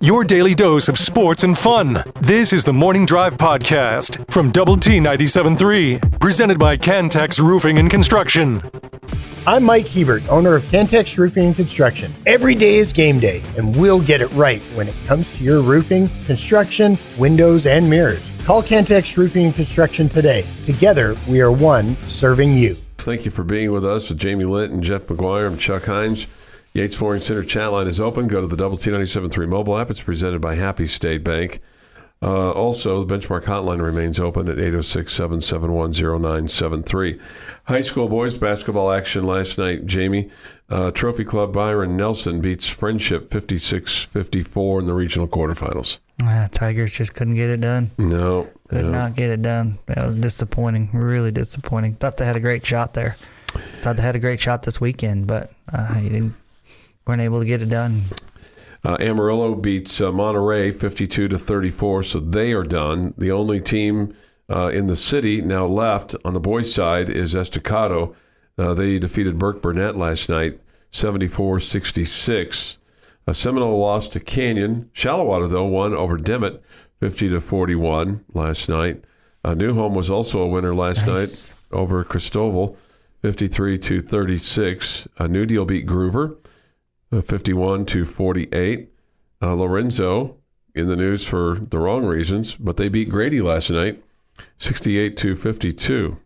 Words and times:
Your 0.00 0.24
daily 0.24 0.54
dose 0.54 0.88
of 0.88 0.98
sports 0.98 1.42
and 1.42 1.56
fun. 1.58 2.04
This 2.20 2.52
is 2.52 2.64
the 2.64 2.72
Morning 2.72 3.06
Drive 3.06 3.36
Podcast 3.36 4.30
from 4.30 4.50
Double 4.50 4.76
T 4.76 4.98
97.3, 4.98 6.20
presented 6.20 6.58
by 6.58 6.76
Cantex 6.76 7.40
Roofing 7.40 7.78
and 7.78 7.90
Construction. 7.90 8.62
I'm 9.46 9.64
Mike 9.64 9.88
Hebert, 9.88 10.28
owner 10.28 10.54
of 10.54 10.62
Cantex 10.64 11.16
Roofing 11.16 11.46
and 11.46 11.56
Construction. 11.56 12.12
Every 12.26 12.54
day 12.54 12.76
is 12.76 12.92
game 12.92 13.18
day, 13.18 13.42
and 13.56 13.74
we'll 13.74 14.00
get 14.00 14.20
it 14.20 14.28
right 14.34 14.60
when 14.74 14.86
it 14.86 14.94
comes 15.06 15.30
to 15.38 15.42
your 15.44 15.62
roofing, 15.62 16.08
construction, 16.26 16.98
windows, 17.18 17.64
and 17.66 17.88
mirrors. 17.88 18.22
Call 18.44 18.62
Cantex 18.62 19.16
Roofing 19.16 19.46
and 19.46 19.54
Construction 19.54 20.08
today. 20.08 20.44
Together, 20.64 21.16
we 21.26 21.40
are 21.40 21.50
one 21.50 21.96
serving 22.06 22.54
you. 22.54 22.76
Thank 22.98 23.24
you 23.24 23.30
for 23.30 23.44
being 23.44 23.72
with 23.72 23.84
us 23.84 24.08
with 24.08 24.18
Jamie 24.18 24.44
Linton, 24.44 24.82
Jeff 24.82 25.06
McGuire, 25.06 25.46
and 25.46 25.58
Chuck 25.58 25.84
Heinz. 25.86 26.26
Yates 26.76 26.94
Flooring 26.94 27.22
Center 27.22 27.42
chat 27.42 27.72
line 27.72 27.86
is 27.86 28.02
open. 28.02 28.26
Go 28.26 28.42
to 28.42 28.46
the 28.46 28.54
Double 28.54 28.76
T 28.76 28.90
97.3 28.90 29.48
mobile 29.48 29.78
app. 29.78 29.90
It's 29.90 30.02
presented 30.02 30.42
by 30.42 30.56
Happy 30.56 30.86
State 30.86 31.24
Bank. 31.24 31.60
Uh, 32.20 32.50
also, 32.50 33.02
the 33.02 33.16
benchmark 33.16 33.44
hotline 33.44 33.80
remains 33.80 34.20
open 34.20 34.46
at 34.46 34.58
806 34.58 35.10
771 35.10 35.92
0973. 35.92 37.18
High 37.64 37.80
school 37.80 38.10
boys 38.10 38.36
basketball 38.36 38.92
action 38.92 39.24
last 39.24 39.56
night. 39.56 39.86
Jamie, 39.86 40.28
uh, 40.68 40.90
Trophy 40.90 41.24
Club 41.24 41.54
Byron 41.54 41.96
Nelson 41.96 42.42
beats 42.42 42.68
Frenship 42.68 43.30
56 43.30 44.04
54 44.04 44.80
in 44.80 44.86
the 44.86 44.92
regional 44.92 45.26
quarterfinals. 45.26 45.98
Ah, 46.24 46.50
Tigers 46.52 46.92
just 46.92 47.14
couldn't 47.14 47.36
get 47.36 47.48
it 47.48 47.62
done. 47.62 47.90
No. 47.96 48.50
Could 48.68 48.82
no. 48.82 48.90
not 48.90 49.14
get 49.14 49.30
it 49.30 49.40
done. 49.40 49.78
That 49.86 50.04
was 50.04 50.16
disappointing. 50.16 50.90
Really 50.92 51.30
disappointing. 51.30 51.94
Thought 51.94 52.18
they 52.18 52.26
had 52.26 52.36
a 52.36 52.40
great 52.40 52.66
shot 52.66 52.92
there. 52.92 53.16
Thought 53.80 53.96
they 53.96 54.02
had 54.02 54.16
a 54.16 54.18
great 54.18 54.40
shot 54.40 54.62
this 54.64 54.78
weekend, 54.78 55.26
but 55.26 55.50
uh, 55.72 55.94
you 56.02 56.10
didn't 56.10 56.34
weren't 57.06 57.22
able 57.22 57.40
to 57.40 57.46
get 57.46 57.62
it 57.62 57.68
done. 57.68 58.02
Uh, 58.84 58.96
Amarillo 59.00 59.54
beats 59.54 60.00
uh, 60.00 60.12
Monterey 60.12 60.72
52 60.72 61.28
to 61.28 61.38
34, 61.38 62.02
so 62.04 62.20
they 62.20 62.52
are 62.52 62.62
done. 62.62 63.14
The 63.18 63.32
only 63.32 63.60
team 63.60 64.14
uh, 64.48 64.70
in 64.72 64.86
the 64.86 64.96
city 64.96 65.40
now 65.40 65.66
left 65.66 66.14
on 66.24 66.34
the 66.34 66.40
boys' 66.40 66.72
side 66.72 67.08
is 67.10 67.34
Estacado. 67.34 68.14
Uh, 68.58 68.74
they 68.74 68.98
defeated 68.98 69.38
Burkburnett 69.38 69.96
last 69.96 70.28
night 70.28 70.54
74 70.90 71.60
66. 71.60 72.78
A 73.26 73.34
Seminole 73.34 73.78
lost 73.78 74.12
to 74.12 74.20
Canyon. 74.20 74.88
Shallowater, 74.92 75.48
though, 75.48 75.64
won 75.66 75.92
over 75.94 76.16
Dimmitt 76.16 76.62
50 77.00 77.30
to 77.30 77.40
41 77.40 78.24
last 78.34 78.68
night. 78.68 79.02
Uh, 79.44 79.54
New 79.54 79.74
Home 79.74 79.94
was 79.94 80.08
also 80.10 80.40
a 80.42 80.46
winner 80.46 80.74
last 80.74 81.06
Nice. 81.06 81.50
night 81.50 81.58
over 81.76 82.04
Christoval 82.04 82.76
53 83.22 83.78
to 83.78 84.00
36. 84.00 85.08
A 85.18 85.26
New 85.26 85.44
Deal 85.44 85.64
beat 85.64 85.86
Gruver 85.86 86.36
51 87.10 87.86
to 87.86 88.04
48. 88.04 88.92
Uh, 89.42 89.54
Lorenzo 89.54 90.36
in 90.74 90.88
the 90.88 90.96
news 90.96 91.26
for 91.26 91.58
the 91.58 91.78
wrong 91.78 92.04
reasons, 92.04 92.56
but 92.56 92.76
they 92.76 92.88
beat 92.88 93.08
Grady 93.08 93.40
last 93.40 93.70
night 93.70 94.02
68 94.58 95.16
to 95.18 95.36
52. 95.36 96.18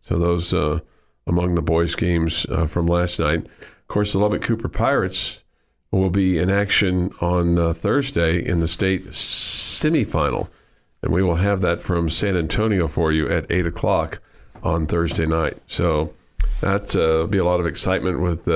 So 0.00 0.18
those 0.18 0.52
uh, 0.54 0.80
among 1.26 1.54
the 1.54 1.62
boys' 1.62 1.94
games 1.94 2.46
uh, 2.50 2.66
from 2.66 2.86
last 2.86 3.18
night. 3.18 3.44
Of 3.44 3.88
course, 3.88 4.12
the 4.12 4.18
Lubbock 4.18 4.42
Cooper 4.42 4.68
Pirates 4.68 5.42
will 5.90 6.10
be 6.10 6.38
in 6.38 6.50
action 6.50 7.12
on 7.20 7.58
uh, 7.58 7.72
Thursday 7.72 8.44
in 8.44 8.60
the 8.60 8.68
state 8.68 9.06
semifinal, 9.06 10.48
and 11.02 11.12
we 11.12 11.22
will 11.22 11.36
have 11.36 11.60
that 11.60 11.80
from 11.80 12.10
San 12.10 12.36
Antonio 12.36 12.88
for 12.88 13.12
you 13.12 13.28
at 13.28 13.50
eight 13.50 13.66
o'clock 13.66 14.20
on 14.62 14.86
Thursday 14.86 15.26
night. 15.26 15.56
So 15.66 16.12
that 16.60 16.94
uh, 16.96 17.26
be 17.26 17.38
a 17.38 17.44
lot 17.44 17.60
of 17.60 17.66
excitement 17.66 18.20
with. 18.20 18.48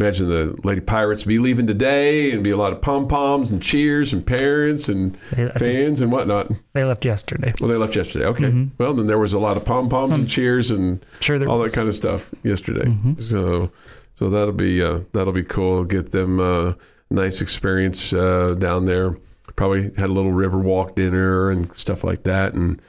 Imagine 0.00 0.28
the 0.28 0.58
Lady 0.64 0.80
Pirates 0.80 1.24
be 1.24 1.38
leaving 1.38 1.66
today 1.66 2.32
and 2.32 2.42
be 2.42 2.50
a 2.50 2.56
lot 2.56 2.72
of 2.72 2.80
pom 2.80 3.06
poms 3.06 3.50
and 3.50 3.62
cheers 3.62 4.12
and 4.12 4.26
parents 4.26 4.88
and 4.88 5.16
They- 5.32 5.48
fans 5.50 6.00
and 6.00 6.10
whatnot. 6.10 6.50
They 6.72 6.82
left 6.84 7.04
yesterday. 7.04 7.52
Well, 7.60 7.68
they 7.68 7.76
left 7.76 7.94
yesterday. 7.94 8.24
Okay. 8.26 8.68
Well, 8.78 8.94
then 8.94 9.06
there 9.06 9.18
was 9.18 9.32
a 9.32 9.38
lot 9.38 9.56
of 9.56 9.64
pom 9.64 9.88
poms 9.88 10.12
and 10.14 10.28
cheers 10.28 10.70
and 10.70 11.00
Mm-hmm. 11.00 11.20
Sure 11.20 11.48
all 11.48 11.58
was. 11.58 11.72
Mm-hmm. 11.72 11.74
that 11.74 11.74
kind 11.74 11.88
of 11.88 11.94
stuff 11.94 12.30
yesterday. 12.42 12.96
So, 13.20 13.70
so 14.14 14.30
that'll 14.30 14.52
be 14.54 14.82
uh, 14.82 15.00
that'll 15.12 15.32
be 15.32 15.44
cool. 15.44 15.84
Get 15.84 16.10
them 16.10 16.40
uh, 16.40 16.72
nice 17.10 17.40
experience 17.40 18.12
uh, 18.12 18.54
down 18.58 18.86
there. 18.86 19.16
Probably 19.56 19.82
had 19.96 20.08
a 20.08 20.12
little 20.12 20.32
river 20.32 20.58
walk 20.58 20.96
dinner 20.96 21.50
and 21.50 21.72
stuff 21.76 22.02
like 22.02 22.22
that, 22.24 22.54
and 22.54 22.80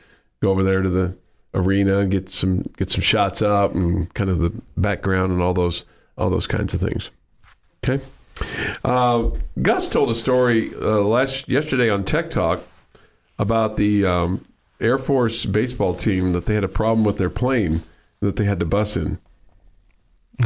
go 0.42 0.50
over 0.52 0.63
there 0.63 0.81
to 0.81 0.90
the 0.90 1.16
arena 1.53 2.00
and 2.00 2.09
get 2.12 2.30
some 2.30 2.63
get 2.78 2.90
some 2.90 3.02
shots 3.02 3.42
up 3.42 3.74
and 3.75 4.12
kind 4.16 4.30
of 4.30 4.40
the 4.40 4.52
background 4.78 5.31
and 5.34 5.42
all 5.42 5.53
those 5.53 5.84
all 6.18 6.29
those 6.29 6.47
kinds 6.47 6.74
of 6.74 6.81
things. 6.81 7.12
Okay. 7.84 8.03
Uh, 8.84 9.29
Gus 9.62 9.88
told 9.88 10.09
a 10.09 10.16
story 10.16 10.72
uh, 10.75 11.01
last 11.01 11.47
yesterday 11.47 11.90
on 11.90 12.03
Tech 12.03 12.29
Talk 12.29 12.62
about 13.40 13.78
the 13.78 14.06
um, 14.06 14.46
Air 14.79 14.97
Force 14.97 15.46
baseball 15.46 15.94
team 15.94 16.34
that 16.34 16.46
they 16.46 16.56
had 16.56 16.63
a 16.63 16.69
problem 16.69 17.06
with 17.06 17.18
their 17.18 17.29
plane 17.29 17.81
that 18.19 18.35
they 18.35 18.46
had 18.46 18.59
to 18.59 18.66
bus 18.66 18.97
in. 18.97 19.19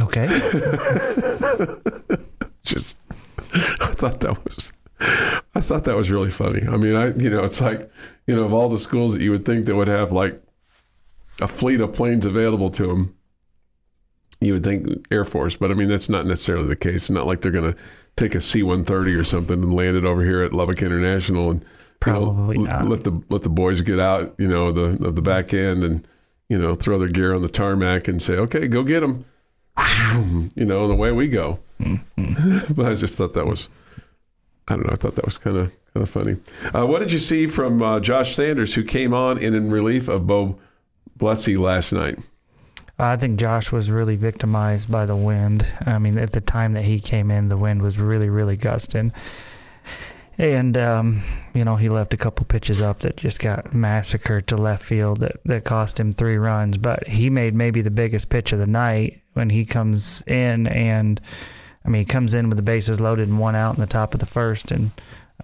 Okay. 0.00 0.26
Just, 2.62 3.00
I 3.80 3.86
thought 3.94 4.20
that 4.20 4.38
was, 4.44 4.72
I 5.00 5.60
thought 5.60 5.84
that 5.84 5.96
was 5.96 6.10
really 6.10 6.30
funny. 6.30 6.66
I 6.68 6.76
mean, 6.76 6.94
I 6.94 7.14
you 7.14 7.30
know, 7.30 7.42
it's 7.44 7.60
like 7.60 7.90
you 8.26 8.36
know, 8.36 8.44
of 8.44 8.52
all 8.52 8.68
the 8.68 8.78
schools 8.78 9.12
that 9.14 9.22
you 9.22 9.30
would 9.30 9.46
think 9.46 9.66
that 9.66 9.76
would 9.76 9.88
have 9.88 10.12
like 10.12 10.42
a 11.40 11.48
fleet 11.48 11.80
of 11.80 11.94
planes 11.94 12.26
available 12.26 12.68
to 12.70 12.86
them, 12.86 13.16
you 14.40 14.52
would 14.52 14.64
think 14.64 14.86
Air 15.10 15.24
Force, 15.24 15.56
but 15.56 15.70
I 15.70 15.74
mean 15.74 15.88
that's 15.88 16.08
not 16.08 16.26
necessarily 16.26 16.68
the 16.68 16.76
case. 16.76 16.94
It's 16.94 17.10
not 17.10 17.26
like 17.26 17.40
they're 17.40 17.52
going 17.52 17.72
to 17.72 17.78
take 18.16 18.34
a 18.34 18.40
C 18.40 18.62
one 18.62 18.84
thirty 18.84 19.14
or 19.14 19.24
something 19.24 19.62
and 19.62 19.74
land 19.74 19.96
it 19.96 20.04
over 20.04 20.22
here 20.24 20.42
at 20.42 20.52
Lubbock 20.52 20.82
International 20.82 21.50
and 21.50 21.60
you 21.62 22.12
know, 22.12 22.20
Probably 22.26 22.56
l- 22.58 22.64
not. 22.64 22.86
let 22.86 23.04
the 23.04 23.22
let 23.28 23.42
the 23.42 23.48
boys 23.48 23.80
get 23.80 23.98
out, 23.98 24.34
you 24.38 24.46
know, 24.48 24.70
the 24.72 25.06
of 25.06 25.16
the 25.16 25.22
back 25.22 25.52
end 25.52 25.82
and 25.82 26.06
you 26.48 26.58
know 26.58 26.74
throw 26.74 26.98
their 26.98 27.08
gear 27.08 27.34
on 27.34 27.42
the 27.42 27.48
tarmac 27.48 28.06
and 28.08 28.22
say, 28.22 28.34
okay, 28.34 28.68
go 28.68 28.82
get 28.84 29.00
them, 29.00 29.24
you 30.54 30.64
know, 30.64 30.86
the 30.88 30.94
way 30.94 31.10
we 31.12 31.28
go. 31.28 31.58
Mm-hmm. 31.80 32.72
but 32.74 32.86
I 32.86 32.94
just 32.94 33.18
thought 33.18 33.34
that 33.34 33.46
was, 33.46 33.68
I 34.68 34.74
don't 34.74 34.86
know, 34.86 34.92
I 34.92 34.96
thought 34.96 35.14
that 35.16 35.24
was 35.24 35.38
kind 35.38 35.56
of 35.56 35.76
kind 35.94 36.02
of 36.02 36.08
funny. 36.10 36.36
Uh, 36.72 36.86
what 36.86 37.00
did 37.00 37.10
you 37.12 37.18
see 37.18 37.46
from 37.48 37.82
uh, 37.82 37.98
Josh 38.00 38.34
Sanders, 38.36 38.74
who 38.74 38.84
came 38.84 39.12
on 39.12 39.38
in, 39.38 39.54
in 39.54 39.70
relief 39.70 40.08
of 40.08 40.26
Bo 40.26 40.58
Blessy 41.18 41.58
last 41.58 41.92
night? 41.92 42.18
I 42.98 43.16
think 43.16 43.38
Josh 43.38 43.70
was 43.70 43.90
really 43.90 44.16
victimized 44.16 44.90
by 44.90 45.06
the 45.06 45.14
wind. 45.14 45.66
I 45.86 45.98
mean, 45.98 46.18
at 46.18 46.32
the 46.32 46.40
time 46.40 46.72
that 46.72 46.84
he 46.84 46.98
came 46.98 47.30
in, 47.30 47.48
the 47.48 47.56
wind 47.56 47.80
was 47.80 47.98
really, 47.98 48.28
really 48.28 48.56
gusting. 48.56 49.12
And, 50.36 50.76
um, 50.76 51.22
you 51.54 51.64
know, 51.64 51.76
he 51.76 51.88
left 51.88 52.14
a 52.14 52.16
couple 52.16 52.44
pitches 52.46 52.82
up 52.82 53.00
that 53.00 53.16
just 53.16 53.40
got 53.40 53.72
massacred 53.72 54.46
to 54.48 54.56
left 54.56 54.82
field 54.82 55.20
that, 55.20 55.36
that 55.44 55.64
cost 55.64 55.98
him 55.98 56.12
three 56.12 56.36
runs. 56.36 56.76
But 56.76 57.06
he 57.06 57.30
made 57.30 57.54
maybe 57.54 57.82
the 57.82 57.90
biggest 57.90 58.28
pitch 58.28 58.52
of 58.52 58.58
the 58.58 58.66
night 58.66 59.20
when 59.34 59.50
he 59.50 59.64
comes 59.64 60.22
in 60.26 60.66
and, 60.66 61.20
I 61.84 61.88
mean, 61.88 62.00
he 62.00 62.06
comes 62.06 62.34
in 62.34 62.48
with 62.48 62.56
the 62.56 62.62
bases 62.62 63.00
loaded 63.00 63.28
and 63.28 63.38
one 63.38 63.54
out 63.54 63.74
in 63.74 63.80
the 63.80 63.86
top 63.86 64.14
of 64.14 64.20
the 64.20 64.26
first 64.26 64.72
and 64.72 64.90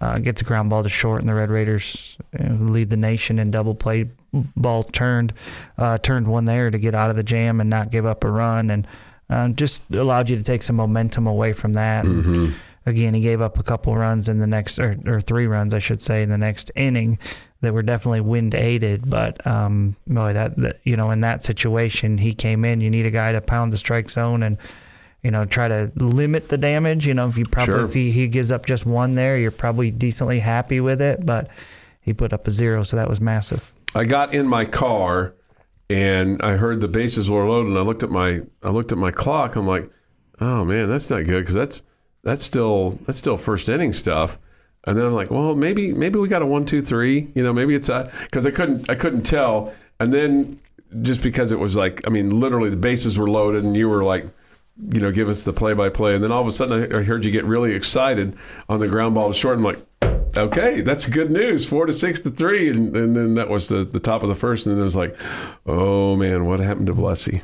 uh, 0.01 0.19
gets 0.19 0.41
a 0.41 0.43
ground 0.43 0.69
ball 0.69 0.83
to 0.83 0.89
short, 0.89 1.21
and 1.21 1.29
the 1.29 1.33
Red 1.33 1.49
Raiders 1.49 2.17
lead 2.39 2.89
the 2.89 2.97
nation 2.97 3.39
in 3.39 3.51
double 3.51 3.75
play 3.75 4.09
ball 4.55 4.83
turned, 4.83 5.33
uh, 5.77 5.97
turned 5.99 6.27
one 6.27 6.45
there 6.45 6.69
to 6.69 6.77
get 6.77 6.93
out 6.93 7.09
of 7.09 7.15
the 7.15 7.23
jam 7.23 7.61
and 7.61 7.69
not 7.69 7.91
give 7.91 8.05
up 8.05 8.23
a 8.23 8.29
run, 8.29 8.69
and 8.69 8.87
uh, 9.29 9.47
just 9.49 9.83
allowed 9.93 10.29
you 10.29 10.35
to 10.35 10.43
take 10.43 10.63
some 10.63 10.75
momentum 10.75 11.27
away 11.27 11.53
from 11.53 11.73
that. 11.73 12.05
And 12.05 12.53
Again, 12.87 13.15
he 13.15 13.19
gave 13.19 13.41
up 13.41 13.57
a 13.57 13.63
couple 13.63 13.95
runs 13.95 14.29
in 14.29 14.37
the 14.37 14.45
next, 14.45 14.77
or, 14.77 14.95
or 15.07 15.19
three 15.19 15.47
runs, 15.47 15.73
I 15.73 15.79
should 15.79 16.03
say, 16.03 16.21
in 16.21 16.29
the 16.29 16.37
next 16.37 16.71
inning 16.75 17.17
that 17.61 17.73
were 17.73 17.81
definitely 17.81 18.21
wind 18.21 18.53
aided. 18.53 19.09
But 19.09 19.45
um, 19.47 19.95
boy, 20.05 20.33
that, 20.33 20.55
that 20.57 20.81
you 20.83 20.95
know, 20.95 21.09
in 21.09 21.21
that 21.21 21.43
situation, 21.43 22.19
he 22.19 22.35
came 22.35 22.63
in. 22.63 22.81
You 22.81 22.91
need 22.91 23.07
a 23.07 23.11
guy 23.11 23.31
to 23.31 23.41
pound 23.41 23.73
the 23.73 23.79
strike 23.79 24.11
zone 24.11 24.43
and 24.43 24.59
you 25.25 25.31
know, 25.31 25.43
try 25.43 25.67
to 25.67 25.91
limit 25.95 26.49
the 26.49 26.57
damage. 26.57 27.07
You 27.07 27.15
know, 27.15 27.27
if 27.27 27.35
you 27.35 27.45
probably 27.45 27.73
Sure. 27.73 27.85
if 27.85 27.93
he, 27.95 28.11
he 28.11 28.27
gives 28.27 28.51
up 28.51 28.67
just 28.67 28.85
one 28.85 29.15
there, 29.15 29.37
you're 29.39 29.49
probably 29.49 29.89
decently 29.89 30.39
happy 30.39 30.79
with 30.79 31.01
it. 31.01 31.25
But 31.25 31.47
he 31.99 32.13
put 32.13 32.31
up 32.31 32.47
a 32.47 32.51
zero, 32.51 32.83
so 32.83 32.95
that 32.95 33.09
was 33.09 33.19
massive. 33.19 33.73
I 33.95 34.05
got 34.05 34.35
in 34.35 34.45
my 34.45 34.65
car 34.65 35.33
and 35.89 36.39
I 36.43 36.57
heard 36.57 36.79
the 36.79 36.87
bases 36.87 37.29
were 37.29 37.43
loaded 37.45 37.69
and 37.69 37.77
I 37.77 37.81
looked 37.81 38.03
at 38.03 38.11
my 38.11 38.41
I 38.61 38.69
looked 38.69 38.91
at 38.91 38.99
my 38.99 39.09
clock. 39.09 39.55
I'm 39.55 39.65
like, 39.65 39.89
oh 40.41 40.63
man, 40.63 40.87
that's 40.89 41.09
not 41.09 41.25
good 41.25 41.39
because 41.41 41.55
that's 41.55 41.81
that's 42.23 42.43
still 42.43 42.91
that's 43.07 43.17
still 43.17 43.37
first 43.37 43.67
inning 43.67 43.93
stuff. 43.93 44.37
And 44.85 44.95
then 44.95 45.05
I'm 45.05 45.13
like, 45.13 45.31
well, 45.31 45.55
maybe 45.55 45.91
maybe 45.91 46.19
we 46.19 46.27
got 46.27 46.43
a 46.43 46.45
one 46.45 46.67
two 46.67 46.81
three. 46.83 47.31
You 47.33 47.43
know, 47.43 47.51
maybe 47.51 47.73
it's 47.73 47.89
a 47.89 48.11
because 48.21 48.45
I 48.45 48.51
couldn't 48.51 48.89
I 48.91 48.95
couldn't 48.95 49.23
tell. 49.23 49.73
And 49.99 50.13
then 50.13 50.59
just 51.01 51.23
because 51.23 51.51
it 51.51 51.57
was 51.57 51.75
like 51.75 52.05
I 52.05 52.11
mean, 52.11 52.39
literally 52.39 52.69
the 52.69 52.77
bases 52.77 53.17
were 53.17 53.27
loaded 53.27 53.63
and 53.63 53.75
you 53.75 53.89
were 53.89 54.03
like. 54.03 54.25
You 54.91 54.99
know, 54.99 55.11
give 55.11 55.29
us 55.29 55.45
the 55.45 55.53
play-by-play, 55.53 56.15
and 56.15 56.23
then 56.23 56.31
all 56.31 56.41
of 56.41 56.47
a 56.47 56.51
sudden 56.51 56.93
I 56.93 56.99
I 56.99 57.03
heard 57.03 57.23
you 57.23 57.31
get 57.31 57.45
really 57.45 57.73
excited 57.73 58.35
on 58.67 58.79
the 58.79 58.87
ground 58.87 59.15
ball 59.15 59.31
short. 59.31 59.57
I'm 59.57 59.63
like, 59.63 59.79
okay, 60.35 60.81
that's 60.81 61.07
good 61.07 61.31
news. 61.31 61.65
Four 61.65 61.85
to 61.85 61.93
six 61.93 62.19
to 62.21 62.29
three, 62.29 62.69
and, 62.69 62.95
and 62.95 63.15
then 63.15 63.35
that 63.35 63.49
was 63.49 63.69
the, 63.69 63.85
the 63.85 64.01
top 64.01 64.21
of 64.21 64.29
the 64.29 64.35
first, 64.35 64.67
and 64.67 64.75
then 64.75 64.81
it 64.81 64.85
was 64.85 64.95
like, 64.95 65.15
oh 65.65 66.15
man, 66.17 66.45
what 66.45 66.59
happened 66.59 66.87
to 66.87 66.93
Blessy? 66.93 67.41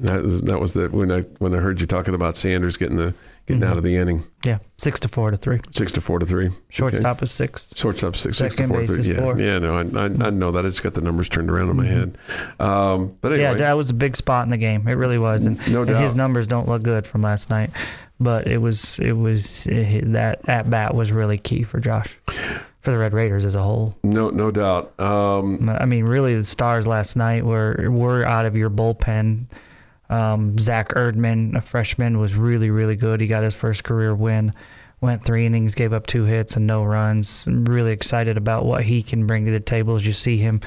That, 0.00 0.22
was- 0.22 0.40
that 0.42 0.60
was 0.60 0.72
the 0.74 0.88
when 0.90 1.10
I 1.10 1.22
when 1.38 1.54
I 1.54 1.58
heard 1.58 1.80
you 1.80 1.86
talking 1.86 2.14
about 2.14 2.36
Sanders 2.36 2.76
getting 2.76 2.96
the 2.96 3.14
getting 3.46 3.64
out 3.64 3.76
of 3.78 3.82
the 3.82 3.96
inning, 3.96 4.22
Yeah, 4.44 4.58
six 4.76 5.00
to 5.00 5.08
four 5.08 5.30
to 5.30 5.36
three. 5.36 5.60
six 5.72 5.90
to 5.92 6.00
four 6.00 6.18
to 6.18 6.26
three. 6.26 6.46
Okay. 6.48 6.56
Shortstop 6.68 7.22
is 7.22 7.30
six. 7.32 7.72
Shortstop 7.74 8.14
six, 8.14 8.36
six 8.36 8.54
to 8.56 8.68
four 8.68 8.78
base 8.80 8.88
three. 8.90 8.98
is 9.00 9.08
Yeah, 9.08 9.16
four. 9.20 9.38
yeah. 9.38 9.58
No, 9.58 9.74
I, 9.76 9.80
I, 10.00 10.04
I 10.04 10.30
know 10.30 10.52
that. 10.52 10.64
I 10.64 10.68
just 10.68 10.82
got 10.82 10.94
the 10.94 11.00
numbers 11.00 11.28
turned 11.28 11.50
around 11.50 11.70
in 11.70 11.76
my 11.76 11.86
head. 11.86 12.16
Um, 12.60 13.16
but 13.20 13.32
anyway, 13.32 13.42
Yeah, 13.50 13.54
that 13.54 13.72
was 13.76 13.90
a 13.90 13.94
big 13.94 14.16
spot 14.16 14.44
in 14.44 14.50
the 14.50 14.56
game. 14.58 14.86
It 14.86 14.92
really 14.94 15.18
was, 15.18 15.46
and, 15.46 15.56
No 15.72 15.82
and 15.82 15.96
his 15.96 16.14
numbers 16.14 16.46
don't 16.46 16.68
look 16.68 16.82
good 16.82 17.06
from 17.06 17.22
last 17.22 17.50
night. 17.50 17.70
But 18.20 18.46
it 18.48 18.58
was 18.58 18.98
it 18.98 19.12
was 19.16 19.66
eh, 19.70 20.00
that 20.06 20.40
at 20.48 20.68
bat 20.68 20.94
was 20.94 21.10
really 21.12 21.38
key 21.38 21.62
for 21.62 21.78
Josh, 21.80 22.18
for 22.80 22.90
the 22.90 22.98
Red 22.98 23.12
Raiders 23.14 23.44
as 23.44 23.54
a 23.54 23.62
whole. 23.62 23.96
no 24.02 24.30
no 24.30 24.50
doubt. 24.50 24.98
Um, 25.00 25.68
I 25.70 25.86
mean, 25.86 26.04
really, 26.04 26.34
the 26.34 26.42
stars 26.44 26.86
last 26.86 27.14
night 27.16 27.44
were 27.44 27.88
were 27.90 28.24
out 28.24 28.44
of 28.44 28.56
your 28.56 28.70
bullpen. 28.70 29.46
Um, 30.10 30.58
Zach 30.58 30.90
Erdman, 30.90 31.56
a 31.56 31.60
freshman, 31.60 32.18
was 32.18 32.34
really 32.34 32.70
really 32.70 32.96
good. 32.96 33.20
He 33.20 33.26
got 33.26 33.42
his 33.42 33.54
first 33.54 33.84
career 33.84 34.14
win. 34.14 34.52
Went 35.00 35.24
three 35.24 35.46
innings, 35.46 35.76
gave 35.76 35.92
up 35.92 36.08
two 36.08 36.24
hits 36.24 36.56
and 36.56 36.66
no 36.66 36.82
runs. 36.82 37.46
I'm 37.46 37.64
really 37.64 37.92
excited 37.92 38.36
about 38.36 38.64
what 38.64 38.82
he 38.82 39.00
can 39.02 39.28
bring 39.28 39.44
to 39.44 39.52
the 39.52 39.60
table 39.60 39.94
as 39.94 40.04
you 40.04 40.12
see 40.12 40.38
him 40.38 40.60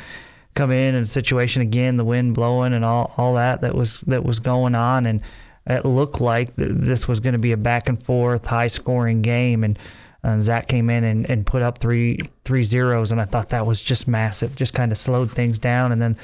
come 0.55 0.71
in 0.71 0.95
and 0.95 1.07
situation 1.07 1.61
again, 1.61 1.97
the 1.97 2.05
wind 2.05 2.33
blowing 2.35 2.73
and 2.73 2.83
all, 2.83 3.13
all 3.17 3.35
that 3.35 3.61
that 3.61 3.75
was 3.75 4.01
that 4.01 4.23
was 4.23 4.39
going 4.39 4.75
on, 4.75 5.05
and 5.05 5.21
it 5.67 5.85
looked 5.85 6.19
like 6.19 6.55
th- 6.55 6.71
this 6.73 7.07
was 7.07 7.19
going 7.19 7.33
to 7.33 7.39
be 7.39 7.51
a 7.51 7.57
back 7.57 7.87
and 7.87 8.01
forth, 8.01 8.45
high 8.45 8.67
scoring 8.67 9.21
game, 9.21 9.63
and. 9.63 9.77
Uh, 10.23 10.39
Zach 10.39 10.67
came 10.67 10.91
in 10.91 11.03
and, 11.03 11.27
and 11.27 11.47
put 11.47 11.63
up 11.63 11.79
three 11.79 12.19
three 12.43 12.63
zeros, 12.63 13.11
and 13.11 13.19
I 13.19 13.25
thought 13.25 13.49
that 13.49 13.65
was 13.65 13.83
just 13.83 14.07
massive. 14.07 14.55
Just 14.55 14.71
kind 14.71 14.91
of 14.91 14.99
slowed 14.99 15.31
things 15.31 15.57
down, 15.57 15.91
and 15.91 15.99
then 15.99 16.15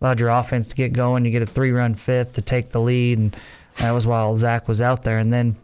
allowed 0.00 0.20
your 0.20 0.30
offense 0.30 0.68
to 0.68 0.76
get 0.76 0.92
going. 0.92 1.24
You 1.24 1.30
get 1.30 1.42
a 1.42 1.46
three 1.46 1.72
run 1.72 1.94
fifth 1.94 2.34
to 2.34 2.42
take 2.42 2.70
the 2.70 2.80
lead, 2.80 3.18
and 3.18 3.36
that 3.80 3.92
was 3.92 4.06
while 4.06 4.36
Zach 4.36 4.68
was 4.68 4.80
out 4.80 5.02
there. 5.02 5.18
And 5.18 5.32
then, 5.32 5.56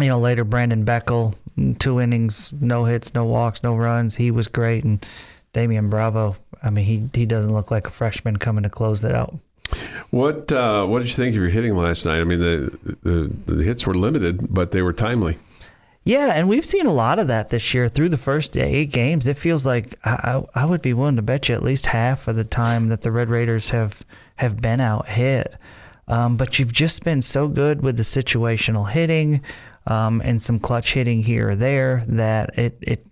you 0.00 0.08
know, 0.08 0.18
later 0.18 0.44
Brandon 0.44 0.84
Beckel, 0.84 1.34
two 1.78 2.00
innings, 2.00 2.52
no 2.52 2.84
hits, 2.84 3.14
no 3.14 3.24
walks, 3.24 3.62
no 3.62 3.74
runs. 3.74 4.16
He 4.16 4.30
was 4.30 4.48
great, 4.48 4.84
and 4.84 5.04
Damian 5.52 5.88
Bravo. 5.88 6.36
I 6.62 6.70
mean, 6.70 6.84
he 6.84 7.08
he 7.18 7.26
doesn't 7.26 7.52
look 7.52 7.70
like 7.70 7.86
a 7.86 7.90
freshman 7.90 8.36
coming 8.36 8.62
to 8.64 8.70
close 8.70 9.02
that 9.02 9.14
out. 9.14 9.38
what 10.10 10.52
uh, 10.52 10.86
what 10.86 11.00
did 11.00 11.08
you 11.08 11.14
think 11.14 11.34
of 11.34 11.40
your 11.40 11.50
hitting 11.50 11.76
last 11.76 12.04
night? 12.04 12.20
I 12.20 12.24
mean, 12.24 12.40
the, 12.40 12.96
the 13.02 13.32
the 13.46 13.64
hits 13.64 13.86
were 13.86 13.94
limited, 13.94 14.52
but 14.52 14.70
they 14.70 14.82
were 14.82 14.92
timely. 14.92 15.38
Yeah, 16.06 16.34
and 16.34 16.48
we've 16.48 16.64
seen 16.64 16.86
a 16.86 16.92
lot 16.92 17.18
of 17.18 17.26
that 17.26 17.48
this 17.48 17.74
year 17.74 17.88
through 17.88 18.10
the 18.10 18.16
first 18.16 18.56
eight 18.56 18.92
games. 18.92 19.26
It 19.26 19.36
feels 19.36 19.66
like 19.66 19.98
I, 20.04 20.40
I 20.54 20.62
I 20.62 20.64
would 20.64 20.80
be 20.80 20.92
willing 20.92 21.16
to 21.16 21.22
bet 21.22 21.48
you 21.48 21.56
at 21.56 21.64
least 21.64 21.86
half 21.86 22.28
of 22.28 22.36
the 22.36 22.44
time 22.44 22.90
that 22.90 23.00
the 23.00 23.10
Red 23.10 23.28
Raiders 23.28 23.70
have 23.70 24.04
have 24.36 24.62
been 24.62 24.78
out 24.78 25.08
hit. 25.08 25.52
Um, 26.06 26.36
but 26.36 26.60
you've 26.60 26.72
just 26.72 27.02
been 27.02 27.22
so 27.22 27.48
good 27.48 27.82
with 27.82 27.96
the 27.96 28.04
situational 28.04 28.88
hitting 28.88 29.40
um, 29.88 30.22
and 30.24 30.40
some 30.40 30.60
clutch 30.60 30.94
hitting 30.94 31.22
here 31.22 31.50
or 31.50 31.56
there 31.56 32.04
that 32.06 32.56
it 32.56 32.78
it 32.82 33.04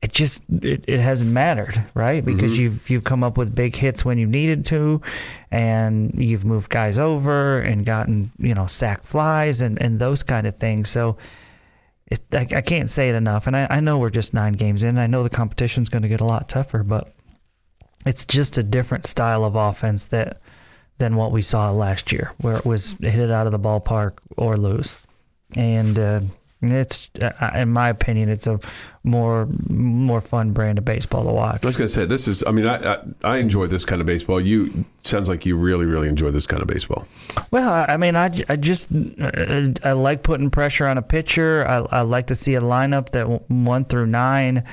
it 0.00 0.10
just 0.10 0.42
it, 0.62 0.86
it 0.88 1.00
hasn't 1.00 1.30
mattered, 1.30 1.84
right? 1.92 2.24
Because 2.24 2.58
you've 2.58 2.88
you've 2.88 3.04
come 3.04 3.24
up 3.24 3.36
with 3.36 3.54
big 3.54 3.76
hits 3.76 4.06
when 4.06 4.16
you 4.16 4.26
needed 4.26 4.64
to, 4.66 5.02
and 5.50 6.14
you've 6.16 6.46
moved 6.46 6.70
guys 6.70 6.96
over 6.96 7.60
and 7.60 7.84
gotten 7.84 8.30
you 8.38 8.54
know 8.54 8.66
sack 8.66 9.02
flies 9.02 9.60
and 9.60 9.78
and 9.82 9.98
those 9.98 10.22
kind 10.22 10.46
of 10.46 10.56
things. 10.56 10.88
So 10.88 11.18
it, 12.10 12.22
I, 12.32 12.46
I 12.56 12.60
can't 12.60 12.90
say 12.90 13.08
it 13.08 13.14
enough. 13.14 13.46
And 13.46 13.56
I, 13.56 13.66
I 13.68 13.80
know 13.80 13.98
we're 13.98 14.10
just 14.10 14.34
nine 14.34 14.52
games 14.52 14.82
in. 14.82 14.98
I 14.98 15.06
know 15.06 15.22
the 15.22 15.30
competition's 15.30 15.88
going 15.88 16.02
to 16.02 16.08
get 16.08 16.20
a 16.20 16.24
lot 16.24 16.48
tougher, 16.48 16.82
but 16.82 17.14
it's 18.04 18.24
just 18.24 18.58
a 18.58 18.62
different 18.62 19.06
style 19.06 19.44
of 19.44 19.56
offense 19.56 20.06
that 20.06 20.40
than 20.98 21.16
what 21.16 21.32
we 21.32 21.42
saw 21.42 21.70
last 21.70 22.10
year, 22.10 22.32
where 22.38 22.56
it 22.56 22.64
was 22.64 22.92
hit 22.92 23.18
it 23.18 23.30
out 23.30 23.46
of 23.46 23.52
the 23.52 23.58
ballpark 23.58 24.18
or 24.36 24.56
lose. 24.56 24.96
And 25.54 25.98
uh, 25.98 26.20
it's, 26.72 27.10
uh, 27.22 27.50
in 27.54 27.70
my 27.70 27.88
opinion, 27.88 28.28
it's 28.28 28.46
a 28.46 28.60
more 29.04 29.48
more 29.68 30.20
fun 30.20 30.52
brand 30.52 30.78
of 30.78 30.84
baseball 30.84 31.24
to 31.24 31.30
watch. 31.32 31.62
I 31.62 31.66
was 31.66 31.76
going 31.76 31.86
to 31.86 31.94
say 31.94 32.04
this 32.04 32.26
is. 32.26 32.42
I 32.44 32.50
mean, 32.50 32.66
I, 32.66 32.94
I 32.94 32.98
I 33.22 33.36
enjoy 33.38 33.68
this 33.68 33.84
kind 33.84 34.00
of 34.00 34.06
baseball. 34.06 34.40
You 34.40 34.84
sounds 35.02 35.28
like 35.28 35.46
you 35.46 35.56
really 35.56 35.86
really 35.86 36.08
enjoy 36.08 36.32
this 36.32 36.46
kind 36.46 36.60
of 36.60 36.68
baseball. 36.68 37.06
Well, 37.52 37.86
I 37.88 37.96
mean, 37.96 38.16
I 38.16 38.24
I, 38.24 38.28
j- 38.28 38.44
I 38.48 38.56
just 38.56 38.88
uh, 38.92 39.68
I 39.84 39.92
like 39.92 40.24
putting 40.24 40.50
pressure 40.50 40.86
on 40.86 40.98
a 40.98 41.02
pitcher. 41.02 41.64
I, 41.68 41.98
I 41.98 42.00
like 42.00 42.26
to 42.26 42.34
see 42.34 42.56
a 42.56 42.60
lineup 42.60 43.10
that 43.10 43.26
one 43.48 43.84
through 43.84 44.06
nine 44.06 44.64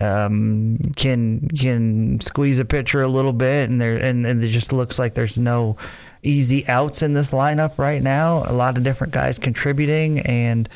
um, 0.00 0.78
can 0.96 1.46
can 1.48 2.18
squeeze 2.22 2.58
a 2.58 2.64
pitcher 2.64 3.02
a 3.02 3.08
little 3.08 3.34
bit, 3.34 3.68
and 3.68 3.78
there 3.78 3.96
and, 3.98 4.26
and 4.26 4.42
it 4.42 4.48
just 4.48 4.72
looks 4.72 4.98
like 4.98 5.12
there's 5.12 5.38
no 5.38 5.76
easy 6.22 6.66
outs 6.68 7.02
in 7.02 7.12
this 7.12 7.32
lineup 7.32 7.76
right 7.76 8.02
now. 8.02 8.44
A 8.46 8.54
lot 8.54 8.78
of 8.78 8.84
different 8.84 9.12
guys 9.12 9.38
contributing, 9.38 10.20
and 10.20 10.66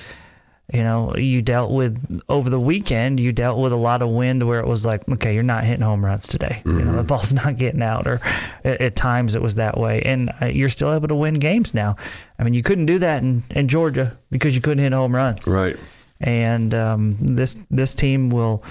you 0.72 0.82
know, 0.82 1.14
you 1.16 1.42
dealt 1.42 1.70
with 1.70 2.20
over 2.28 2.50
the 2.50 2.58
weekend. 2.58 3.20
You 3.20 3.32
dealt 3.32 3.58
with 3.58 3.72
a 3.72 3.76
lot 3.76 4.02
of 4.02 4.08
wind 4.08 4.46
where 4.46 4.58
it 4.58 4.66
was 4.66 4.84
like, 4.84 5.08
okay, 5.08 5.32
you're 5.32 5.44
not 5.44 5.62
hitting 5.62 5.82
home 5.82 6.04
runs 6.04 6.26
today. 6.26 6.60
You 6.64 6.72
know, 6.72 6.96
the 6.96 7.04
ball's 7.04 7.32
not 7.44 7.56
getting 7.56 7.82
out, 7.82 8.06
or 8.06 8.20
at, 8.64 8.80
at 8.80 8.96
times 8.96 9.36
it 9.36 9.42
was 9.42 9.54
that 9.56 9.78
way. 9.78 10.02
And 10.02 10.32
uh, 10.42 10.46
you're 10.46 10.68
still 10.68 10.92
able 10.92 11.08
to 11.08 11.14
win 11.14 11.34
games 11.34 11.72
now. 11.72 11.96
I 12.38 12.42
mean, 12.42 12.52
you 12.52 12.64
couldn't 12.64 12.86
do 12.86 12.98
that 12.98 13.22
in, 13.22 13.44
in 13.50 13.68
Georgia 13.68 14.18
because 14.30 14.56
you 14.56 14.60
couldn't 14.60 14.82
hit 14.82 14.92
home 14.92 15.14
runs. 15.14 15.46
Right. 15.46 15.76
And 16.20 16.74
um, 16.74 17.16
this 17.20 17.56
this 17.70 17.94
team 17.94 18.30
will 18.30 18.64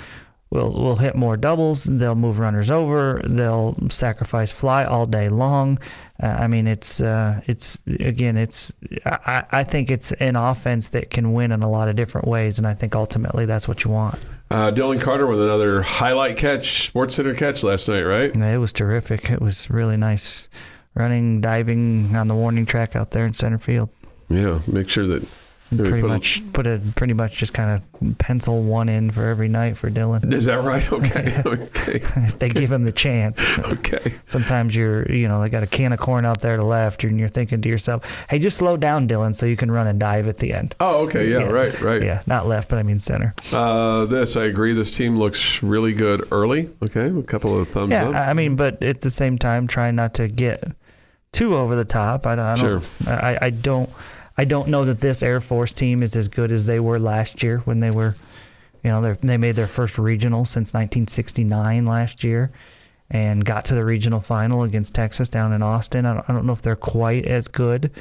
will 0.56 0.72
will 0.72 0.96
hit 0.96 1.16
more 1.16 1.38
doubles. 1.38 1.84
They'll 1.84 2.16
move 2.16 2.40
runners 2.40 2.72
over. 2.72 3.22
They'll 3.26 3.76
sacrifice 3.90 4.52
fly 4.52 4.86
all 4.86 5.06
day 5.06 5.30
long. 5.30 5.80
Uh, 6.22 6.28
I 6.28 6.48
mean, 6.48 6.66
it's 6.68 7.02
uh, 7.02 7.42
it's 7.46 7.82
again, 7.88 8.38
it's 8.38 8.74
I, 9.06 9.44
I 9.52 9.64
think 9.64 9.92
it's 9.92 10.12
an 10.14 10.36
offense 10.36 10.90
that 10.90 11.10
can 11.10 11.34
win 11.34 11.52
in 11.52 11.62
a 11.62 11.70
lot 11.70 11.90
of 11.90 11.96
different 11.96 12.28
ways, 12.28 12.58
and 12.58 12.66
I 12.66 12.74
think 12.74 12.96
ultimately 12.96 13.46
that's 13.46 13.68
what 13.68 13.84
you 13.84 13.92
want. 13.92 14.20
Uh, 14.50 14.72
Dylan 14.72 15.02
Carter 15.02 15.28
with 15.28 15.42
another 15.42 15.82
highlight 15.82 16.38
catch, 16.38 16.86
Sports 16.88 17.16
Center 17.16 17.34
catch 17.34 17.64
last 17.64 17.88
night, 17.88 18.04
right? 18.04 18.32
And 18.34 18.44
it 18.44 18.60
was 18.60 18.72
terrific. 18.72 19.30
It 19.30 19.42
was 19.42 19.70
really 19.70 19.98
nice 19.98 20.50
running, 20.94 21.42
diving 21.42 22.16
on 22.16 22.28
the 22.28 22.36
warning 22.36 22.66
track 22.66 22.96
out 22.96 23.12
there 23.12 23.26
in 23.26 23.34
center 23.34 23.58
field. 23.58 23.90
Yeah. 24.30 24.60
Make 24.68 24.88
sure 24.88 25.06
that 25.08 25.28
pretty 25.70 26.02
put 26.02 26.06
a- 26.06 26.08
much 26.08 26.42
put 26.54 26.68
a 26.68 26.80
pretty 26.96 27.14
much 27.14 27.38
just 27.38 27.54
kind 27.54 27.72
of 28.02 28.18
pencil 28.18 28.62
one 28.64 28.88
in 28.88 29.10
for 29.10 29.28
every 29.28 29.48
night 29.48 29.76
for 29.78 29.90
Dylan. 29.90 30.32
Is 30.32 30.46
that 30.46 30.64
right? 30.64 30.84
Okay. 30.92 31.42
okay. 31.46 32.00
they 32.40 32.50
give 32.50 32.72
him 32.72 32.84
the 32.84 32.92
chance. 32.92 33.44
Okay. 33.60 34.14
Sometimes 34.26 34.76
you're, 34.76 35.12
you 35.12 35.28
know, 35.28 35.42
they 35.42 35.50
got 35.50 35.64
a 35.64 35.68
can 35.68 35.92
of 35.94 36.00
corn 36.00 36.24
out 36.26 36.42
there 36.42 36.58
to 36.58 36.64
left, 36.64 37.04
and 37.04 37.20
you're 37.20 37.28
thinking 37.30 37.62
to 37.62 37.70
yourself, 37.70 38.04
"Hey, 38.30 38.38
just 38.40 38.58
slow 38.58 38.78
down, 38.78 39.08
Dylan, 39.08 39.36
so 39.36 39.46
you 39.46 39.56
can 39.58 39.72
run 39.72 39.88
and 39.88 40.00
dive 40.00 40.28
at 40.28 40.38
the 40.38 40.54
end." 40.54 40.76
Oh, 40.80 41.04
okay. 41.06 41.30
Yeah. 41.30 41.40
Yeah. 41.40 41.46
Right. 41.48 41.82
Right. 41.82 42.04
Yeah, 42.04 42.22
not 42.28 42.48
left, 42.48 42.70
but 42.70 42.78
I 42.78 42.84
mean 42.84 43.00
center. 43.00 43.34
Uh, 43.52 44.06
this 44.06 44.36
I 44.38 44.44
agree. 44.46 44.74
This 44.74 44.96
team 44.96 45.18
looks 45.18 45.64
really 45.64 45.94
good 45.94 46.28
early. 46.32 46.70
Okay. 46.84 47.08
A 47.08 47.24
couple 47.24 47.60
of 47.60 47.68
thumbs 47.70 47.92
Yeah, 47.92 48.10
up. 48.10 48.16
I 48.16 48.30
I 48.30 48.34
mean, 48.34 48.56
but 48.56 48.84
at 48.84 49.02
the 49.02 49.10
same 49.10 49.38
time, 49.38 49.68
try 49.68 49.92
not 49.92 50.14
to 50.16 50.28
get 50.28 50.64
too 51.32 51.56
over 51.56 51.76
the 51.76 51.86
top. 51.86 52.26
I, 52.28 52.36
don't- 52.36 52.46
I 52.46 52.56
don't. 52.56 53.08
I, 53.08 53.38
I 53.42 53.50
don't. 53.50 53.90
I 54.38 54.46
don't 54.46 54.68
know 54.68 54.86
that 54.86 55.00
this 55.00 55.24
Air 55.24 55.40
Force 55.40 55.74
team 55.74 56.04
is 56.04 56.16
as 56.16 56.28
good 56.28 56.52
as 56.52 56.66
they 56.66 56.80
were 56.80 57.00
last 57.00 57.42
year 57.42 57.60
when 57.60 57.80
they 57.80 57.92
were, 57.92 58.16
you 58.84 58.90
know, 58.90 59.14
they 59.14 59.38
made 59.38 59.56
their 59.56 59.68
first 59.68 59.98
regional 59.98 60.44
since 60.44 60.74
1969 60.74 61.86
last 61.86 62.24
year, 62.24 62.52
and 63.10 63.46
got 63.46 63.66
to 63.66 63.76
the 63.76 63.86
regional 63.86 64.20
final 64.20 64.64
against 64.64 64.94
Texas 64.94 65.30
down 65.30 65.54
in 65.54 65.62
Austin. 65.62 66.06
I 66.06 66.14
don't, 66.16 66.30
I 66.30 66.34
don't 66.34 66.46
know 66.46 66.54
if 66.54 66.62
they're 66.62 66.76
quite 66.76 67.26
as 67.26 67.48
good, 67.48 67.92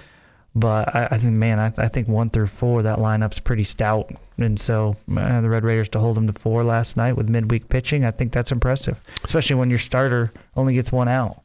but 0.56 0.92
I, 0.94 1.08
I 1.12 1.18
think, 1.18 1.36
man, 1.36 1.60
I, 1.60 1.72
I 1.78 1.88
think 1.88 2.08
one 2.08 2.30
through 2.30 2.48
four 2.48 2.82
that 2.82 2.98
lineup's 2.98 3.38
pretty 3.38 3.64
stout, 3.64 4.10
and 4.36 4.58
so 4.58 4.96
uh, 5.16 5.40
the 5.40 5.48
Red 5.48 5.62
Raiders 5.62 5.88
to 5.90 6.00
hold 6.00 6.16
them 6.16 6.26
to 6.26 6.32
four 6.32 6.64
last 6.64 6.96
night 6.96 7.12
with 7.12 7.28
midweek 7.28 7.68
pitching, 7.68 8.04
I 8.04 8.10
think 8.10 8.32
that's 8.32 8.50
impressive, 8.50 9.00
especially 9.22 9.56
when 9.56 9.70
your 9.70 9.78
starter 9.78 10.32
only 10.56 10.74
gets 10.74 10.90
one 10.90 11.06
out. 11.06 11.43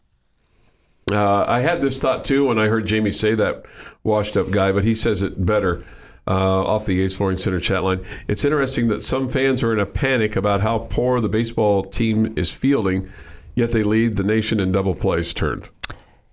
Uh, 1.11 1.45
I 1.47 1.59
had 1.59 1.81
this 1.81 1.99
thought 1.99 2.23
too 2.23 2.45
when 2.45 2.59
I 2.59 2.67
heard 2.67 2.85
Jamie 2.85 3.11
say 3.11 3.33
that 3.35 3.65
washed 4.03 4.37
up 4.37 4.51
guy, 4.51 4.71
but 4.71 4.83
he 4.83 4.95
says 4.95 5.23
it 5.23 5.45
better 5.45 5.83
uh, 6.27 6.65
off 6.65 6.85
the 6.85 7.01
Ace 7.01 7.15
Flooring 7.15 7.37
Center 7.37 7.59
chat 7.59 7.83
line. 7.83 8.05
It's 8.27 8.45
interesting 8.45 8.87
that 8.89 9.01
some 9.01 9.27
fans 9.27 9.63
are 9.63 9.73
in 9.73 9.79
a 9.79 9.85
panic 9.85 10.35
about 10.35 10.61
how 10.61 10.79
poor 10.79 11.19
the 11.19 11.29
baseball 11.29 11.83
team 11.83 12.33
is 12.37 12.51
fielding, 12.51 13.09
yet 13.55 13.71
they 13.71 13.83
lead 13.83 14.15
the 14.15 14.23
nation 14.23 14.59
in 14.59 14.71
double 14.71 14.95
plays 14.95 15.33
turned. 15.33 15.69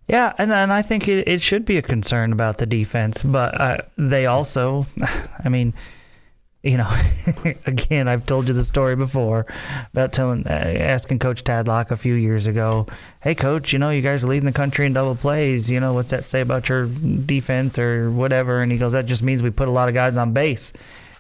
Yeah, 0.09 0.35
and 0.39 0.53
and 0.53 0.73
I 0.73 0.83
think 0.83 1.09
it, 1.09 1.27
it 1.27 1.43
should 1.43 1.65
be 1.65 1.79
a 1.79 1.83
concern 1.83 2.33
about 2.33 2.59
the 2.59 2.67
defense, 2.67 3.23
but 3.23 3.61
uh, 3.61 3.79
they 3.99 4.27
also, 4.27 4.87
I 5.45 5.49
mean, 5.49 5.75
you 6.67 6.77
know, 6.77 6.91
again, 7.67 8.09
I've 8.09 8.27
told 8.27 8.49
you 8.49 8.55
the 8.55 8.65
story 8.65 8.97
before 8.97 9.47
about 9.93 10.13
telling, 10.13 10.47
uh, 10.47 10.51
asking 10.51 11.21
Coach 11.21 11.45
Tadlock 11.45 11.93
a 11.93 11.97
few 11.97 12.15
years 12.15 12.49
ago, 12.49 12.87
"Hey, 13.21 13.37
Coach, 13.37 13.73
you 13.73 13.79
know, 13.79 13.91
you 13.91 14.03
guys 14.03 14.25
are 14.25 14.27
leading 14.27 14.47
the 14.47 14.53
country 14.53 14.85
in 14.85 14.93
double 14.93 15.15
plays. 15.15 15.71
You 15.71 15.79
know, 15.79 15.93
what's 15.93 16.11
that 16.11 16.29
say 16.29 16.41
about 16.41 16.69
your 16.69 16.87
defense 16.87 17.79
or 17.79 18.11
whatever?" 18.11 18.63
And 18.63 18.73
he 18.73 18.79
goes, 18.79 18.93
"That 18.93 19.07
just 19.07 19.23
means 19.23 19.45
we 19.45 19.51
put 19.51 19.69
a 19.69 19.71
lot 19.71 19.89
of 19.89 19.95
guys 19.95 20.17
on 20.17 20.33
base." 20.33 20.73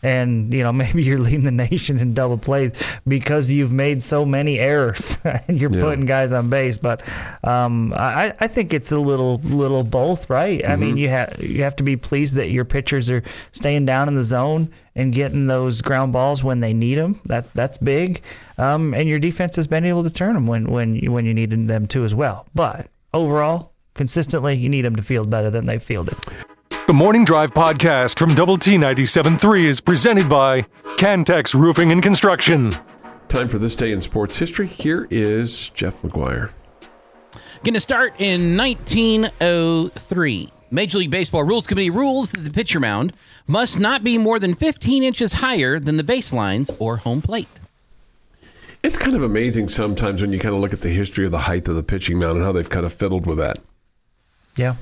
And 0.03 0.53
you 0.53 0.62
know 0.62 0.73
maybe 0.83 1.03
you're 1.03 1.19
leading 1.19 1.45
the 1.45 1.50
nation 1.50 1.99
in 1.99 2.15
double 2.15 2.38
plays 2.38 2.73
because 3.07 3.50
you've 3.50 3.73
made 3.73 4.03
so 4.03 4.25
many 4.25 4.59
errors 4.59 5.19
and 5.25 5.61
you're 5.61 5.73
Yeah. 5.73 5.81
putting 5.81 6.07
guys 6.07 6.33
on 6.33 6.49
base. 6.50 6.79
But 6.79 7.03
um, 7.45 7.93
I, 7.95 8.35
I 8.41 8.47
think 8.49 8.73
it's 8.75 8.93
a 8.93 9.00
little 9.00 9.38
little 9.45 9.83
both, 9.83 10.29
right? 10.31 10.65
I 10.69 10.76
mean, 10.76 10.97
you 10.97 11.09
have 11.09 11.43
you 11.43 11.62
have 11.62 11.76
to 11.76 11.83
be 11.83 11.97
pleased 11.97 12.35
that 12.37 12.50
your 12.50 12.65
pitchers 12.65 13.11
are 13.11 13.23
staying 13.53 13.87
down 13.87 14.09
in 14.09 14.15
the 14.15 14.23
zone 14.23 14.69
and 14.95 15.12
getting 15.12 15.47
those 15.47 15.83
ground 15.83 16.12
balls 16.12 16.43
when 16.43 16.61
they 16.61 16.73
need 16.73 16.95
them. 16.97 17.21
That 17.26 17.53
that's 17.53 17.79
big, 17.79 18.23
um, 18.59 18.95
and 18.95 19.09
your 19.09 19.19
defense 19.19 19.57
has 19.57 19.67
been 19.67 19.85
able 19.85 20.03
to 20.05 20.11
turn 20.11 20.35
them 20.35 20.47
when 20.47 20.67
when 20.71 20.95
you, 20.97 21.12
when 21.12 21.26
you 21.26 21.35
needed 21.35 21.69
them 21.69 21.87
to 21.88 22.05
as 22.05 22.15
well. 22.15 22.47
But 22.55 22.87
overall, 23.12 23.73
consistently, 23.95 24.55
you 24.57 24.69
need 24.69 24.83
them 24.83 24.97
to 24.97 25.03
field 25.03 25.29
better 25.31 25.50
than 25.50 25.67
they 25.67 25.79
fielded. 25.79 26.17
The 26.87 26.93
Morning 26.93 27.25
Drive 27.25 27.52
podcast 27.52 28.16
from 28.16 28.33
Double 28.37 28.57
T 28.57 28.76
97.3 28.76 29.64
is 29.64 29.81
presented 29.81 30.28
by 30.28 30.62
Cantex 30.99 31.52
Roofing 31.52 31.90
and 31.90 32.00
Construction. 32.00 32.76
Time 33.28 33.49
for 33.49 33.59
this 33.59 33.75
day 33.75 33.90
in 33.90 34.00
sports 34.00 34.38
history. 34.38 34.69
Here 34.69 35.09
is 35.11 35.71
Jeff 35.71 36.00
McGuire. 36.02 36.52
Going 37.64 37.75
to 37.75 37.81
start 37.81 38.14
in 38.21 38.57
1903. 38.57 40.52
Major 40.71 40.99
League 40.99 41.11
Baseball 41.11 41.43
Rules 41.43 41.66
Committee 41.66 41.90
rules 41.90 42.31
that 42.31 42.45
the 42.45 42.50
pitcher 42.50 42.78
mound 42.78 43.12
must 43.49 43.81
not 43.81 44.05
be 44.05 44.16
more 44.16 44.38
than 44.38 44.55
15 44.55 45.02
inches 45.02 45.33
higher 45.33 45.81
than 45.81 45.97
the 45.97 46.05
baselines 46.05 46.71
or 46.81 46.99
home 46.99 47.21
plate. 47.21 47.49
It's 48.85 48.97
kind 48.97 49.16
of 49.16 49.25
amazing 49.25 49.66
sometimes 49.66 50.23
when 50.23 50.33
you 50.33 50.38
kind 50.38 50.55
of 50.55 50.61
look 50.61 50.73
at 50.73 50.83
the 50.83 50.90
history 50.90 51.25
of 51.25 51.33
the 51.33 51.38
height 51.40 51.66
of 51.66 51.75
the 51.75 51.83
pitching 51.83 52.21
mound 52.21 52.37
and 52.37 52.45
how 52.45 52.52
they've 52.52 52.71
kind 52.71 52.87
of 52.87 52.93
fiddled 52.93 53.26
with 53.26 53.38
that. 53.38 53.59
Yeah, 54.55 54.76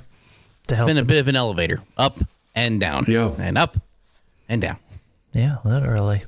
to 0.68 0.76
help. 0.76 0.86
Been 0.88 0.96
a 0.96 1.00
them. 1.00 1.06
bit 1.06 1.18
of 1.20 1.28
an 1.28 1.36
elevator, 1.36 1.80
up 1.96 2.18
and 2.54 2.80
down, 2.80 3.04
Yeah. 3.08 3.32
and 3.38 3.56
up 3.58 3.76
and 4.48 4.60
down. 4.62 4.76
Yeah, 5.32 5.56
literally. 5.64 6.22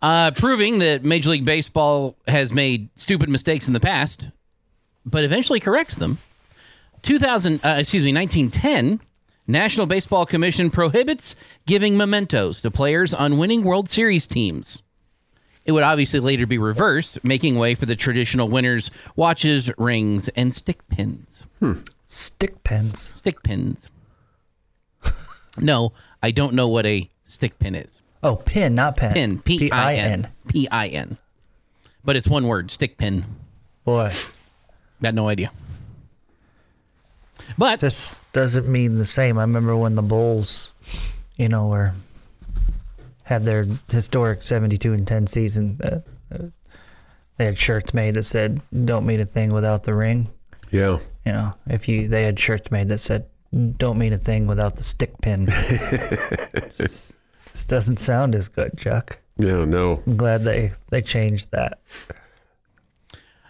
Uh, 0.00 0.32
proving 0.32 0.80
that 0.80 1.04
Major 1.04 1.30
League 1.30 1.44
Baseball 1.44 2.16
has 2.26 2.52
made 2.52 2.88
stupid 2.96 3.28
mistakes 3.28 3.66
in 3.68 3.72
the 3.72 3.80
past, 3.80 4.30
but 5.06 5.22
eventually 5.22 5.60
corrects 5.60 5.94
them. 5.96 6.18
2000, 7.02 7.60
uh, 7.64 7.76
excuse 7.78 8.04
me, 8.04 8.12
1910, 8.12 9.00
National 9.46 9.86
Baseball 9.86 10.26
Commission 10.26 10.70
prohibits 10.70 11.36
giving 11.66 11.96
mementos 11.96 12.60
to 12.60 12.70
players 12.70 13.12
on 13.14 13.38
winning 13.38 13.62
World 13.64 13.88
Series 13.88 14.26
teams. 14.26 14.82
It 15.64 15.72
would 15.72 15.84
obviously 15.84 16.18
later 16.18 16.46
be 16.46 16.58
reversed, 16.58 17.22
making 17.22 17.56
way 17.56 17.76
for 17.76 17.86
the 17.86 17.94
traditional 17.94 18.48
winners' 18.48 18.90
watches, 19.14 19.70
rings, 19.78 20.26
and 20.30 20.52
stick 20.52 20.86
pins. 20.88 21.46
Stick 22.12 22.62
pins. 22.62 23.00
Stick 23.14 23.42
pins. 23.42 23.88
no, 25.58 25.94
I 26.22 26.30
don't 26.30 26.52
know 26.52 26.68
what 26.68 26.84
a 26.84 27.08
stick 27.24 27.58
pin 27.58 27.74
is. 27.74 28.02
Oh, 28.22 28.36
pin, 28.36 28.74
not 28.74 28.98
pen. 28.98 29.14
Pin, 29.14 29.38
P 29.38 29.72
I 29.72 29.94
N. 29.94 30.28
P 30.46 30.68
I 30.70 30.88
N. 30.88 31.16
But 32.04 32.16
it's 32.16 32.28
one 32.28 32.46
word, 32.46 32.70
stick 32.70 32.98
pin. 32.98 33.24
Boy, 33.84 34.10
Got 35.00 35.14
no 35.14 35.26
idea. 35.26 35.52
But 37.56 37.80
this 37.80 38.14
doesn't 38.34 38.68
mean 38.68 38.98
the 38.98 39.06
same. 39.06 39.38
I 39.38 39.42
remember 39.42 39.74
when 39.74 39.94
the 39.94 40.02
Bulls, 40.02 40.74
you 41.38 41.48
know, 41.48 41.68
were 41.68 41.94
had 43.24 43.46
their 43.46 43.66
historic 43.88 44.42
seventy-two 44.42 44.92
and 44.92 45.08
ten 45.08 45.26
season. 45.26 45.80
Uh, 45.82 46.00
uh, 46.30 46.48
they 47.38 47.46
had 47.46 47.56
shirts 47.56 47.94
made 47.94 48.16
that 48.16 48.24
said 48.24 48.60
"Don't 48.84 49.06
mean 49.06 49.20
a 49.20 49.24
thing 49.24 49.54
without 49.54 49.84
the 49.84 49.94
ring." 49.94 50.28
Yeah. 50.72 50.98
You 51.24 51.32
know, 51.32 51.54
if 51.68 51.86
you 51.86 52.08
they 52.08 52.24
had 52.24 52.38
shirts 52.38 52.70
made 52.70 52.88
that 52.88 52.98
said 52.98 53.26
"Don't 53.76 53.98
mean 53.98 54.12
a 54.12 54.18
thing 54.18 54.46
without 54.48 54.76
the 54.76 54.82
stick 54.82 55.12
pin." 55.20 55.44
this, 56.76 57.16
this 57.52 57.64
doesn't 57.66 57.98
sound 57.98 58.34
as 58.34 58.48
good, 58.48 58.76
Chuck. 58.76 59.20
Yeah, 59.36 59.64
no. 59.64 60.02
I'm 60.06 60.16
glad 60.16 60.42
they 60.42 60.72
they 60.90 61.02
changed 61.02 61.52
that. 61.52 61.78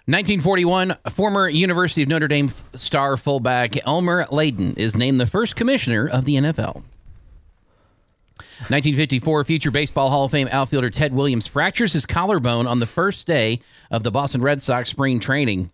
1941, 0.07 0.97
former 1.11 1.49
University 1.49 2.03
of 2.03 2.09
Notre 2.09 2.27
Dame 2.27 2.53
star 2.75 3.17
fullback 3.17 3.87
Elmer 3.87 4.25
Layden 4.27 4.77
is 4.77 4.97
named 4.97 5.21
the 5.21 5.27
first 5.27 5.55
commissioner 5.55 6.09
of 6.09 6.25
the 6.25 6.35
NFL. 6.35 6.83
1954, 8.69 9.45
future 9.45 9.71
Baseball 9.71 10.11
Hall 10.11 10.25
of 10.25 10.33
Fame 10.33 10.49
outfielder 10.51 10.91
Ted 10.91 11.15
Williams 11.15 11.47
fractures 11.47 11.93
his 11.93 12.05
collarbone 12.05 12.67
on 12.67 12.81
the 12.81 12.87
first 12.87 13.29
day 13.29 13.61
of 13.93 14.03
the 14.03 14.11
Boston 14.11 14.43
Red 14.43 14.61
Sox 14.61 14.91
spring 14.91 15.21
training. 15.21 15.71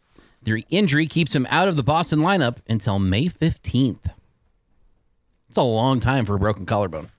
The 0.49 0.65
injury 0.71 1.07
keeps 1.07 1.35
him 1.35 1.47
out 1.51 1.69
of 1.69 1.77
the 1.77 1.83
Boston 1.83 2.21
lineup 2.21 2.57
until 2.69 2.99
May 2.99 3.27
15th. 3.27 4.13
It's 5.49 5.57
a 5.57 5.63
long 5.63 6.01
time 6.01 6.25
for 6.25 6.37
a 6.37 6.39
broken 6.39 6.65
collarbone. 6.65 7.11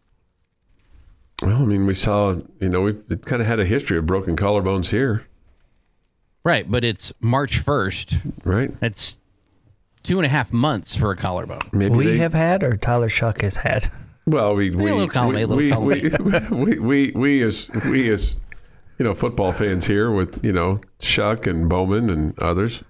Well, 1.42 1.62
I 1.62 1.66
mean, 1.66 1.86
we 1.86 1.94
saw, 1.94 2.38
you 2.60 2.70
know, 2.70 2.82
we've 2.82 3.22
kind 3.26 3.42
of 3.42 3.48
had 3.48 3.60
a 3.60 3.66
history 3.66 3.98
of 3.98 4.06
broken 4.06 4.36
collarbones 4.36 4.88
here, 4.88 5.26
Right, 6.44 6.70
but 6.70 6.84
it's 6.84 7.14
March 7.20 7.64
1st. 7.64 8.46
right? 8.46 8.80
That's 8.80 9.18
two 10.04 10.18
and 10.18 10.26
a 10.26 10.30
half 10.30 10.52
months 10.52 10.96
for 10.96 11.12
a 11.12 11.16
collarbone. 11.16 11.70
Maybe 11.72 11.96
we 11.96 12.06
they, 12.06 12.18
have 12.18 12.34
had, 12.34 12.64
or 12.64 12.78
Tyler 12.78 13.10
Shough 13.10 13.42
has 13.42 13.58
had. 13.58 13.88
Well, 14.26 14.54
we 14.54 14.70
we 14.70 14.84
little 14.84 15.08
column 15.08 15.36
A, 15.38 15.46
we, 15.48 15.74
little 15.74 15.82
we, 15.82 16.02
we, 16.04 16.40
we, 16.52 16.80
we 16.80 17.12
we 17.16 17.42
as 17.42 17.68
we 17.86 18.12
as 18.12 18.36
you 19.00 19.04
know 19.06 19.16
football 19.16 19.52
fans 19.54 19.88
here 19.88 20.12
with 20.12 20.46
you 20.46 20.52
know 20.52 20.82
Shough 21.00 21.48
and 21.48 21.68
Bowman 21.68 22.12
and 22.12 22.38
others. 22.38 22.84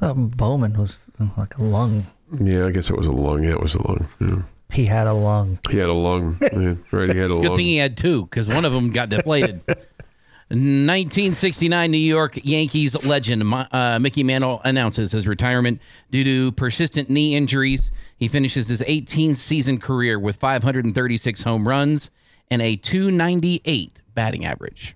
Um, 0.00 0.28
Bowman 0.28 0.78
was 0.78 1.10
like 1.36 1.56
a 1.58 1.64
lung. 1.64 2.06
Yeah, 2.40 2.66
I 2.66 2.70
guess 2.70 2.90
it 2.90 2.96
was 2.96 3.06
a 3.06 3.12
lung. 3.12 3.44
Yeah, 3.44 3.50
it 3.52 3.60
was 3.60 3.74
a 3.74 3.82
lung. 3.86 4.06
Yeah. 4.20 4.42
He 4.72 4.84
had 4.84 5.06
a 5.06 5.12
lung. 5.14 5.58
He 5.70 5.78
had 5.78 5.88
a 5.88 5.92
lung. 5.92 6.38
Yeah, 6.40 6.74
right, 6.92 7.10
he 7.12 7.18
had 7.18 7.30
a 7.30 7.34
Good 7.34 7.48
lung. 7.48 7.56
thing 7.56 7.66
he 7.66 7.76
had 7.76 7.96
two 7.96 8.24
because 8.24 8.48
one 8.48 8.64
of 8.64 8.72
them 8.72 8.90
got 8.90 9.08
deflated. 9.08 9.60
1969 10.48 11.90
New 11.90 11.96
York 11.98 12.38
Yankees 12.44 13.04
legend 13.08 13.42
uh, 13.52 13.98
Mickey 14.00 14.22
Mantle 14.22 14.60
announces 14.64 15.10
his 15.10 15.26
retirement 15.26 15.80
due 16.12 16.22
to 16.22 16.52
persistent 16.52 17.10
knee 17.10 17.34
injuries. 17.34 17.90
He 18.16 18.28
finishes 18.28 18.68
his 18.68 18.80
18 18.86 19.34
season 19.34 19.80
career 19.80 20.20
with 20.20 20.36
536 20.36 21.42
home 21.42 21.66
runs 21.66 22.10
and 22.48 22.62
a 22.62 22.76
298 22.76 24.02
batting 24.14 24.44
average. 24.44 24.94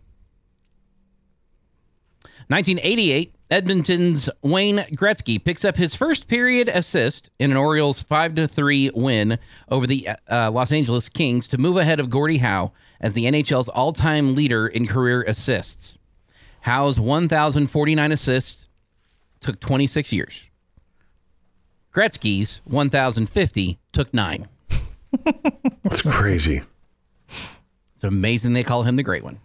1988, 2.46 3.34
Edmonton's 3.50 4.30
Wayne 4.42 4.78
Gretzky 4.92 5.42
picks 5.42 5.64
up 5.64 5.76
his 5.76 5.94
first 5.94 6.28
period 6.28 6.68
assist 6.68 7.30
in 7.38 7.50
an 7.50 7.56
Oilers 7.56 8.00
5 8.00 8.34
to 8.36 8.46
3 8.46 8.90
win 8.94 9.38
over 9.68 9.86
the 9.86 10.08
uh, 10.30 10.50
Los 10.52 10.70
Angeles 10.70 11.08
Kings 11.08 11.48
to 11.48 11.58
move 11.58 11.76
ahead 11.76 11.98
of 11.98 12.10
Gordie 12.10 12.38
Howe 12.38 12.70
as 13.00 13.14
the 13.14 13.24
NHL's 13.24 13.68
all-time 13.68 14.36
leader 14.36 14.68
in 14.68 14.86
career 14.86 15.22
assists. 15.22 15.98
Howe's 16.60 17.00
1049 17.00 18.12
assists 18.12 18.68
took 19.40 19.58
26 19.58 20.12
years. 20.12 20.46
Gretzky's 21.92 22.60
1050 22.64 23.78
took 23.90 24.14
9. 24.14 24.48
That's 25.82 26.02
crazy. 26.02 26.62
It's 27.94 28.04
amazing 28.04 28.52
they 28.52 28.62
call 28.62 28.84
him 28.84 28.94
the 28.94 29.02
Great 29.02 29.24
One. 29.24 29.40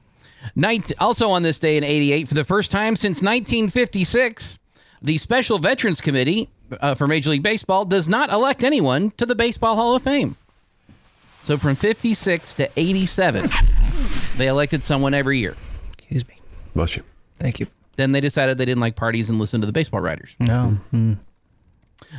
Night, 0.55 0.91
also 0.99 1.29
on 1.29 1.43
this 1.43 1.59
day 1.59 1.77
in 1.77 1.83
88, 1.83 2.27
for 2.27 2.33
the 2.33 2.43
first 2.43 2.71
time 2.71 2.95
since 2.95 3.21
1956, 3.21 4.59
the 5.01 5.17
Special 5.17 5.59
Veterans 5.59 6.01
Committee 6.01 6.49
uh, 6.79 6.95
for 6.95 7.07
Major 7.07 7.29
League 7.29 7.43
Baseball 7.43 7.85
does 7.85 8.07
not 8.07 8.29
elect 8.31 8.63
anyone 8.63 9.11
to 9.11 9.25
the 9.25 9.35
Baseball 9.35 9.75
Hall 9.75 9.95
of 9.95 10.03
Fame. 10.03 10.35
So 11.43 11.57
from 11.57 11.75
56 11.75 12.53
to 12.55 12.69
87, 12.75 13.49
they 14.37 14.47
elected 14.47 14.83
someone 14.83 15.13
every 15.13 15.37
year. 15.39 15.55
Excuse 15.93 16.27
me. 16.27 16.39
Bless 16.73 16.95
you. 16.97 17.03
Thank 17.37 17.59
you. 17.59 17.67
Then 17.97 18.11
they 18.11 18.21
decided 18.21 18.57
they 18.57 18.65
didn't 18.65 18.81
like 18.81 18.95
parties 18.95 19.29
and 19.29 19.39
listened 19.39 19.61
to 19.61 19.67
the 19.67 19.71
baseball 19.71 20.01
writers. 20.01 20.35
No. 20.39 20.73
Mm. 20.91 21.17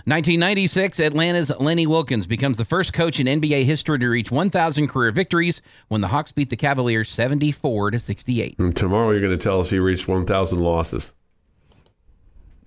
1996, 0.04 1.00
Atlanta's 1.00 1.50
Lenny 1.58 1.86
Wilkens 1.86 2.26
becomes 2.26 2.56
the 2.56 2.64
first 2.64 2.92
coach 2.92 3.18
in 3.18 3.26
NBA 3.26 3.64
history 3.64 3.98
to 3.98 4.08
reach 4.08 4.30
1,000 4.30 4.88
career 4.88 5.10
victories 5.10 5.62
when 5.88 6.00
the 6.00 6.08
Hawks 6.08 6.32
beat 6.32 6.50
the 6.50 6.56
Cavaliers 6.56 7.08
74 7.08 7.92
to 7.92 7.98
68. 7.98 8.58
And 8.58 8.76
tomorrow 8.76 9.10
you're 9.10 9.20
going 9.20 9.36
to 9.36 9.42
tell 9.42 9.60
us 9.60 9.70
he 9.70 9.78
reached 9.78 10.08
1,000 10.08 10.58
losses. 10.58 11.12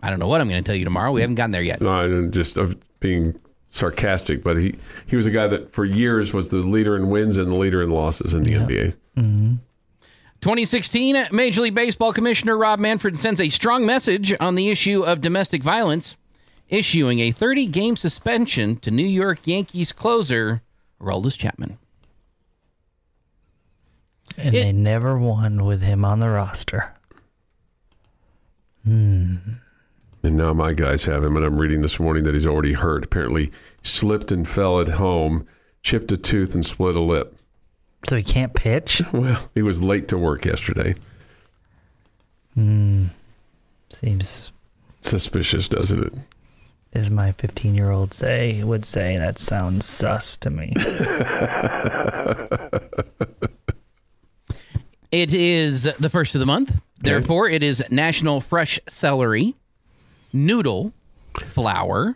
I 0.02 0.10
don't 0.10 0.20
know 0.20 0.28
what 0.28 0.42
I'm 0.42 0.50
going 0.50 0.64
to 0.64 0.68
tell 0.68 0.76
you 0.76 0.86
tomorrow. 0.86 1.12
We 1.12 1.22
haven't 1.22 1.36
gotten 1.36 1.52
there 1.52 1.62
yet. 1.62 1.82
No, 1.82 1.90
I'm 1.90 2.32
just 2.32 2.58
of 2.58 2.78
being 3.00 3.40
sarcastic, 3.70 4.44
but 4.44 4.58
he 4.58 4.76
he 5.08 5.16
was 5.16 5.26
a 5.26 5.32
guy 5.32 5.48
that 5.48 5.74
for 5.74 5.86
years 5.86 6.34
was 6.34 6.50
the 6.50 6.58
leader 6.58 6.96
in 6.96 7.10
wins 7.10 7.38
and 7.38 7.52
the 7.52 7.56
leader 7.56 7.84
in 7.84 7.90
losses 7.90 8.34
in 8.34 8.44
the 8.44 8.54
NBA. 8.54 8.96
Mm-hmm. 9.18 9.56
2016, 10.42 11.28
Major 11.32 11.62
League 11.62 11.76
Baseball 11.76 12.14
Commissioner 12.14 12.58
Rob 12.58 12.80
Manfred 12.80 13.18
sends 13.18 13.42
a 13.42 13.50
strong 13.50 13.86
message 13.86 14.34
on 14.40 14.56
the 14.56 14.70
issue 14.70 15.04
of 15.04 15.20
domestic 15.20 15.62
violence, 15.62 16.16
issuing 16.70 17.20
a 17.20 17.32
30 17.32 17.68
game 17.68 17.96
suspension 17.96 18.78
to 18.78 18.92
New 18.92 19.06
York 19.06 19.40
Yankees 19.46 19.92
closer 19.92 20.62
Aroldis 21.02 21.38
Chapman. 21.38 21.78
And 24.38 24.56
It- 24.56 24.64
they 24.64 24.72
never 24.72 25.18
won 25.18 25.66
with 25.66 25.82
him 25.82 26.06
on 26.06 26.20
the 26.20 26.30
roster. 26.30 26.94
Hmm. 28.86 29.36
And 30.24 30.36
now 30.38 30.54
my 30.54 30.74
guys 30.74 31.06
have 31.06 31.24
him, 31.24 31.36
and 31.38 31.46
I'm 31.46 31.58
reading 31.58 31.82
this 31.82 32.00
morning 32.00 32.24
that 32.24 32.34
he's 32.34 32.46
already 32.48 32.74
hurt. 32.74 33.06
Apparently, 33.06 33.52
slipped 33.82 34.32
and 34.32 34.48
fell 34.48 34.80
at 34.82 34.90
home, 34.90 35.46
chipped 35.82 36.12
a 36.12 36.18
tooth, 36.18 36.56
and 36.56 36.66
split 36.66 36.96
a 36.96 37.02
lip. 37.02 37.36
So 38.08 38.16
he 38.18 38.24
can't 38.24 38.54
pitch. 38.54 39.02
Well, 39.14 39.50
he 39.56 39.62
was 39.62 39.82
late 39.82 40.08
to 40.10 40.18
work 40.18 40.46
yesterday. 40.46 40.96
Hmm. 42.54 43.06
Seems, 43.90 44.52
Suspicious, 45.02 45.68
doesn't 45.70 46.04
it? 46.04 46.14
As 46.94 47.12
my 47.12 47.32
15 47.34 47.76
year 47.76 47.92
old 47.92 48.14
say 48.14 48.64
would 48.64 48.86
say, 48.86 49.18
that 49.18 49.40
sounds 49.40 49.86
sus 49.86 50.38
to 50.38 50.50
me. 50.50 50.74
It 55.12 55.34
is 55.34 55.84
the 56.00 56.10
first 56.10 56.36
of 56.36 56.40
the 56.40 56.46
month. 56.46 56.80
Therefore, 57.00 57.50
it 57.50 57.64
is 57.64 57.84
National 57.90 58.42
Fresh 58.42 58.80
Celery, 58.88 59.56
Noodle, 60.32 60.94
Flour, 61.42 62.16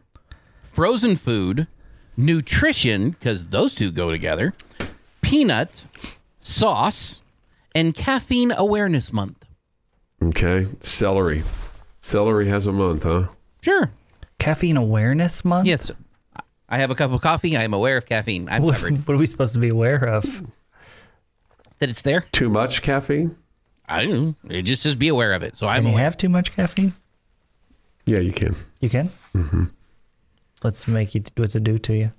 Frozen 0.71 1.15
Food, 1.15 1.65
Nutrition, 2.15 3.11
because 3.11 3.45
those 3.45 3.73
two 3.73 3.91
go 3.91 4.11
together, 4.11 4.53
Peanut, 5.23 5.85
Sauce, 6.39 7.21
and 7.73 7.95
Caffeine 7.95 8.51
Awareness 8.55 9.11
Month. 9.11 9.43
Okay. 10.21 10.65
Celery. 10.79 11.41
Celery 11.99 12.47
has 12.47 12.67
a 12.67 12.71
month, 12.71 13.03
huh? 13.03 13.29
Sure. 13.61 13.89
Caffeine 14.43 14.75
Awareness 14.77 15.45
Month? 15.45 15.67
Yes. 15.67 15.89
I 16.67 16.77
have 16.77 16.91
a 16.91 16.95
cup 16.95 17.11
of 17.11 17.21
coffee. 17.21 17.55
I 17.55 17.63
am 17.63 17.73
aware 17.73 17.95
of 17.97 18.05
caffeine. 18.05 18.49
I'm 18.49 18.61
What, 18.63 18.75
covered. 18.75 19.07
what 19.07 19.13
are 19.13 19.17
we 19.17 19.25
supposed 19.25 19.53
to 19.53 19.59
be 19.59 19.69
aware 19.69 20.03
of? 20.05 20.41
that 21.79 21.89
it's 21.89 22.01
there. 22.01 22.25
Too 22.33 22.49
much 22.49 22.81
caffeine? 22.81 23.35
I 23.87 24.05
don't 24.05 24.35
know. 24.43 24.61
Just 24.61 24.83
just 24.83 24.99
be 24.99 25.07
aware 25.07 25.31
of 25.33 25.43
it. 25.43 25.55
So 25.55 25.67
I'm 25.67 25.75
Can 25.77 25.83
you 25.85 25.91
aware. 25.91 26.03
have 26.03 26.17
too 26.17 26.29
much 26.29 26.53
caffeine? 26.55 26.93
Yeah, 28.05 28.19
you 28.19 28.33
can. 28.33 28.53
You 28.81 28.89
can? 28.89 29.09
Mm-hmm. 29.33 29.63
What's 30.61 30.87
make 30.87 31.15
you? 31.15 31.23
What's 31.37 31.55
it 31.55 31.63
do 31.63 31.77
to 31.79 31.93
you? 31.95 32.11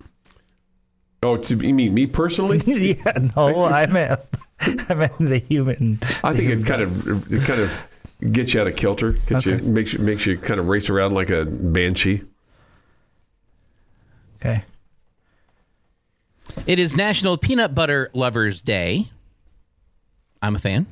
Oh, 1.22 1.36
to, 1.36 1.56
you 1.56 1.74
mean 1.74 1.92
me 1.94 2.06
personally? 2.06 2.58
yeah, 2.66 3.30
no, 3.36 3.64
I 3.64 3.86
meant, 3.86 4.20
I 4.60 4.94
meant 4.94 5.18
the 5.18 5.38
human. 5.48 5.98
I 6.22 6.34
think 6.34 6.50
it 6.50 6.66
kind 6.66 6.82
of 6.82 7.32
it 7.32 7.44
kind 7.44 7.60
of 7.60 7.72
gets 8.32 8.54
you 8.54 8.60
out 8.60 8.66
of 8.66 8.76
kilter. 8.76 9.12
Gets 9.12 9.46
you 9.46 9.58
makes 9.58 9.92
you 9.92 9.98
makes 10.00 10.26
you 10.26 10.38
kind 10.38 10.60
of 10.60 10.66
race 10.68 10.90
around 10.90 11.12
like 11.12 11.30
a 11.30 11.44
banshee. 11.44 12.22
Okay. 14.36 14.64
It 16.66 16.78
is 16.78 16.96
National 16.96 17.36
Peanut 17.36 17.74
Butter 17.74 18.10
Lovers 18.12 18.62
Day. 18.62 19.06
I'm 20.42 20.56
a 20.56 20.58
fan. 20.58 20.86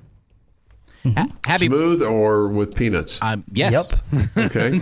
Ha- 1.04 1.26
happy. 1.44 1.66
Smooth 1.66 2.02
or 2.02 2.48
with 2.48 2.74
peanuts? 2.74 3.18
Um, 3.22 3.44
yes. 3.52 3.72
Yep. 3.72 4.26
Okay. 4.36 4.80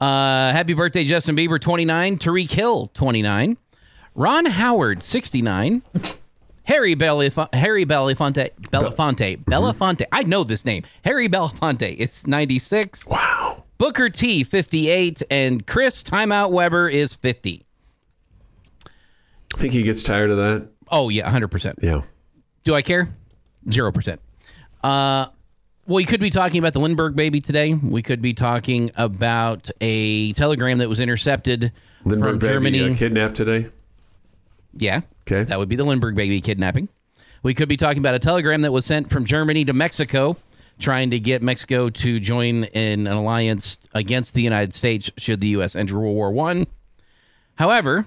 Uh, 0.00 0.52
happy 0.52 0.74
birthday, 0.74 1.04
Justin 1.04 1.36
Bieber, 1.36 1.58
29. 1.58 2.18
Tyreek 2.18 2.50
Hill, 2.50 2.90
29. 2.94 3.56
Ron 4.14 4.46
Howard, 4.46 5.02
69. 5.02 5.82
Harry 6.64 6.96
Belif- 6.96 7.52
Harry 7.54 7.84
Belafonte, 7.84 8.50
Belafonte, 8.70 9.44
Belafonte. 9.44 10.06
I 10.12 10.22
know 10.22 10.44
this 10.44 10.64
name. 10.64 10.82
Harry 11.04 11.28
Belafonte 11.28 11.94
is 11.96 12.26
96. 12.26 13.06
wow. 13.06 13.62
Booker 13.76 14.08
T, 14.08 14.44
58. 14.44 15.22
And 15.30 15.66
Chris 15.66 16.02
Timeout 16.02 16.50
Weber 16.52 16.88
is 16.88 17.14
50. 17.14 17.64
I 18.86 19.58
Think 19.58 19.72
he 19.72 19.82
gets 19.82 20.02
tired 20.02 20.30
of 20.30 20.36
that? 20.38 20.68
Oh, 20.90 21.08
yeah, 21.10 21.30
100%. 21.30 21.74
Yeah. 21.82 22.00
Do 22.64 22.74
I 22.74 22.82
care? 22.82 23.14
Zero 23.70 23.92
percent. 23.92 24.20
Uh, 24.82 25.26
well, 25.86 25.96
we 25.96 26.04
could 26.04 26.20
be 26.20 26.30
talking 26.30 26.58
about 26.58 26.72
the 26.72 26.80
Lindbergh 26.80 27.14
baby 27.16 27.40
today. 27.40 27.74
We 27.74 28.02
could 28.02 28.20
be 28.22 28.32
talking 28.34 28.90
about 28.96 29.70
a 29.80 30.32
telegram 30.34 30.78
that 30.78 30.88
was 30.88 31.00
intercepted 31.00 31.72
Lindbergh 32.04 32.30
from 32.32 32.38
baby 32.40 32.52
Germany. 32.52 32.90
uh, 32.90 32.94
kidnapped 32.96 33.34
today. 33.36 33.66
yeah, 34.76 35.00
Okay. 35.26 35.44
that 35.44 35.58
would 35.58 35.68
be 35.68 35.76
the 35.76 35.84
Lindbergh 35.84 36.14
baby 36.14 36.40
kidnapping. 36.40 36.88
We 37.42 37.54
could 37.54 37.68
be 37.68 37.76
talking 37.76 37.98
about 37.98 38.14
a 38.14 38.18
telegram 38.18 38.62
that 38.62 38.72
was 38.72 38.86
sent 38.86 39.10
from 39.10 39.24
Germany 39.24 39.64
to 39.66 39.72
Mexico, 39.72 40.36
trying 40.78 41.10
to 41.10 41.18
get 41.18 41.42
Mexico 41.42 41.90
to 41.90 42.20
join 42.20 42.64
in 42.64 43.06
an 43.06 43.12
alliance 43.12 43.78
against 43.92 44.34
the 44.34 44.42
United 44.42 44.74
States 44.74 45.10
should 45.18 45.40
the 45.40 45.48
U.S. 45.48 45.76
enter 45.76 45.98
World 45.98 46.14
War 46.14 46.30
One. 46.32 46.66
However, 47.56 48.06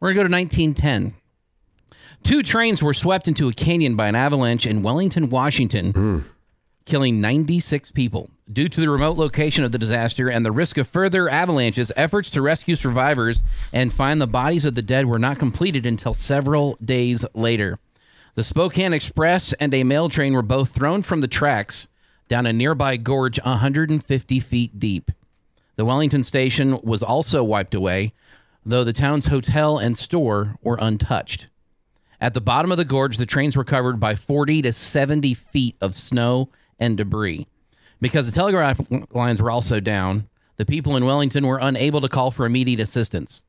we're 0.00 0.14
going 0.14 0.26
to 0.26 0.30
go 0.30 0.36
to 0.36 0.42
1910. 0.42 1.14
Two 2.22 2.42
trains 2.42 2.82
were 2.82 2.94
swept 2.94 3.28
into 3.28 3.48
a 3.48 3.52
canyon 3.52 3.96
by 3.96 4.08
an 4.08 4.14
avalanche 4.14 4.66
in 4.66 4.82
Wellington, 4.82 5.30
Washington, 5.30 5.92
mm. 5.92 6.30
Killing 6.90 7.20
96 7.20 7.92
people. 7.92 8.30
Due 8.52 8.68
to 8.68 8.80
the 8.80 8.90
remote 8.90 9.16
location 9.16 9.62
of 9.62 9.70
the 9.70 9.78
disaster 9.78 10.28
and 10.28 10.44
the 10.44 10.50
risk 10.50 10.76
of 10.76 10.88
further 10.88 11.28
avalanches, 11.28 11.92
efforts 11.94 12.28
to 12.30 12.42
rescue 12.42 12.74
survivors 12.74 13.44
and 13.72 13.92
find 13.92 14.20
the 14.20 14.26
bodies 14.26 14.64
of 14.64 14.74
the 14.74 14.82
dead 14.82 15.06
were 15.06 15.18
not 15.18 15.38
completed 15.38 15.86
until 15.86 16.12
several 16.12 16.76
days 16.84 17.24
later. 17.32 17.78
The 18.34 18.42
Spokane 18.42 18.92
Express 18.92 19.52
and 19.54 19.72
a 19.72 19.84
mail 19.84 20.08
train 20.08 20.32
were 20.32 20.42
both 20.42 20.70
thrown 20.70 21.02
from 21.02 21.20
the 21.20 21.28
tracks 21.28 21.86
down 22.28 22.44
a 22.44 22.52
nearby 22.52 22.96
gorge 22.96 23.40
150 23.40 24.40
feet 24.40 24.80
deep. 24.80 25.12
The 25.76 25.84
Wellington 25.84 26.24
station 26.24 26.80
was 26.82 27.04
also 27.04 27.44
wiped 27.44 27.74
away, 27.74 28.14
though 28.66 28.82
the 28.82 28.92
town's 28.92 29.26
hotel 29.26 29.78
and 29.78 29.96
store 29.96 30.56
were 30.60 30.78
untouched. 30.80 31.46
At 32.20 32.34
the 32.34 32.40
bottom 32.40 32.72
of 32.72 32.78
the 32.78 32.84
gorge, 32.84 33.16
the 33.16 33.26
trains 33.26 33.56
were 33.56 33.64
covered 33.64 34.00
by 34.00 34.16
40 34.16 34.62
to 34.62 34.72
70 34.72 35.34
feet 35.34 35.76
of 35.80 35.94
snow 35.94 36.48
and 36.80 36.96
debris. 36.96 37.46
Because 38.00 38.26
the 38.26 38.32
telegraph 38.32 38.80
lines 39.12 39.42
were 39.42 39.50
also 39.50 39.78
down, 39.78 40.28
the 40.56 40.66
people 40.66 40.96
in 40.96 41.04
Wellington 41.04 41.46
were 41.46 41.58
unable 41.58 42.00
to 42.00 42.08
call 42.08 42.30
for 42.30 42.46
immediate 42.46 42.80
assistance. 42.80 43.42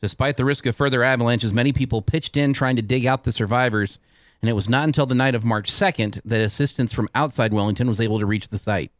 Despite 0.00 0.36
the 0.36 0.44
risk 0.44 0.66
of 0.66 0.74
further 0.74 1.04
avalanches, 1.04 1.52
many 1.52 1.72
people 1.72 2.02
pitched 2.02 2.36
in 2.36 2.52
trying 2.52 2.76
to 2.76 2.82
dig 2.82 3.06
out 3.06 3.22
the 3.22 3.32
survivors, 3.32 3.98
and 4.40 4.50
it 4.50 4.54
was 4.54 4.68
not 4.68 4.84
until 4.84 5.06
the 5.06 5.14
night 5.14 5.36
of 5.36 5.44
March 5.44 5.70
2nd 5.70 6.20
that 6.24 6.40
assistance 6.40 6.92
from 6.92 7.08
outside 7.14 7.54
Wellington 7.54 7.86
was 7.86 8.00
able 8.00 8.18
to 8.18 8.26
reach 8.26 8.48
the 8.48 8.58
site. 8.58 8.90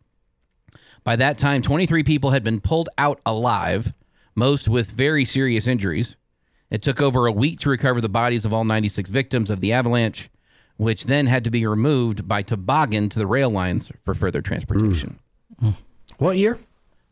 By 1.03 1.16
that 1.16 1.38
time, 1.38 1.62
23 1.62 2.05
people 2.05 2.31
had 2.31 2.45
been 2.45 2.61
pulled 2.61 2.88
out 2.97 3.21
alive, 3.27 3.92
most 4.37 4.68
with 4.68 4.92
very 4.92 5.25
serious 5.25 5.66
injuries. 5.66 6.16
It 6.71 6.81
took 6.81 7.03
over 7.03 7.27
a 7.27 7.33
week 7.33 7.59
to 7.61 7.71
recover 7.71 8.01
the 8.01 8.09
bodies 8.09 8.45
of 8.45 8.53
all 8.53 8.64
96 8.64 9.11
victims 9.11 9.51
of 9.51 9.59
the 9.59 9.73
avalanche, 9.73 10.31
which 10.83 11.05
then 11.05 11.27
had 11.27 11.45
to 11.45 11.51
be 11.51 11.64
removed 11.64 12.27
by 12.27 12.42
toboggan 12.42 13.09
to 13.09 13.18
the 13.18 13.27
rail 13.27 13.49
lines 13.49 13.92
for 14.03 14.14
further 14.14 14.42
transportation. 14.42 15.18
What 16.18 16.37
year? 16.37 16.59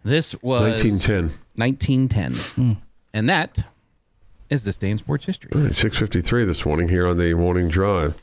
This 0.04 0.35
was 0.42 0.62
1910. 0.62 1.30
1910. 1.54 2.83
And 3.14 3.28
that 3.28 3.68
is 4.48 4.64
this 4.64 4.76
day 4.76 4.90
in 4.90 4.98
sports 4.98 5.24
history. 5.24 5.52
All 5.54 5.61
right, 5.61 5.70
6.53 5.70 6.46
this 6.46 6.66
morning 6.66 6.88
here 6.88 7.06
on 7.06 7.16
the 7.16 7.33
morning 7.35 7.68
drive. 7.68 8.20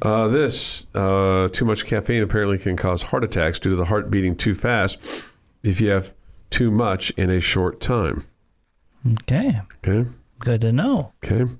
Uh, 0.00 0.28
this, 0.28 0.86
uh, 0.94 1.48
too 1.52 1.64
much 1.64 1.84
caffeine 1.84 2.22
apparently 2.22 2.58
can 2.58 2.76
cause 2.76 3.02
heart 3.02 3.24
attacks 3.24 3.60
due 3.60 3.70
to 3.70 3.76
the 3.76 3.86
heart 3.86 4.10
beating 4.10 4.34
too 4.34 4.54
fast 4.54 5.28
if 5.62 5.80
you 5.80 5.90
have 5.90 6.14
too 6.48 6.70
much 6.70 7.10
in 7.12 7.28
a 7.28 7.40
short 7.40 7.80
time. 7.80 8.22
Okay. 9.22 9.60
Okay? 9.86 10.08
Good 10.38 10.62
to 10.62 10.72
know. 10.72 11.12
Okay. 11.24 11.50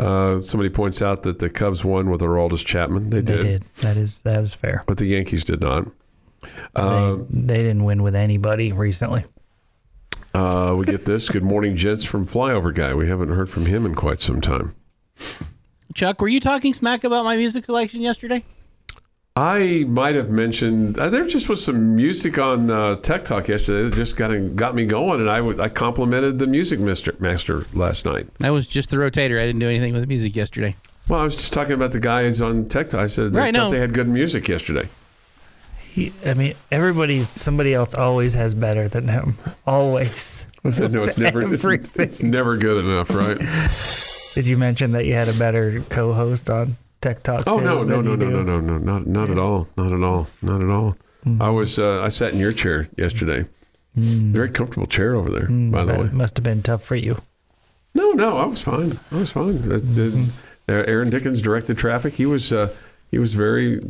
Uh, 0.00 0.40
somebody 0.40 0.70
points 0.70 1.02
out 1.02 1.22
that 1.24 1.38
the 1.38 1.50
Cubs 1.50 1.84
won 1.84 2.10
with 2.10 2.20
Aroldis 2.22 2.64
Chapman. 2.64 3.10
They 3.10 3.20
They 3.20 3.36
did, 3.36 3.42
did. 3.42 3.62
That 3.82 3.96
is 3.96 4.20
that 4.22 4.42
is 4.42 4.54
fair. 4.54 4.82
but 4.86 4.96
the 4.98 5.06
Yankees 5.06 5.44
did 5.44 5.60
not. 5.60 5.86
Uh, 6.74 7.16
they, 7.16 7.24
they 7.30 7.56
didn't 7.58 7.84
win 7.84 8.02
with 8.02 8.14
anybody 8.14 8.72
recently. 8.72 9.24
uh, 10.34 10.74
we 10.78 10.86
get 10.86 11.04
this. 11.04 11.28
Good 11.28 11.42
morning, 11.44 11.76
gents, 11.76 12.04
from 12.04 12.26
Flyover 12.26 12.74
Guy. 12.74 12.94
We 12.94 13.08
haven't 13.08 13.28
heard 13.28 13.50
from 13.50 13.66
him 13.66 13.84
in 13.84 13.94
quite 13.94 14.20
some 14.20 14.40
time. 14.40 14.74
Chuck, 15.94 16.20
were 16.20 16.28
you 16.28 16.40
talking 16.40 16.72
smack 16.72 17.04
about 17.04 17.24
my 17.24 17.36
music 17.36 17.64
selection 17.66 18.00
yesterday? 18.00 18.42
I 19.40 19.84
might 19.88 20.16
have 20.16 20.28
mentioned 20.28 20.98
uh, 20.98 21.08
there 21.08 21.24
just 21.24 21.48
was 21.48 21.64
some 21.64 21.96
music 21.96 22.36
on 22.36 22.70
uh, 22.70 22.96
Tech 22.96 23.24
Talk 23.24 23.48
yesterday 23.48 23.88
that 23.88 23.96
just 23.96 24.14
got 24.16 24.28
got 24.54 24.74
me 24.74 24.84
going, 24.84 25.18
and 25.18 25.30
I 25.30 25.38
I 25.62 25.70
complimented 25.70 26.38
the 26.38 26.46
music 26.46 26.78
mister, 26.78 27.14
master 27.20 27.64
last 27.72 28.04
night. 28.04 28.26
That 28.40 28.50
was 28.50 28.66
just 28.66 28.90
the 28.90 28.98
rotator. 28.98 29.40
I 29.40 29.46
didn't 29.46 29.60
do 29.60 29.68
anything 29.68 29.94
with 29.94 30.02
the 30.02 30.08
music 30.08 30.36
yesterday. 30.36 30.76
Well, 31.08 31.20
I 31.20 31.24
was 31.24 31.36
just 31.36 31.54
talking 31.54 31.72
about 31.72 31.92
the 31.92 32.00
guys 32.00 32.42
on 32.42 32.68
Tech 32.68 32.90
Talk. 32.90 33.00
I 33.00 33.06
said 33.06 33.32
they 33.32 33.40
Right, 33.40 33.54
thought 33.54 33.68
no. 33.68 33.70
they 33.70 33.78
had 33.78 33.94
good 33.94 34.08
music 34.08 34.46
yesterday. 34.46 34.86
He, 35.88 36.12
I 36.26 36.34
mean, 36.34 36.52
everybody, 36.70 37.24
somebody 37.24 37.72
else 37.72 37.94
always 37.94 38.34
has 38.34 38.52
better 38.52 38.88
than 38.88 39.08
him. 39.08 39.36
Always. 39.66 40.44
no, 40.64 41.02
it's 41.02 41.16
never 41.16 41.50
it's, 41.54 41.64
it's 41.96 42.22
never 42.22 42.58
good 42.58 42.84
enough, 42.84 43.08
right? 43.08 43.38
Did 44.34 44.46
you 44.46 44.58
mention 44.58 44.92
that 44.92 45.06
you 45.06 45.14
had 45.14 45.28
a 45.28 45.38
better 45.38 45.80
co-host 45.88 46.50
on 46.50 46.76
Tech 47.00 47.22
Talk? 47.22 47.44
Oh 47.46 47.58
no, 47.58 47.82
no, 47.82 48.00
no, 48.00 48.14
no, 48.14 48.28
no, 48.28 48.42
no, 48.42 48.60
no, 48.60 48.78
not 48.78 49.06
not 49.06 49.30
at 49.30 49.38
all, 49.38 49.66
not 49.76 49.92
at 49.92 50.02
all, 50.02 50.28
not 50.42 50.62
at 50.62 50.68
all. 50.68 50.96
Mm-hmm. 51.24 51.42
I 51.42 51.50
was 51.50 51.78
uh, 51.78 52.02
I 52.02 52.08
sat 52.08 52.32
in 52.32 52.38
your 52.38 52.52
chair 52.52 52.88
yesterday. 52.96 53.44
Very 53.94 54.50
comfortable 54.50 54.86
chair 54.86 55.14
over 55.16 55.30
there, 55.30 55.48
by 55.48 55.84
the 55.84 55.94
way. 55.94 56.08
must 56.12 56.36
have 56.36 56.44
been 56.44 56.62
tough 56.62 56.84
for 56.84 56.94
you. 56.96 57.20
No, 57.94 58.12
no, 58.12 58.36
I 58.38 58.44
was 58.44 58.62
fine. 58.62 58.98
I 59.10 59.16
was 59.16 59.32
fine. 59.32 59.58
Mm-hmm. 59.58 60.24
uh, 60.68 60.84
Aaron 60.86 61.10
Dickens 61.10 61.42
directed 61.42 61.76
traffic. 61.76 62.14
He 62.14 62.26
was 62.26 62.52
uh, 62.52 62.72
he 63.10 63.18
was 63.18 63.34
very 63.34 63.80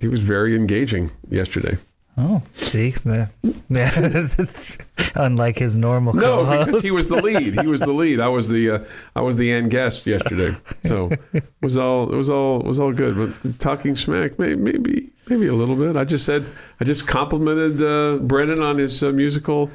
he 0.00 0.08
was 0.08 0.20
very 0.20 0.56
engaging 0.56 1.10
yesterday. 1.28 1.76
Oh, 2.16 2.42
see, 2.52 2.90
the- 2.90 3.28
yeah, 3.68 3.90
it's 3.96 4.78
unlike 5.16 5.58
his 5.58 5.76
normal 5.76 6.12
No, 6.14 6.44
co-host. 6.44 6.66
because 6.66 6.84
he 6.84 6.90
was 6.92 7.08
the 7.08 7.16
lead. 7.20 7.58
He 7.60 7.66
was 7.66 7.80
the 7.80 7.92
lead. 7.92 8.20
I 8.20 8.28
was 8.28 8.48
the 8.48 8.70
uh, 8.70 8.78
I 9.16 9.20
was 9.20 9.36
the 9.36 9.50
end 9.50 9.70
guest 9.70 10.06
yesterday. 10.06 10.56
So 10.84 11.10
it 11.32 11.44
was 11.60 11.76
all 11.76 12.12
it 12.12 12.16
was 12.16 12.30
all 12.30 12.60
it 12.60 12.66
was 12.66 12.78
all 12.78 12.92
good. 12.92 13.16
But 13.16 13.58
talking 13.58 13.96
smack, 13.96 14.38
may- 14.38 14.54
maybe 14.54 15.10
maybe 15.28 15.48
a 15.48 15.54
little 15.54 15.74
bit. 15.76 15.96
I 15.96 16.04
just 16.04 16.24
said 16.24 16.50
I 16.80 16.84
just 16.84 17.06
complimented 17.08 17.82
uh, 17.82 18.18
Brennan 18.22 18.60
on 18.62 18.78
his 18.78 19.02
uh, 19.02 19.10
musical 19.10 19.70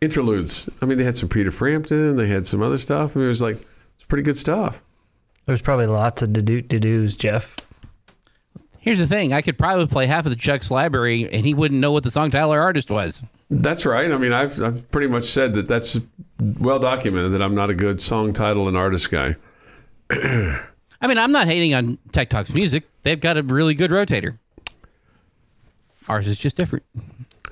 interludes. 0.00 0.68
I 0.80 0.86
mean, 0.86 0.96
they 0.98 1.04
had 1.04 1.16
some 1.16 1.28
Peter 1.28 1.50
Frampton, 1.50 2.16
they 2.16 2.26
had 2.26 2.46
some 2.46 2.62
other 2.62 2.78
stuff. 2.78 3.16
I 3.16 3.18
mean, 3.18 3.26
it 3.26 3.28
was 3.28 3.42
like 3.42 3.58
it's 3.96 4.04
pretty 4.06 4.22
good 4.22 4.36
stuff. 4.38 4.80
There's 5.44 5.60
probably 5.62 5.86
lots 5.88 6.22
of 6.22 6.32
to-do 6.32 6.62
to-dos, 6.62 7.16
Jeff. 7.16 7.56
Here's 8.82 8.98
the 8.98 9.06
thing: 9.06 9.32
I 9.32 9.42
could 9.42 9.56
probably 9.56 9.86
play 9.86 10.06
half 10.06 10.26
of 10.26 10.30
the 10.30 10.36
Chuck's 10.36 10.68
library, 10.68 11.32
and 11.32 11.46
he 11.46 11.54
wouldn't 11.54 11.80
know 11.80 11.92
what 11.92 12.02
the 12.02 12.10
song 12.10 12.32
title 12.32 12.52
or 12.52 12.60
artist 12.60 12.90
was. 12.90 13.24
That's 13.48 13.86
right. 13.86 14.10
I 14.10 14.18
mean, 14.18 14.32
I've 14.32 14.60
I've 14.60 14.90
pretty 14.90 15.06
much 15.06 15.26
said 15.26 15.54
that 15.54 15.68
that's 15.68 16.00
well 16.58 16.80
documented 16.80 17.30
that 17.30 17.40
I'm 17.42 17.54
not 17.54 17.70
a 17.70 17.74
good 17.74 18.02
song 18.02 18.32
title 18.32 18.66
and 18.66 18.76
artist 18.76 19.08
guy. 19.08 19.36
I 20.10 21.06
mean, 21.08 21.16
I'm 21.16 21.30
not 21.30 21.46
hating 21.46 21.74
on 21.74 21.98
Tech 22.10 22.28
Talk's 22.28 22.52
music; 22.52 22.82
they've 23.02 23.20
got 23.20 23.36
a 23.36 23.42
really 23.44 23.74
good 23.74 23.92
rotator. 23.92 24.38
Ours 26.08 26.26
is 26.26 26.38
just 26.38 26.56
different. 26.56 26.84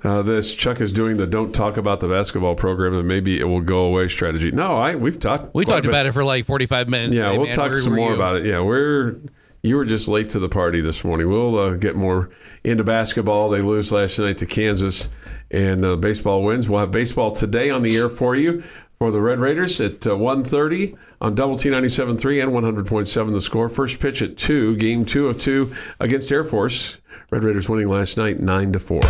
Uh, 0.03 0.23
this 0.23 0.53
Chuck 0.53 0.81
is 0.81 0.93
doing 0.93 1.17
the 1.17 1.29
"Don't 1.29 1.55
talk 1.55 1.77
about 1.77 2.01
the 2.01 2.09
basketball 2.09 2.57
program 2.57 2.95
and 2.95 3.07
maybe 3.07 3.39
it 3.39 3.45
will 3.45 3.61
go 3.61 3.85
away" 3.85 4.09
strategy. 4.09 4.51
No, 4.51 4.77
I 4.77 4.97
we've 4.97 5.21
talked. 5.21 5.55
We 5.55 5.65
talked 5.65 5.87
about 5.87 6.07
it 6.07 6.13
for 6.13 6.25
like 6.25 6.45
45 6.45 6.89
minutes. 6.89 7.13
Yeah, 7.13 7.27
today, 7.27 7.39
we'll 7.39 7.47
man. 7.47 7.55
talk 7.55 7.71
Where 7.71 7.81
some 7.81 7.95
more 7.95 8.09
you? 8.11 8.17
about 8.17 8.37
it. 8.37 8.47
Yeah, 8.47 8.63
we're 8.63 9.17
you 9.63 9.77
were 9.77 9.85
just 9.85 10.09
late 10.09 10.31
to 10.31 10.39
the 10.39 10.49
party 10.49 10.81
this 10.81 11.05
morning. 11.05 11.29
We'll 11.29 11.59
uh, 11.59 11.77
get 11.77 11.97
more 11.97 12.31
into 12.65 12.85
basketball. 12.85 13.51
They 13.51 13.63
lose 13.63 13.93
last 13.93 14.19
night 14.19 14.39
to 14.39 14.47
Kansas, 14.47 15.09
and 15.51 15.85
uh, 15.85 15.97
baseball 15.97 16.43
wins. 16.43 16.69
We'll 16.69 16.81
have 16.81 16.91
baseball 16.91 17.33
today 17.33 17.71
on 17.71 17.83
the 17.83 17.97
air 17.97 18.09
for 18.09 18.35
you 18.35 18.63
for 18.99 19.11
the 19.11 19.21
Red 19.21 19.39
Raiders 19.39 19.81
at 19.81 20.07
uh, 20.07 20.11
1.30 20.11 20.97
on 21.21 21.35
Double 21.35 21.57
T 21.57 21.69
97.3 21.69 22.43
and 22.43 22.53
100.7 22.87 23.33
the 23.33 23.41
score. 23.41 23.69
First 23.69 24.01
pitch 24.01 24.23
at 24.23 24.37
2, 24.37 24.77
game 24.77 25.05
2 25.05 25.29
of 25.29 25.39
2 25.39 25.75
against 26.01 26.31
Air 26.33 26.45
Force. 26.45 26.99
Red 27.31 27.45
Raiders 27.45 27.69
winning 27.69 27.89
last 27.89 28.17
night 28.17 28.41
9 28.41 28.73
to 28.73 28.79
4. 28.79 29.01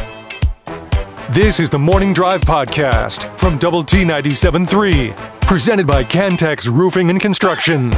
This 1.31 1.61
is 1.61 1.71
the 1.71 1.79
Morning 1.79 2.13
Drive 2.13 2.41
Podcast 2.41 3.37
from 3.39 3.57
Double 3.59 3.85
T 3.85 3.99
97.3, 3.99 5.41
presented 5.43 5.87
by 5.87 6.03
Cantex 6.03 6.69
Roofing 6.69 7.09
and 7.11 7.21
Construction. 7.21 7.93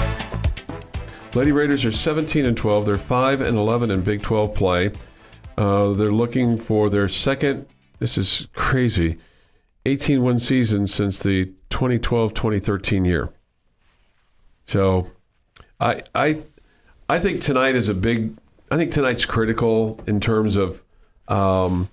Lady 1.34 1.50
Raiders 1.50 1.86
are 1.86 1.92
17 1.92 2.44
and 2.44 2.56
12. 2.56 2.84
They're 2.84 2.98
5 2.98 3.40
and 3.40 3.56
11 3.56 3.90
in 3.90 4.02
Big 4.02 4.20
12 4.20 4.54
play. 4.54 4.90
Uh, 5.56 5.94
they're 5.94 6.12
looking 6.12 6.58
for 6.58 6.90
their 6.90 7.08
second, 7.08 7.66
this 7.98 8.18
is 8.18 8.48
crazy, 8.52 9.18
18 9.86 10.22
win 10.22 10.38
season 10.38 10.86
since 10.86 11.22
the 11.22 11.46
2012 11.70 12.34
2013 12.34 13.04
year. 13.06 13.32
So 14.66 15.10
I, 15.80 16.02
I, 16.14 16.42
I 17.08 17.18
think 17.18 17.40
tonight 17.40 17.76
is 17.76 17.88
a 17.88 17.94
big, 17.94 18.36
I 18.70 18.76
think 18.76 18.92
tonight's 18.92 19.24
critical 19.24 20.00
in 20.06 20.20
terms 20.20 20.56
of 20.56 20.82
um, 21.28 21.88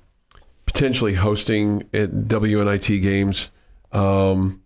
potentially 0.65 1.13
hosting 1.13 1.83
at 1.93 2.11
WNIT 2.11 3.01
games. 3.01 3.51
Um, 3.93 4.61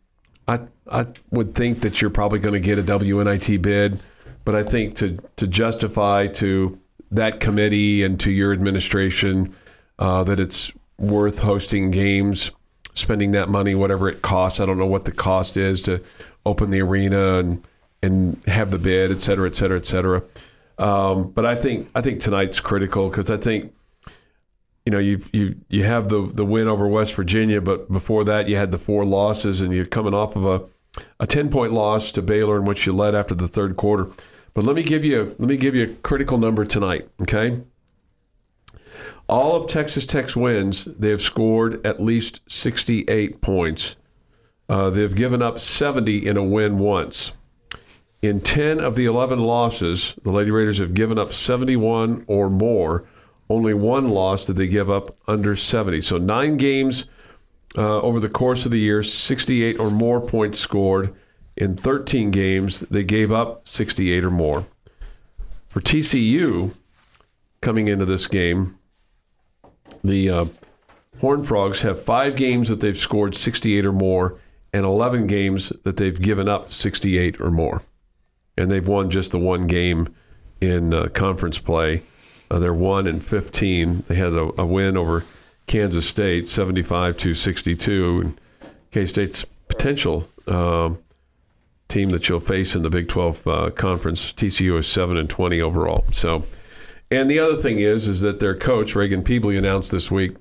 I, 0.48 0.62
I 0.92 1.06
would 1.30 1.54
think 1.54 1.82
that 1.82 2.02
you're 2.02 2.10
probably 2.10 2.40
going 2.40 2.54
to 2.54 2.60
get 2.60 2.80
a 2.80 2.84
WNIT 2.84 3.62
bid. 3.62 4.00
But 4.46 4.56
I 4.56 4.64
think 4.64 4.96
to 4.98 5.18
to 5.38 5.48
justify 5.48 6.28
to 6.28 6.80
that 7.12 7.40
committee 7.40 8.04
and 8.04 8.20
to 8.20 8.32
your 8.32 8.52
administration 8.54 9.56
uh, 10.00 10.24
that 10.24 10.40
it's 10.40 10.74
worth 10.98 11.40
hosting 11.40 11.92
games, 11.92 12.52
spending 12.94 13.32
that 13.32 13.50
money, 13.50 13.76
whatever 13.76 14.10
it 14.10 14.22
costs. 14.22 14.60
I 14.60 14.66
don't 14.66 14.78
know 14.78 14.88
what 14.88 15.06
the 15.06 15.12
cost 15.12 15.58
is 15.58 15.82
to 15.84 16.02
open 16.46 16.72
the 16.72 16.82
arena 16.82 17.38
and 17.38 17.64
and 18.02 18.44
have 18.48 18.72
the 18.72 18.80
bid, 18.80 19.12
et 19.12 19.22
cetera, 19.22 19.48
et 19.48 19.56
cetera, 19.56 19.78
et 19.78 19.86
cetera. 19.86 20.24
Um, 20.78 21.32
but 21.32 21.46
I 21.46 21.56
think 21.56 21.90
I 21.96 22.02
think 22.02 22.22
tonight's 22.22 22.60
critical 22.60 23.10
because 23.10 23.30
I 23.30 23.38
think 23.38 23.74
you 24.86 24.92
know 24.92 25.00
you 25.00 25.22
you 25.32 25.56
you 25.70 25.84
have 25.84 26.10
the 26.10 26.30
the 26.34 26.46
win 26.46 26.68
over 26.68 26.88
West 26.88 27.14
Virginia, 27.14 27.62
but 27.62 27.92
before 27.92 28.24
that 28.26 28.50
you 28.50 28.58
had 28.58 28.72
the 28.72 28.80
four 28.80 29.06
losses, 29.06 29.62
and 29.62 29.74
you're 29.74 29.86
coming 29.86 30.14
off 30.14 30.36
of 30.36 30.46
a 30.46 30.62
a 31.20 31.28
ten 31.28 31.50
point 31.50 31.72
loss 31.72 32.12
to 32.12 32.22
Baylor 32.22 32.58
in 32.58 32.66
which 32.66 32.86
you 32.86 32.94
led 32.94 33.16
after 33.16 33.36
the 33.36 33.48
third 33.48 33.78
quarter. 33.78 34.10
But 34.54 34.66
let 34.66 34.76
me 34.76 34.84
give 34.84 35.04
you 35.04 35.36
let 35.40 35.50
me 35.50 35.58
give 35.58 35.76
you 35.76 35.84
a 35.84 35.88
critical 35.88 36.38
number 36.38 36.66
tonight. 36.66 37.10
Okay, 37.22 37.64
all 39.28 39.56
of 39.56 39.70
Texas 39.70 40.06
Tech's 40.06 40.36
wins, 40.36 40.86
they 40.86 41.10
have 41.10 41.22
scored 41.22 41.86
at 41.86 42.02
least 42.02 42.42
sixty 42.48 43.04
eight 43.10 43.42
points. 43.42 43.96
Uh, 44.70 44.90
they've 44.90 45.16
given 45.16 45.42
up 45.42 45.60
seventy 45.60 46.26
in 46.26 46.38
a 46.38 46.44
win 46.44 46.80
once. 46.80 47.34
In 48.22 48.40
10 48.40 48.80
of 48.80 48.96
the 48.96 49.04
11 49.04 49.38
losses, 49.40 50.16
the 50.24 50.32
Lady 50.32 50.50
Raiders 50.50 50.78
have 50.78 50.94
given 50.94 51.20
up 51.20 51.34
71 51.34 52.24
or 52.28 52.50
more. 52.50 53.04
Only 53.50 53.74
one 53.74 54.12
loss 54.12 54.46
did 54.46 54.56
they 54.56 54.70
give 54.70 54.90
up 54.90 55.18
under 55.28 55.58
70. 55.58 56.00
So 56.00 56.18
nine 56.18 56.56
games 56.56 57.06
uh, 57.78 58.00
over 58.00 58.22
the 58.22 58.30
course 58.30 58.66
of 58.66 58.72
the 58.72 58.80
year, 58.80 59.04
68 59.04 59.78
or 59.78 59.92
more 59.92 60.22
points 60.22 60.58
scored. 60.58 61.14
In 61.56 61.76
13 61.76 62.32
games, 62.32 62.82
they 62.82 63.04
gave 63.04 63.32
up 63.32 63.68
68 63.68 64.24
or 64.24 64.32
more. 64.32 64.66
For 65.68 65.82
TCU, 65.82 66.76
coming 67.62 67.88
into 67.88 68.06
this 68.06 68.28
game, 68.28 68.78
the 70.04 70.30
uh, 70.30 70.46
Horned 71.20 71.48
Frogs 71.48 71.82
have 71.82 72.02
five 72.02 72.36
games 72.36 72.70
that 72.70 72.82
they've 72.82 72.98
scored 72.98 73.36
68 73.36 73.86
or 73.86 73.92
more, 73.92 74.40
and 74.72 74.86
11 74.86 75.28
games 75.28 75.72
that 75.84 75.98
they've 75.98 76.20
given 76.20 76.48
up 76.48 76.72
68 76.72 77.40
or 77.40 77.52
more 77.52 77.82
and 78.58 78.70
they've 78.70 78.88
won 78.88 79.10
just 79.10 79.32
the 79.32 79.40
one 79.40 79.68
game 79.68 80.14
in 80.62 80.94
uh, 80.94 81.08
conference 81.08 81.60
play. 81.60 82.04
Uh, 82.52 82.60
they're 82.60 82.74
one 82.74 83.08
and 83.08 83.24
fifteen. 83.24 84.04
They 84.08 84.16
had 84.16 84.34
a, 84.34 84.62
a 84.62 84.66
win 84.66 84.96
over 84.98 85.26
Kansas 85.68 86.08
State, 86.08 86.48
seventy-five 86.48 87.18
to 87.18 87.34
sixty-two. 87.34 88.22
And 88.24 88.42
K 88.92 89.06
State's 89.06 89.46
potential 89.68 90.28
um, 90.48 91.02
team 91.94 92.10
that 92.10 92.28
you'll 92.28 92.40
face 92.40 92.76
in 92.76 92.82
the 92.82 92.90
Big 92.90 93.08
Twelve 93.08 93.46
uh, 93.48 93.70
conference, 93.70 94.34
TCU 94.34 94.78
is 94.78 94.88
seven 94.88 95.16
and 95.16 95.30
twenty 95.30 95.62
overall. 95.62 96.06
So, 96.12 96.44
and 97.12 97.30
the 97.30 97.40
other 97.40 97.56
thing 97.56 97.80
is, 97.80 98.08
is 98.08 98.22
that 98.22 98.40
their 98.40 98.56
coach 98.56 98.96
Raegan 98.96 99.24
Pebley 99.24 99.58
announced 99.58 99.92
this 99.92 100.10
week 100.10 100.36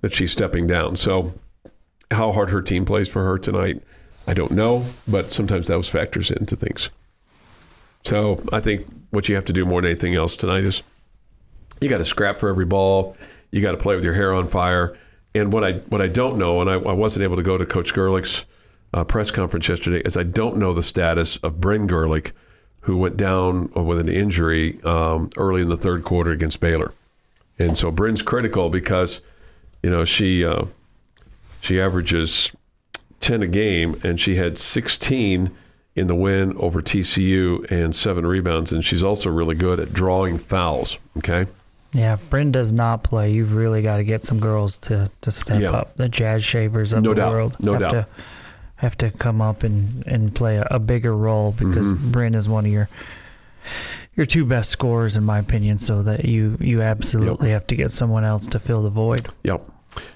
that 0.00 0.12
she's 0.12 0.32
stepping 0.32 0.66
down. 0.66 0.96
So, 0.96 1.32
how 2.10 2.32
hard 2.32 2.50
her 2.50 2.60
team 2.60 2.84
plays 2.84 3.08
for 3.08 3.24
her 3.24 3.38
tonight, 3.38 3.82
I 4.26 4.34
don't 4.34 4.52
know, 4.52 4.84
but 5.06 5.30
sometimes 5.30 5.68
those 5.68 5.88
factors 5.88 6.30
into 6.30 6.56
things. 6.56 6.90
So 8.04 8.42
I 8.52 8.60
think 8.60 8.86
what 9.10 9.28
you 9.28 9.34
have 9.34 9.44
to 9.46 9.52
do 9.52 9.64
more 9.64 9.82
than 9.82 9.90
anything 9.90 10.14
else 10.14 10.36
tonight 10.36 10.64
is 10.64 10.82
you 11.80 11.88
got 11.88 11.98
to 11.98 12.04
scrap 12.04 12.38
for 12.38 12.48
every 12.48 12.64
ball. 12.64 13.16
You 13.50 13.62
got 13.62 13.72
to 13.72 13.76
play 13.76 13.94
with 13.94 14.04
your 14.04 14.14
hair 14.14 14.32
on 14.32 14.48
fire. 14.48 14.96
And 15.34 15.52
what 15.52 15.64
I 15.64 15.74
what 15.88 16.00
I 16.00 16.08
don't 16.08 16.38
know, 16.38 16.60
and 16.60 16.70
I, 16.70 16.74
I 16.74 16.92
wasn't 16.92 17.24
able 17.24 17.36
to 17.36 17.42
go 17.42 17.58
to 17.58 17.66
Coach 17.66 17.92
Gerlich's 17.92 18.46
uh, 18.96 19.04
press 19.04 19.30
conference 19.30 19.68
yesterday, 19.68 20.00
is 20.04 20.16
I 20.16 20.22
don't 20.22 20.56
know 20.58 20.72
the 20.72 20.82
status 20.82 21.36
of 21.38 21.60
Bryn 21.60 21.86
Gerlich, 21.86 22.32
who 22.82 22.96
went 22.96 23.16
down 23.16 23.68
with 23.72 23.98
an 23.98 24.08
injury 24.08 24.80
um, 24.84 25.30
early 25.36 25.60
in 25.62 25.68
the 25.68 25.76
third 25.76 26.02
quarter 26.04 26.30
against 26.30 26.60
Baylor. 26.60 26.92
And 27.58 27.76
so 27.76 27.90
Bryn's 27.90 28.22
critical 28.22 28.70
because, 28.70 29.20
you 29.82 29.90
know, 29.90 30.04
she 30.04 30.44
uh, 30.44 30.64
she 31.60 31.80
averages 31.80 32.52
ten 33.20 33.42
a 33.42 33.46
game, 33.46 34.00
and 34.04 34.20
she 34.20 34.36
had 34.36 34.58
sixteen 34.58 35.50
in 35.94 36.06
the 36.06 36.14
win 36.14 36.54
over 36.58 36.82
TCU 36.82 37.70
and 37.70 37.94
seven 37.96 38.26
rebounds. 38.26 38.72
And 38.72 38.84
she's 38.84 39.02
also 39.02 39.30
really 39.30 39.54
good 39.54 39.80
at 39.80 39.92
drawing 39.94 40.36
fouls. 40.38 40.98
Okay. 41.18 41.46
Yeah, 41.92 42.12
if 42.14 42.28
Bryn 42.28 42.52
does 42.52 42.72
not 42.74 43.02
play, 43.02 43.32
you've 43.32 43.54
really 43.54 43.80
got 43.80 43.96
to 43.96 44.04
get 44.04 44.22
some 44.22 44.38
girls 44.38 44.76
to, 44.78 45.10
to 45.22 45.30
step 45.30 45.62
Yeah. 45.62 45.70
up. 45.70 45.96
The 45.96 46.10
Jazz 46.10 46.44
Shavers 46.44 46.92
of 46.92 47.02
No 47.02 47.10
the 47.10 47.14
doubt. 47.16 47.32
world 47.32 47.56
No 47.58 47.72
have 47.72 47.80
doubt. 47.80 47.90
to 47.92 48.06
have 48.76 48.96
to 48.98 49.10
come 49.10 49.40
up 49.40 49.62
and, 49.62 50.06
and 50.06 50.34
play 50.34 50.56
a, 50.58 50.66
a 50.70 50.78
bigger 50.78 51.16
role 51.16 51.52
because 51.52 51.86
Mm-hmm. 51.86 52.10
Bryn 52.10 52.34
is 52.34 52.48
one 52.48 52.66
of 52.66 52.72
your 52.72 52.88
your 54.14 54.26
two 54.26 54.44
best 54.44 54.70
scorers 54.70 55.16
in 55.16 55.24
my 55.24 55.38
opinion. 55.38 55.78
So 55.78 56.02
that 56.02 56.24
you 56.24 56.56
you 56.60 56.82
absolutely 56.82 57.50
have 57.50 57.66
to 57.68 57.76
get 57.76 57.90
someone 57.90 58.24
else 58.24 58.46
to 58.48 58.58
fill 58.58 58.82
the 58.82 58.90
void. 58.90 59.26
Yep. 59.44 59.62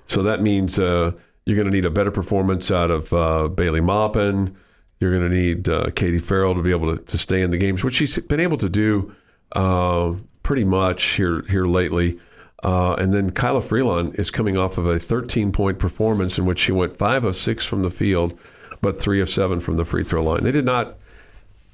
So 0.06 0.22
that 0.22 0.42
means 0.42 0.78
uh, 0.78 1.12
you're 1.46 1.56
going 1.56 1.68
to 1.68 1.72
need 1.72 1.86
a 1.86 1.90
better 1.90 2.10
performance 2.10 2.70
out 2.70 2.90
of 2.90 3.12
uh, 3.12 3.48
Bailey 3.48 3.80
Maupin. 3.80 4.54
You're 4.98 5.16
going 5.16 5.30
to 5.30 5.34
need 5.34 5.68
uh, 5.68 5.90
Katie 5.96 6.18
Farrell 6.18 6.54
to 6.54 6.62
be 6.62 6.70
able 6.70 6.94
to, 6.94 7.02
to 7.02 7.16
stay 7.16 7.40
in 7.40 7.50
the 7.50 7.56
games, 7.56 7.82
which 7.82 7.94
she's 7.94 8.18
been 8.18 8.40
able 8.40 8.58
to 8.58 8.68
do 8.68 9.14
uh, 9.52 10.14
pretty 10.42 10.64
much 10.64 11.02
here 11.02 11.42
here 11.48 11.66
lately. 11.66 12.18
Uh, 12.62 12.94
and 12.94 13.12
then 13.12 13.30
Kilah 13.30 13.62
Freelon 13.62 14.18
is 14.18 14.30
coming 14.30 14.56
off 14.58 14.76
of 14.76 14.86
a 14.86 14.98
13 14.98 15.52
point 15.52 15.78
performance 15.78 16.38
in 16.38 16.44
which 16.44 16.58
she 16.58 16.72
went 16.72 16.96
five 16.96 17.24
of 17.24 17.34
six 17.36 17.64
from 17.64 17.82
the 17.82 17.90
field, 17.90 18.38
but 18.82 19.00
three 19.00 19.20
of 19.20 19.30
seven 19.30 19.60
from 19.60 19.76
the 19.76 19.84
free 19.84 20.04
throw 20.04 20.22
line. 20.22 20.44
They 20.44 20.52
did 20.52 20.66
not 20.66 20.96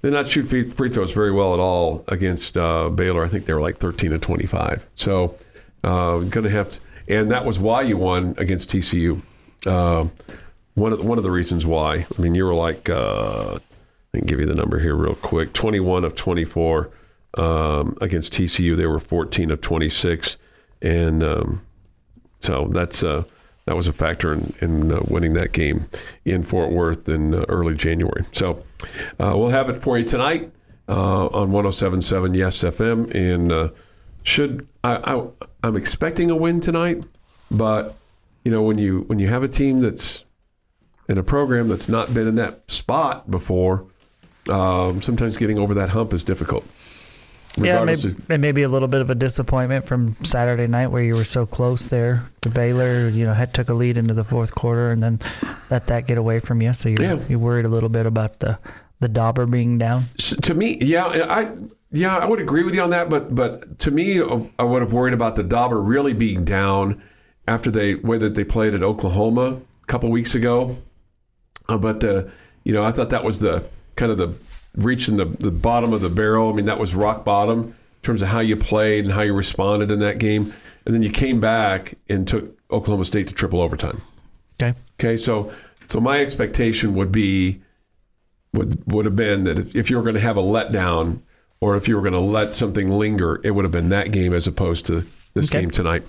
they 0.02 0.10
did 0.10 0.14
not 0.14 0.28
shoot 0.28 0.44
free, 0.44 0.62
throws 0.88 1.12
very 1.12 1.32
well 1.32 1.54
at 1.54 1.60
all 1.60 2.04
against 2.08 2.56
uh, 2.56 2.90
Baylor. 2.90 3.24
I 3.24 3.28
think 3.28 3.46
they 3.46 3.54
were 3.54 3.60
like 3.60 3.78
13 3.78 4.10
to 4.10 4.18
25. 4.18 4.86
So 4.94 5.34
uh, 5.82 6.18
going 6.18 6.44
to 6.44 6.50
have 6.50 6.70
to. 6.70 6.80
and 7.08 7.30
that 7.30 7.44
was 7.44 7.58
why 7.58 7.82
you 7.82 7.96
won 7.96 8.34
against 8.38 8.70
TCU. 8.70 9.20
Uh, 9.64 10.06
one 10.74 10.92
of 10.92 10.98
the, 10.98 11.04
one 11.04 11.18
of 11.18 11.24
the 11.24 11.30
reasons 11.30 11.64
why. 11.66 12.06
I 12.16 12.22
mean, 12.22 12.34
you 12.34 12.44
were 12.44 12.54
like, 12.54 12.88
uh, 12.88 13.58
I 14.14 14.18
can 14.18 14.26
give 14.26 14.38
you 14.38 14.46
the 14.46 14.54
number 14.54 14.78
here 14.78 14.94
real 14.94 15.14
quick: 15.14 15.52
twenty-one 15.52 16.04
of 16.04 16.14
twenty-four 16.14 16.90
um, 17.34 17.96
against 18.00 18.32
TCU. 18.34 18.76
They 18.76 18.86
were 18.86 19.00
fourteen 19.00 19.50
of 19.50 19.60
twenty-six, 19.60 20.36
and 20.82 21.22
um, 21.22 21.60
so 22.40 22.68
that's 22.68 23.02
uh, 23.02 23.24
that 23.66 23.76
was 23.76 23.88
a 23.88 23.92
factor 23.92 24.32
in, 24.32 24.54
in 24.60 24.92
uh, 24.92 25.00
winning 25.08 25.34
that 25.34 25.52
game 25.52 25.86
in 26.24 26.42
Fort 26.42 26.70
Worth 26.70 27.08
in 27.08 27.34
uh, 27.34 27.44
early 27.48 27.74
January. 27.74 28.22
So 28.32 28.60
uh, 29.18 29.34
we'll 29.36 29.48
have 29.48 29.68
it 29.68 29.74
for 29.74 29.98
you 29.98 30.04
tonight 30.04 30.52
uh, 30.88 31.26
on 31.26 31.50
107.7 31.50 32.36
Yes 32.36 32.58
FM. 32.62 33.12
And 33.14 33.52
uh, 33.52 33.70
should 34.22 34.66
I, 34.84 35.16
I, 35.16 35.22
I'm 35.64 35.76
expecting 35.76 36.30
a 36.30 36.36
win 36.36 36.60
tonight, 36.60 37.04
but 37.50 37.96
you 38.44 38.52
know 38.52 38.62
when 38.62 38.78
you 38.78 39.00
when 39.08 39.18
you 39.18 39.26
have 39.28 39.42
a 39.42 39.48
team 39.48 39.80
that's 39.80 40.24
in 41.08 41.18
a 41.18 41.22
program 41.22 41.68
that's 41.68 41.88
not 41.88 42.12
been 42.14 42.28
in 42.28 42.36
that 42.36 42.70
spot 42.70 43.30
before, 43.30 43.86
um, 44.48 45.02
sometimes 45.02 45.36
getting 45.36 45.58
over 45.58 45.74
that 45.74 45.88
hump 45.88 46.12
is 46.12 46.22
difficult. 46.22 46.64
Yeah, 47.56 47.84
maybe, 47.84 48.08
of- 48.08 48.30
and 48.30 48.42
maybe 48.42 48.62
a 48.62 48.68
little 48.68 48.88
bit 48.88 49.00
of 49.00 49.10
a 49.10 49.14
disappointment 49.14 49.86
from 49.86 50.16
Saturday 50.22 50.66
night 50.66 50.88
where 50.88 51.02
you 51.02 51.14
were 51.14 51.24
so 51.24 51.46
close 51.46 51.86
there 51.86 52.28
to 52.42 52.48
Baylor. 52.50 53.08
You 53.08 53.24
know, 53.26 53.34
had 53.34 53.54
took 53.54 53.68
a 53.68 53.74
lead 53.74 53.96
into 53.96 54.14
the 54.14 54.24
fourth 54.24 54.54
quarter 54.54 54.90
and 54.90 55.02
then 55.02 55.20
let 55.70 55.86
that 55.86 56.06
get 56.06 56.18
away 56.18 56.40
from 56.40 56.60
you. 56.62 56.72
So 56.74 56.88
you 56.88 56.96
Yeah. 57.00 57.18
you 57.28 57.38
worried 57.38 57.64
a 57.64 57.68
little 57.68 57.88
bit 57.88 58.06
about 58.06 58.40
the 58.40 58.58
the 59.00 59.08
dauber 59.08 59.46
being 59.46 59.78
down. 59.78 60.04
To 60.18 60.54
me, 60.54 60.78
yeah, 60.80 61.04
I 61.06 61.50
yeah, 61.92 62.16
I 62.16 62.24
would 62.26 62.40
agree 62.40 62.62
with 62.64 62.74
you 62.74 62.82
on 62.82 62.90
that. 62.90 63.08
But 63.08 63.34
but 63.34 63.78
to 63.80 63.90
me, 63.90 64.20
uh, 64.20 64.40
I 64.58 64.64
would 64.64 64.82
have 64.82 64.92
worried 64.92 65.14
about 65.14 65.36
the 65.36 65.42
Dauber 65.42 65.80
really 65.80 66.12
being 66.14 66.44
down 66.44 67.00
after 67.48 67.70
they 67.70 67.94
way 67.94 68.18
that 68.18 68.34
they 68.34 68.44
played 68.44 68.74
at 68.74 68.82
Oklahoma 68.82 69.60
a 69.82 69.86
couple 69.86 70.10
weeks 70.10 70.34
ago. 70.34 70.76
Uh, 71.68 71.78
but 71.78 72.02
uh, 72.04 72.24
you 72.64 72.72
know, 72.72 72.82
I 72.84 72.90
thought 72.92 73.10
that 73.10 73.24
was 73.24 73.38
the 73.40 73.64
kind 73.96 74.10
of 74.12 74.18
the 74.18 74.34
reaching 74.76 75.16
the 75.16 75.24
the 75.24 75.50
bottom 75.50 75.92
of 75.92 76.00
the 76.00 76.08
barrel. 76.10 76.50
I 76.50 76.52
mean, 76.52 76.66
that 76.66 76.78
was 76.78 76.94
rock 76.94 77.24
bottom 77.24 77.62
in 77.64 77.74
terms 78.02 78.22
of 78.22 78.28
how 78.28 78.40
you 78.40 78.56
played 78.56 79.04
and 79.04 79.12
how 79.12 79.22
you 79.22 79.34
responded 79.34 79.90
in 79.90 79.98
that 80.00 80.18
game. 80.18 80.52
And 80.84 80.94
then 80.94 81.02
you 81.02 81.10
came 81.10 81.40
back 81.40 81.94
and 82.08 82.26
took 82.28 82.56
Oklahoma 82.70 83.04
State 83.04 83.26
to 83.28 83.34
triple 83.34 83.60
overtime. 83.60 84.00
Okay. 84.60 84.78
Okay, 85.00 85.16
so 85.16 85.52
so 85.86 86.00
my 86.00 86.20
expectation 86.20 86.94
would 86.94 87.10
be 87.12 87.60
would 88.52 88.90
would 88.92 89.04
have 89.04 89.16
been 89.16 89.44
that 89.44 89.58
if, 89.58 89.74
if 89.74 89.90
you 89.90 89.96
were 89.96 90.02
going 90.02 90.14
to 90.14 90.20
have 90.20 90.36
a 90.36 90.42
letdown 90.42 91.20
or 91.60 91.76
if 91.76 91.88
you 91.88 91.96
were 91.96 92.02
going 92.02 92.12
to 92.12 92.20
let 92.20 92.54
something 92.54 92.90
linger, 92.90 93.40
it 93.42 93.50
would 93.50 93.64
have 93.64 93.72
been 93.72 93.88
that 93.88 94.12
game 94.12 94.32
as 94.32 94.46
opposed 94.46 94.86
to 94.86 95.04
this 95.34 95.48
Okay. 95.50 95.60
game 95.62 95.70
tonight. 95.70 96.02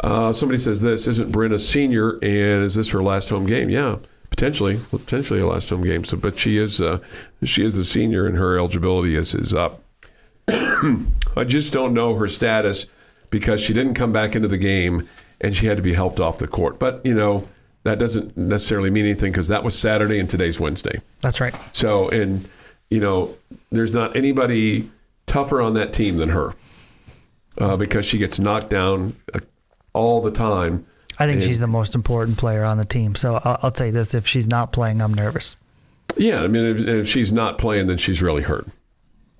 Uh, 0.00 0.32
somebody 0.32 0.58
says 0.58 0.80
this 0.80 1.06
isn't 1.06 1.30
Bryn 1.32 1.52
a 1.52 1.58
senior 1.58 2.12
and 2.22 2.64
is 2.64 2.74
this 2.74 2.90
her 2.90 3.02
last 3.02 3.28
home 3.28 3.46
game? 3.46 3.68
Yeah, 3.70 3.96
potentially, 4.42 4.80
potentially 4.90 5.38
her 5.38 5.46
last 5.46 5.70
home 5.70 5.84
game. 5.84 6.02
So, 6.02 6.16
but 6.16 6.36
she 6.36 6.58
is 6.58 6.80
uh, 6.80 6.98
she 7.44 7.64
is 7.64 7.78
a 7.78 7.84
senior 7.84 8.26
and 8.26 8.36
her 8.36 8.58
eligibility 8.58 9.14
is 9.14 9.34
is 9.34 9.54
up. 9.54 9.84
I 10.48 11.44
just 11.46 11.72
don't 11.72 11.94
know 11.94 12.16
her 12.16 12.26
status 12.26 12.86
because 13.30 13.60
she 13.60 13.72
didn't 13.72 13.94
come 13.94 14.10
back 14.10 14.34
into 14.34 14.48
the 14.48 14.58
game 14.58 15.08
and 15.40 15.54
she 15.54 15.66
had 15.66 15.76
to 15.76 15.82
be 15.82 15.92
helped 15.92 16.18
off 16.18 16.38
the 16.38 16.48
court. 16.48 16.80
But, 16.80 17.00
you 17.04 17.14
know, 17.14 17.46
that 17.84 18.00
doesn't 18.00 18.36
necessarily 18.36 18.90
mean 18.90 19.04
anything 19.04 19.30
because 19.30 19.46
that 19.48 19.62
was 19.62 19.78
Saturday 19.78 20.18
and 20.18 20.28
today's 20.28 20.58
Wednesday. 20.58 21.00
That's 21.20 21.40
right. 21.40 21.54
So, 21.72 22.08
and, 22.08 22.48
you 22.90 22.98
know, 22.98 23.36
there's 23.70 23.94
not 23.94 24.16
anybody 24.16 24.90
tougher 25.26 25.62
on 25.62 25.74
that 25.74 25.92
team 25.92 26.16
than 26.16 26.30
her 26.30 26.54
uh, 27.58 27.76
because 27.76 28.04
she 28.04 28.18
gets 28.18 28.40
knocked 28.40 28.70
down 28.70 29.14
uh, 29.34 29.38
all 29.92 30.20
the 30.20 30.32
time. 30.32 30.84
I 31.18 31.26
think 31.26 31.40
And- 31.40 31.48
she's 31.48 31.60
the 31.60 31.66
most 31.66 31.94
important 31.94 32.38
player 32.38 32.64
on 32.64 32.78
the 32.78 32.84
team. 32.84 33.14
So 33.14 33.36
I'll, 33.44 33.58
I'll 33.64 33.70
tell 33.70 33.86
you 33.86 33.92
this: 33.92 34.14
if 34.14 34.26
she's 34.26 34.48
not 34.48 34.72
playing, 34.72 35.00
I'm 35.02 35.14
nervous. 35.14 35.56
Yeah, 36.16 36.42
I 36.42 36.46
mean, 36.46 36.64
if, 36.66 36.80
if 36.82 37.08
she's 37.08 37.32
not 37.32 37.56
playing, 37.58 37.86
then 37.86 37.96
she's 37.98 38.20
really 38.20 38.42
hurt. 38.42 38.66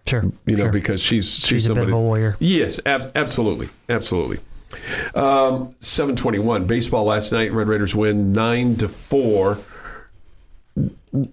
Sure. 0.06 0.24
you 0.46 0.56
know, 0.56 0.64
sure. 0.64 0.72
because 0.72 1.00
she's 1.02 1.30
she's, 1.30 1.44
she's 1.44 1.66
a 1.66 1.68
bit 1.74 1.76
somebody. 1.82 1.92
of 1.92 1.98
a 1.98 2.00
warrior. 2.00 2.36
Yes, 2.40 2.80
ab- 2.86 3.12
absolutely, 3.14 3.68
absolutely. 3.88 4.38
Um, 5.14 5.74
Seven 5.78 6.16
twenty-one 6.16 6.66
baseball 6.66 7.04
last 7.04 7.30
night. 7.32 7.52
Red 7.52 7.68
Raiders 7.68 7.94
win 7.94 8.32
nine 8.32 8.76
to 8.76 8.88
four. 8.88 9.58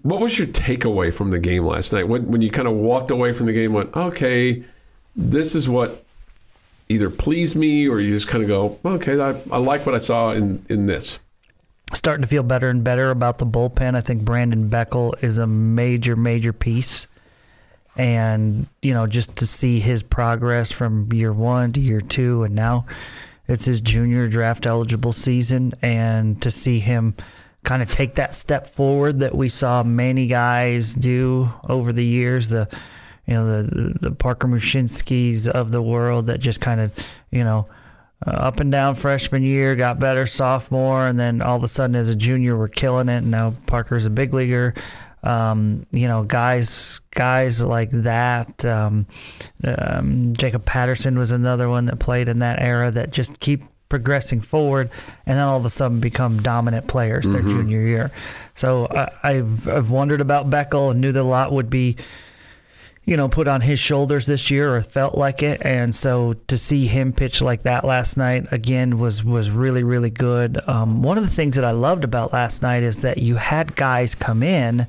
What 0.02 0.20
was 0.20 0.38
your 0.38 0.46
takeaway 0.48 1.12
from 1.12 1.30
the 1.30 1.38
game 1.38 1.64
last 1.64 1.92
night? 1.92 2.06
When 2.06 2.26
when 2.30 2.42
you 2.42 2.50
kind 2.50 2.68
of 2.68 2.74
walked 2.74 3.10
away 3.10 3.32
from 3.32 3.46
the 3.46 3.52
game, 3.54 3.72
went, 3.72 3.96
okay, 3.96 4.62
this 5.16 5.54
is 5.54 5.68
what 5.68 6.04
either 6.90 7.08
please 7.08 7.54
me, 7.54 7.88
or 7.88 8.00
you 8.00 8.10
just 8.10 8.28
kind 8.28 8.42
of 8.42 8.48
go, 8.48 8.78
okay, 8.84 9.18
I, 9.18 9.30
I 9.50 9.58
like 9.58 9.86
what 9.86 9.94
I 9.94 9.98
saw 9.98 10.32
in 10.32 10.62
in 10.68 10.84
this. 10.86 11.18
starting 11.92 12.22
to 12.22 12.28
feel 12.28 12.42
better 12.42 12.68
and 12.68 12.84
better 12.84 13.10
about 13.10 13.38
the 13.38 13.46
bullpen. 13.46 13.94
I 13.94 14.00
think 14.00 14.22
Brandon 14.24 14.68
Beckel 14.70 15.22
is 15.22 15.38
a 15.38 15.46
major, 15.46 16.16
major 16.16 16.52
piece. 16.52 17.06
And, 17.96 18.66
you 18.82 18.94
know, 18.94 19.06
just 19.06 19.36
to 19.36 19.46
see 19.46 19.80
his 19.80 20.02
progress 20.02 20.70
from 20.70 21.12
year 21.12 21.32
one 21.32 21.72
to 21.72 21.80
year 21.80 22.00
two, 22.00 22.44
and 22.44 22.54
now 22.54 22.86
it's 23.48 23.64
his 23.64 23.80
junior 23.80 24.28
draft 24.28 24.64
eligible 24.64 25.12
season, 25.12 25.72
and 25.82 26.40
to 26.42 26.50
see 26.50 26.78
him 26.78 27.14
kind 27.64 27.82
of 27.82 27.90
take 27.90 28.14
that 28.14 28.34
step 28.34 28.68
forward 28.68 29.20
that 29.20 29.34
we 29.34 29.48
saw 29.48 29.82
many 29.82 30.28
guys 30.28 30.94
do 30.94 31.50
over 31.68 31.92
the 31.92 32.04
years, 32.04 32.48
the 32.48 32.68
you 33.30 33.36
know 33.36 33.62
the 33.62 33.94
the 34.00 34.10
Parker 34.10 34.48
Mushinskis 34.48 35.46
of 35.46 35.70
the 35.70 35.80
world 35.80 36.26
that 36.26 36.40
just 36.40 36.60
kind 36.60 36.80
of 36.80 36.92
you 37.30 37.44
know 37.44 37.68
uh, 38.26 38.30
up 38.30 38.60
and 38.60 38.70
down 38.70 38.96
freshman 38.96 39.44
year, 39.44 39.76
got 39.76 40.00
better 40.00 40.26
sophomore, 40.26 41.06
and 41.06 41.18
then 41.18 41.40
all 41.40 41.56
of 41.56 41.62
a 41.62 41.68
sudden 41.68 41.94
as 41.94 42.08
a 42.08 42.16
junior 42.16 42.56
we're 42.58 42.68
killing 42.68 43.08
it. 43.08 43.18
And 43.18 43.30
now 43.30 43.54
Parker's 43.66 44.04
a 44.04 44.10
big 44.10 44.34
leaguer. 44.34 44.74
Um, 45.22 45.86
you 45.92 46.08
know, 46.08 46.24
guys, 46.24 47.00
guys 47.12 47.62
like 47.62 47.90
that. 47.90 48.64
Um, 48.64 49.06
um, 49.64 50.34
Jacob 50.36 50.64
Patterson 50.64 51.18
was 51.18 51.30
another 51.30 51.68
one 51.68 51.86
that 51.86 51.98
played 52.00 52.28
in 52.28 52.40
that 52.40 52.60
era 52.60 52.90
that 52.90 53.10
just 53.10 53.38
keep 53.38 53.62
progressing 53.88 54.40
forward, 54.40 54.90
and 55.26 55.38
then 55.38 55.44
all 55.44 55.58
of 55.58 55.64
a 55.64 55.70
sudden 55.70 56.00
become 56.00 56.42
dominant 56.42 56.88
players 56.88 57.24
their 57.24 57.42
junior 57.42 57.80
year. 57.80 58.10
So 58.54 58.86
I, 58.90 59.08
I've 59.22 59.68
I've 59.68 59.90
wondered 59.90 60.20
about 60.20 60.50
Beckel 60.50 60.90
and 60.90 61.00
knew 61.00 61.12
that 61.12 61.20
a 61.20 61.22
lot 61.22 61.52
would 61.52 61.70
be 61.70 61.96
you 63.10 63.16
know, 63.16 63.28
put 63.28 63.48
on 63.48 63.60
his 63.60 63.80
shoulders 63.80 64.26
this 64.26 64.52
year 64.52 64.76
or 64.76 64.80
felt 64.80 65.18
like 65.18 65.42
it. 65.42 65.60
And 65.64 65.92
so 65.92 66.34
to 66.46 66.56
see 66.56 66.86
him 66.86 67.12
pitch 67.12 67.42
like 67.42 67.64
that 67.64 67.84
last 67.84 68.16
night 68.16 68.46
again 68.52 68.98
was 68.98 69.24
was 69.24 69.50
really 69.50 69.82
really 69.82 70.10
good. 70.10 70.60
Um, 70.68 71.02
one 71.02 71.18
of 71.18 71.24
the 71.24 71.30
things 71.30 71.56
that 71.56 71.64
I 71.64 71.72
loved 71.72 72.04
about 72.04 72.32
last 72.32 72.62
night 72.62 72.84
is 72.84 73.02
that 73.02 73.18
you 73.18 73.34
had 73.34 73.74
guys 73.74 74.14
come 74.14 74.44
in, 74.44 74.86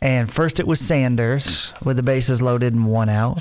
and 0.00 0.28
first 0.30 0.58
it 0.58 0.66
was 0.66 0.80
Sanders 0.80 1.72
with 1.84 1.96
the 1.96 2.02
bases 2.02 2.42
loaded 2.42 2.74
and 2.74 2.88
one 2.88 3.08
out, 3.08 3.38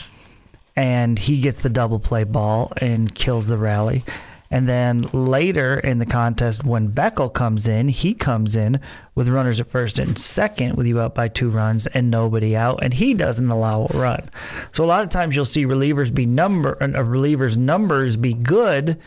and 0.75 1.17
he 1.17 1.41
gets 1.41 1.63
the 1.63 1.69
double 1.69 1.97
play 1.97 2.25
ball 2.25 2.73
and 2.77 3.13
kills 3.15 3.47
the 3.47 3.57
rally. 3.57 4.03
And 4.51 4.69
then 4.69 5.03
later 5.11 5.79
in 5.79 5.99
the 5.99 6.05
contest, 6.05 6.63
when 6.63 6.91
Beckel 6.91 7.33
comes 7.33 7.67
in, 7.67 7.89
he 7.89 8.13
comes 8.13 8.55
in 8.55 8.79
with 9.15 9.27
runners 9.27 9.59
at 9.59 9.67
first 9.67 9.97
and 9.97 10.17
second 10.17 10.75
with 10.75 10.85
you 10.85 10.99
up 10.99 11.15
by 11.15 11.27
two 11.27 11.49
runs 11.49 11.87
and 11.87 12.11
nobody 12.11 12.55
out, 12.55 12.83
and 12.83 12.93
he 12.93 13.13
doesn't 13.13 13.49
allow 13.49 13.83
a 13.85 13.97
run. 13.99 14.29
So 14.71 14.83
a 14.83 14.85
lot 14.85 15.03
of 15.03 15.09
times 15.09 15.35
you'll 15.35 15.45
see 15.45 15.65
relievers 15.65 16.13
be 16.13 16.25
number, 16.25 16.77
uh, 16.81 16.87
relievers 16.87 17.57
numbers 17.57 18.17
be 18.17 18.33
good 18.33 18.99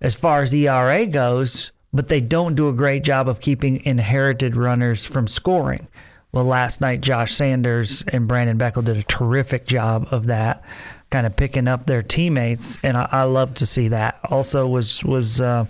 as 0.00 0.14
far 0.14 0.42
as 0.42 0.54
ERA 0.54 1.06
goes, 1.06 1.72
but 1.92 2.08
they 2.08 2.20
don't 2.20 2.54
do 2.54 2.68
a 2.68 2.74
great 2.74 3.02
job 3.02 3.28
of 3.28 3.40
keeping 3.40 3.84
inherited 3.84 4.56
runners 4.56 5.04
from 5.04 5.26
scoring. 5.26 5.88
Well, 6.32 6.44
last 6.44 6.80
night 6.80 7.00
Josh 7.00 7.32
Sanders 7.34 8.04
and 8.08 8.28
Brandon 8.28 8.56
Beckel 8.56 8.84
did 8.84 8.96
a 8.96 9.02
terrific 9.02 9.66
job 9.66 10.06
of 10.12 10.26
that, 10.26 10.62
kind 11.10 11.26
of 11.26 11.36
picking 11.36 11.68
up 11.68 11.86
their 11.86 12.02
teammates, 12.02 12.78
and 12.82 12.96
I, 12.96 13.08
I 13.10 13.22
love 13.24 13.56
to 13.56 13.66
see 13.66 13.88
that. 13.88 14.20
Also, 14.24 14.66
was 14.66 15.04
was 15.04 15.40
uh, 15.40 15.66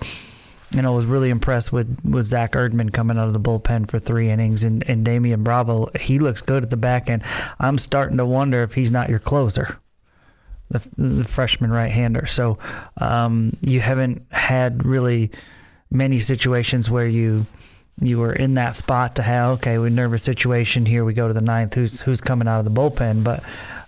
you 0.71 0.83
know 0.83 0.93
was 0.93 1.07
really 1.07 1.31
impressed 1.31 1.73
with 1.73 1.99
with 2.05 2.27
Zach 2.27 2.53
Erdman 2.53 2.93
coming 2.93 3.19
out 3.19 3.27
of 3.27 3.33
the 3.33 3.41
bullpen 3.41 3.89
for 3.89 3.99
three 3.99 4.31
innings, 4.31 4.65
and 4.65 4.89
and 4.89 5.05
Damian 5.05 5.43
Bravo 5.43 5.91
he 5.99 6.19
looks 6.19 6.43
good 6.43 6.63
at 6.63 6.71
the 6.71 6.77
back 6.77 7.09
end. 7.09 7.23
I'm 7.59 7.79
starting 7.79 8.19
to 8.19 8.27
wonder 8.27 8.63
if 8.63 8.75
he's 8.75 8.91
not 8.91 9.09
your 9.09 9.19
closer 9.19 9.79
the, 10.71 10.89
the 10.97 11.25
freshman 11.25 11.71
right-hander. 11.71 12.27
So 12.27 12.59
um, 12.99 13.57
you 13.61 13.81
haven't 13.81 14.25
had 14.31 14.85
really 14.85 15.31
many 15.91 16.21
situations 16.21 16.91
where 16.91 17.09
you 17.09 17.47
you 18.03 18.19
were 18.19 18.33
in 18.33 18.55
that 18.55 18.77
spot 18.77 19.17
to 19.17 19.23
have 19.23 19.59
okay, 19.59 19.77
we're 19.77 19.91
nervous 19.91 20.23
situation 20.23 20.87
here. 20.87 21.05
We 21.05 21.13
go 21.13 21.29
to 21.29 21.35
the 21.35 21.43
ninth. 21.43 21.75
Who's 21.75 22.01
who's 22.01 22.21
coming 22.21 22.49
out 22.49 22.61
of 22.61 22.65
the 22.65 22.71
bullpen? 22.71 23.23
But 23.25 23.43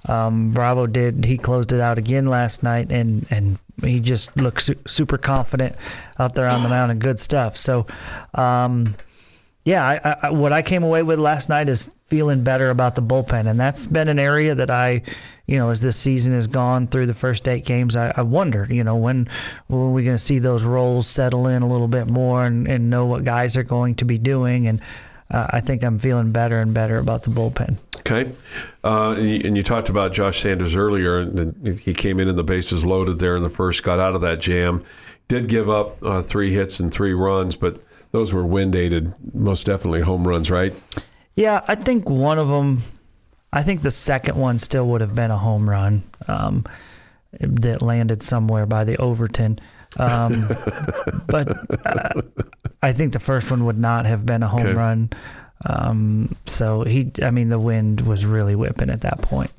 um, 0.09 0.53
Bravo 0.53 0.87
did. 0.87 1.25
He 1.25 1.38
closed 1.38 1.73
it 1.73 1.81
out 1.81 1.99
again 1.99 2.27
last 2.27 2.62
night, 2.62 2.91
and 2.93 3.27
and 3.31 3.59
he 3.83 4.01
just 4.01 4.37
looks 4.37 4.67
su- 4.67 4.79
super 4.87 5.19
confident 5.19 5.77
out 6.19 6.35
there 6.35 6.49
on 6.49 6.62
the 6.62 6.69
mound 6.69 6.91
and 6.91 7.01
good 7.01 7.19
stuff. 7.19 7.57
So. 7.57 7.87
Um, 8.35 8.95
yeah, 9.65 9.87
I, 9.87 10.27
I, 10.27 10.31
what 10.31 10.53
I 10.53 10.62
came 10.62 10.83
away 10.83 11.05
with 11.05 11.21
last 11.21 11.49
night 11.49 11.69
is 11.69 11.88
feeling 12.07 12.43
better 12.43 12.71
about 12.71 12.95
the 12.95 13.03
bullpen, 13.03 13.47
and 13.47 13.59
that's 13.59 13.87
been 13.87 14.09
an 14.09 14.19
area 14.19 14.55
that 14.57 14.71
I, 14.71 15.03
you 15.47 15.57
know, 15.57 15.71
as 15.71 15.81
this 15.81 15.97
season 15.97 16.33
has 16.33 16.49
gone 16.49 16.88
through 16.88 17.07
the 17.07 17.15
first 17.15 17.47
eight 17.47 17.65
games, 17.65 17.95
I, 17.95 18.12
I 18.17 18.23
wonder, 18.23 18.67
you 18.69 18.83
know, 18.83 18.97
when 18.97 19.29
when 19.69 19.81
are 19.81 19.91
we 19.91 20.03
going 20.03 20.17
to 20.17 20.23
see 20.23 20.41
those 20.41 20.65
roles 20.65 21.07
settle 21.07 21.47
in 21.47 21.62
a 21.62 21.69
little 21.69 21.88
bit 21.88 22.11
more 22.11 22.45
and, 22.45 22.67
and 22.67 22.91
know 22.91 23.07
what 23.07 23.25
guys 23.25 23.57
are 23.57 23.62
going 23.62 23.95
to 23.97 24.05
be 24.05 24.19
doing, 24.19 24.67
and 24.67 24.81
uh, 25.33 25.47
I 25.51 25.61
think 25.61 25.83
I'm 25.83 25.99
feeling 25.99 26.31
better 26.31 26.61
and 26.61 26.73
better 26.73 26.99
about 26.99 27.25
the 27.25 27.31
bullpen. 27.31 27.79
Okay. 28.01 28.31
Uh, 28.85 29.14
and, 29.16 29.29
you, 29.29 29.40
and 29.45 29.57
you 29.57 29.62
talked 29.62 29.88
about 29.88 30.12
Josh 30.12 30.42
Sanders 30.42 30.77
earlier, 30.77 31.21
and 31.21 31.79
he 31.79 31.95
came 31.95 32.21
in 32.21 32.29
and 32.29 32.37
the 32.37 32.45
bases 32.45 32.85
loaded 32.85 33.18
there 33.18 33.37
in 33.37 33.42
the 33.42 33.51
first, 33.51 33.83
got 33.83 33.99
out 33.99 34.14
of 34.14 34.21
that 34.21 34.40
jam. 34.40 34.85
Did 35.29 35.49
give 35.49 35.71
up 35.71 36.03
uh, 36.03 36.21
three 36.21 36.53
hits 36.53 36.81
and 36.81 36.92
three 36.92 37.14
runs, 37.14 37.57
but 37.57 37.83
those 38.11 38.35
were 38.35 38.45
wind 38.45 38.75
aided, 38.77 39.14
most 39.35 39.64
definitely 39.64 40.01
home 40.01 40.29
runs, 40.29 40.51
right? 40.51 40.75
Yeah, 41.35 41.64
I 41.66 41.77
think 41.77 42.11
one 42.11 42.38
of 42.38 42.49
them, 42.49 42.83
I 43.53 43.62
think 43.62 43.81
the 43.81 43.90
second 43.90 44.37
one 44.37 44.59
still 44.59 44.87
would 44.88 45.01
have 45.01 45.14
been 45.14 45.31
a 45.31 45.38
home 45.38 45.71
run 45.71 46.03
um, 46.29 46.64
that 47.40 47.81
landed 47.81 48.23
somewhere 48.23 48.66
by 48.66 48.85
the 48.85 48.99
Overton. 48.99 49.59
Um, 49.99 50.47
but 51.27 51.87
uh, 51.87 52.23
I 52.83 52.93
think 52.93 53.13
the 53.13 53.19
first 53.21 53.51
one 53.51 53.65
would 53.67 53.79
not 53.79 54.07
have 54.07 54.25
been 54.25 54.43
a 54.43 54.49
home 54.49 54.61
Okay. 54.61 54.75
run. 54.75 55.11
Um, 55.65 56.35
so 56.47 56.83
he, 56.83 57.11
I 57.23 57.31
mean, 57.31 57.49
the 57.49 57.59
wind 57.59 58.01
was 58.03 58.25
really 58.27 58.55
whipping 58.57 58.91
at 58.91 59.03
that 59.03 59.23
point. 59.23 59.51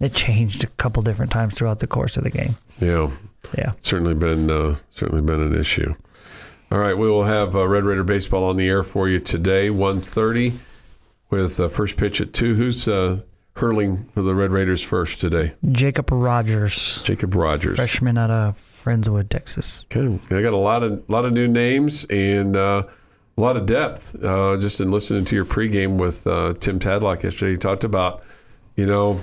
It 0.00 0.12
changed 0.14 0.64
a 0.64 0.66
couple 0.68 1.02
different 1.02 1.32
times 1.32 1.54
throughout 1.54 1.78
the 1.78 1.86
course 1.86 2.16
of 2.16 2.24
the 2.24 2.30
game. 2.30 2.56
Yeah. 2.80 3.10
Yeah. 3.56 3.72
certainly 3.80 4.14
been 4.14 4.50
uh, 4.50 4.76
certainly 4.90 5.22
been 5.22 5.40
an 5.40 5.54
issue. 5.58 5.94
All 6.70 6.78
right, 6.78 6.96
we 6.96 7.08
will 7.08 7.24
have 7.24 7.54
uh, 7.54 7.66
Red 7.68 7.84
Raider 7.84 8.04
baseball 8.04 8.44
on 8.44 8.56
the 8.56 8.68
air 8.68 8.82
for 8.82 9.08
you 9.08 9.20
today, 9.20 9.68
1.30, 9.68 10.54
with 11.30 11.60
uh, 11.60 11.68
first 11.68 11.96
pitch 11.96 12.20
at 12.20 12.32
two. 12.32 12.54
Who's 12.54 12.88
uh, 12.88 13.20
hurling 13.56 14.04
for 14.14 14.22
the 14.22 14.34
Red 14.34 14.50
Raiders 14.50 14.82
first 14.82 15.20
today? 15.20 15.54
Jacob 15.70 16.10
Rogers, 16.10 17.02
Jacob 17.02 17.34
Rogers. 17.34 17.76
freshman 17.76 18.18
out 18.18 18.30
of 18.30 18.56
Friendswood, 18.56 19.28
Texas. 19.28 19.86
Okay, 19.94 20.18
I 20.36 20.42
got 20.42 20.52
a 20.52 20.56
lot 20.56 20.82
of 20.82 21.08
lot 21.08 21.24
of 21.24 21.32
new 21.32 21.48
names 21.48 22.04
and 22.06 22.56
uh, 22.56 22.84
a 23.36 23.40
lot 23.40 23.56
of 23.56 23.66
depth. 23.66 24.22
Uh, 24.22 24.56
just 24.58 24.80
in 24.80 24.90
listening 24.90 25.24
to 25.26 25.36
your 25.36 25.44
pregame 25.44 25.98
with 25.98 26.26
uh, 26.26 26.54
Tim 26.54 26.78
Tadlock 26.78 27.22
yesterday, 27.22 27.52
he 27.52 27.58
talked 27.58 27.84
about, 27.84 28.24
you 28.76 28.86
know, 28.86 29.20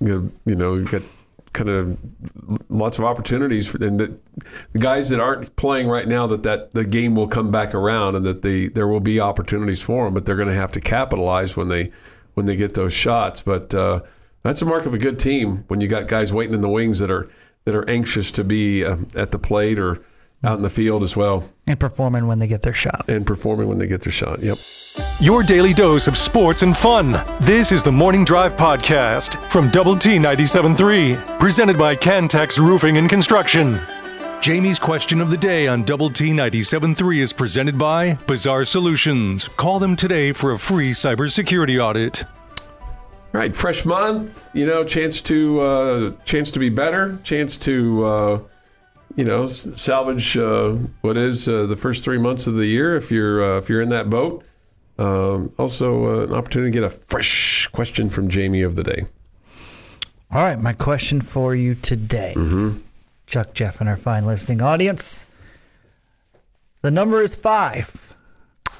you 0.00 0.30
know, 0.46 0.74
you 0.74 0.84
got 0.84 1.02
kind 1.52 1.70
of 1.70 1.98
lots 2.68 2.98
of 2.98 3.04
opportunities, 3.04 3.66
for, 3.66 3.82
and 3.84 3.98
the, 3.98 4.16
the 4.72 4.78
guys 4.78 5.08
that 5.08 5.18
aren't 5.18 5.54
playing 5.56 5.88
right 5.88 6.06
now, 6.06 6.26
that 6.26 6.42
that 6.44 6.72
the 6.72 6.84
game 6.84 7.14
will 7.14 7.28
come 7.28 7.50
back 7.50 7.74
around, 7.74 8.14
and 8.16 8.24
that 8.24 8.42
the 8.42 8.68
there 8.68 8.88
will 8.88 9.00
be 9.00 9.20
opportunities 9.20 9.82
for 9.82 10.04
them, 10.04 10.14
but 10.14 10.24
they're 10.24 10.36
going 10.36 10.48
to 10.48 10.54
have 10.54 10.72
to 10.72 10.80
capitalize 10.80 11.56
when 11.56 11.68
they 11.68 11.90
when 12.38 12.46
they 12.46 12.56
get 12.56 12.72
those 12.74 12.94
shots. 12.94 13.42
But 13.42 13.74
uh, 13.74 14.00
that's 14.42 14.62
a 14.62 14.64
mark 14.64 14.86
of 14.86 14.94
a 14.94 14.98
good 14.98 15.18
team 15.18 15.64
when 15.68 15.80
you 15.82 15.88
got 15.88 16.08
guys 16.08 16.32
waiting 16.32 16.54
in 16.54 16.62
the 16.62 16.68
wings 16.70 16.98
that 17.00 17.10
are 17.10 17.28
that 17.66 17.74
are 17.74 17.88
anxious 17.90 18.32
to 18.32 18.44
be 18.44 18.84
uh, 18.84 18.96
at 19.14 19.30
the 19.32 19.38
plate 19.38 19.78
or 19.78 20.02
out 20.44 20.56
in 20.56 20.62
the 20.62 20.70
field 20.70 21.02
as 21.02 21.16
well 21.16 21.42
And 21.66 21.78
performing 21.80 22.28
when 22.28 22.38
they 22.38 22.46
get 22.46 22.62
their 22.62 22.72
shot. 22.72 23.04
and 23.08 23.26
performing 23.26 23.66
when 23.68 23.78
they 23.78 23.88
get 23.88 24.02
their 24.02 24.12
shot. 24.12 24.40
Yep. 24.40 24.56
Your 25.20 25.42
daily 25.42 25.74
dose 25.74 26.06
of 26.06 26.16
sports 26.16 26.62
and 26.62 26.76
fun. 26.76 27.20
This 27.40 27.72
is 27.72 27.82
the 27.82 27.90
Morning 27.92 28.24
Drive 28.24 28.54
Podcast 28.56 29.34
from 29.50 29.68
Double 29.70 29.96
T 29.96 30.16
97.3, 30.16 31.40
presented 31.40 31.76
by 31.76 31.96
Cantex 31.96 32.56
Roofing 32.58 32.96
and 32.98 33.10
Construction. 33.10 33.80
Jamie's 34.40 34.78
question 34.78 35.20
of 35.20 35.30
the 35.30 35.36
day 35.36 35.66
on 35.66 35.82
Double 35.82 36.08
T 36.08 36.30
97.3 36.30 37.18
is 37.18 37.32
presented 37.32 37.76
by 37.76 38.14
Bizarre 38.26 38.64
Solutions. 38.64 39.48
Call 39.48 39.78
them 39.78 39.96
today 39.96 40.32
for 40.32 40.52
a 40.52 40.58
free 40.58 40.90
cybersecurity 40.92 41.82
audit. 41.82 42.24
All 42.24 43.40
right, 43.40 43.54
fresh 43.54 43.84
month. 43.84 44.48
You 44.54 44.64
know, 44.64 44.84
chance 44.84 45.20
to 45.22 45.60
uh, 45.60 46.10
chance 46.24 46.50
to 46.52 46.58
be 46.58 46.70
better. 46.70 47.18
Chance 47.24 47.58
to 47.58 48.04
uh, 48.04 48.40
you 49.16 49.24
know 49.24 49.46
salvage 49.46 50.36
uh, 50.36 50.70
what 51.02 51.16
is 51.16 51.48
uh, 51.48 51.66
the 51.66 51.76
first 51.76 52.04
three 52.04 52.18
months 52.18 52.46
of 52.46 52.54
the 52.54 52.66
year 52.66 52.96
if 52.96 53.10
you're 53.10 53.42
uh, 53.42 53.58
if 53.58 53.68
you're 53.68 53.82
in 53.82 53.88
that 53.90 54.08
boat. 54.08 54.44
Um, 54.98 55.52
also, 55.58 56.06
uh, 56.06 56.24
an 56.24 56.32
opportunity 56.32 56.72
to 56.72 56.74
get 56.80 56.84
a 56.84 56.90
fresh 56.90 57.66
question 57.68 58.08
from 58.08 58.28
Jamie 58.28 58.62
of 58.62 58.76
the 58.76 58.82
day. 58.82 59.02
All 60.30 60.42
right, 60.42 60.60
my 60.60 60.72
question 60.72 61.20
for 61.20 61.54
you 61.54 61.74
today, 61.74 62.34
Chuck, 63.28 63.52
Jeff, 63.52 63.80
and 63.80 63.88
our 63.88 63.96
fine 63.96 64.26
listening 64.26 64.62
audience. 64.62 65.26
The 66.80 66.90
number 66.90 67.22
is 67.22 67.34
five. 67.34 68.14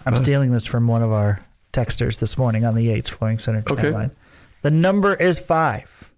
I'm 0.07 0.17
stealing 0.17 0.53
this 0.53 0.65
from 0.65 0.89
one 0.89 1.03
of 1.03 1.13
our 1.13 1.45
texters 1.73 2.19
this 2.19 2.39
morning 2.39 2.65
on 2.65 2.75
the 2.75 2.83
Yates 2.83 3.11
Flooring 3.11 3.39
Center 3.39 3.61
chat 3.61 3.79
Okay. 3.79 3.91
line. 3.91 4.11
The 4.63 4.71
number 4.71 5.15
is 5.15 5.39
five. 5.39 6.11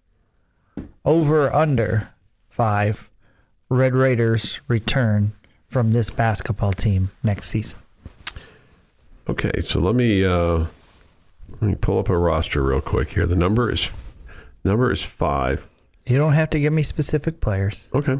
Over 1.04 1.52
under 1.52 2.10
five. 2.48 3.10
Red 3.68 3.94
Raiders 3.94 4.60
return 4.68 5.32
from 5.68 5.92
this 5.92 6.10
basketball 6.10 6.72
team 6.72 7.10
next 7.24 7.48
season. 7.48 7.80
Okay, 9.28 9.60
so 9.60 9.80
let 9.80 9.94
me 9.96 10.24
uh, 10.24 10.66
let 11.50 11.62
me 11.62 11.74
pull 11.74 11.98
up 11.98 12.08
a 12.08 12.16
roster 12.16 12.62
real 12.62 12.80
quick 12.80 13.10
here. 13.10 13.26
The 13.26 13.36
number 13.36 13.70
is 13.70 13.96
number 14.64 14.90
is 14.92 15.02
five. 15.02 15.66
You 16.10 16.16
don't 16.16 16.32
have 16.32 16.50
to 16.50 16.58
give 16.60 16.72
me 16.72 16.82
specific 16.82 17.40
players, 17.40 17.88
Okay. 17.94 18.16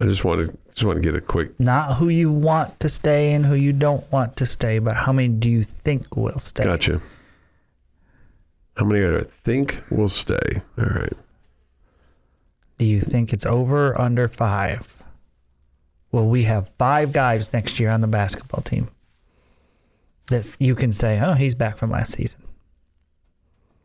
I 0.00 0.04
just 0.04 0.24
want 0.24 0.42
to 0.42 0.58
just 0.68 0.84
want 0.84 0.98
to 0.98 1.02
get 1.02 1.16
a 1.16 1.22
quick 1.22 1.58
not 1.58 1.96
who 1.96 2.08
you 2.08 2.30
want 2.30 2.78
to 2.80 2.88
stay 2.88 3.32
and 3.32 3.46
who 3.46 3.54
you 3.54 3.72
don't 3.72 4.10
want 4.12 4.36
to 4.36 4.44
stay, 4.46 4.78
but 4.78 4.94
how 4.94 5.12
many 5.12 5.28
do 5.28 5.48
you 5.48 5.62
think 5.62 6.14
will 6.16 6.38
stay? 6.38 6.64
Gotcha. 6.64 7.00
How 8.76 8.84
many 8.84 9.00
do 9.00 9.16
I 9.18 9.22
think 9.22 9.82
will 9.90 10.08
stay? 10.08 10.60
All 10.78 10.84
right. 10.84 11.12
Do 12.78 12.84
you 12.84 13.00
think 13.00 13.32
it's 13.32 13.46
over 13.46 13.88
or 13.88 14.00
under 14.00 14.28
five? 14.28 15.02
Well, 16.12 16.26
we 16.26 16.44
have 16.44 16.68
five 16.76 17.12
guys 17.12 17.52
next 17.54 17.80
year 17.80 17.88
on 17.88 18.02
the 18.02 18.06
basketball 18.06 18.60
team 18.60 18.88
that 20.26 20.54
you 20.58 20.74
can 20.74 20.92
say, 20.92 21.20
oh, 21.20 21.32
he's 21.32 21.54
back 21.54 21.78
from 21.78 21.90
last 21.90 22.12
season. 22.12 22.42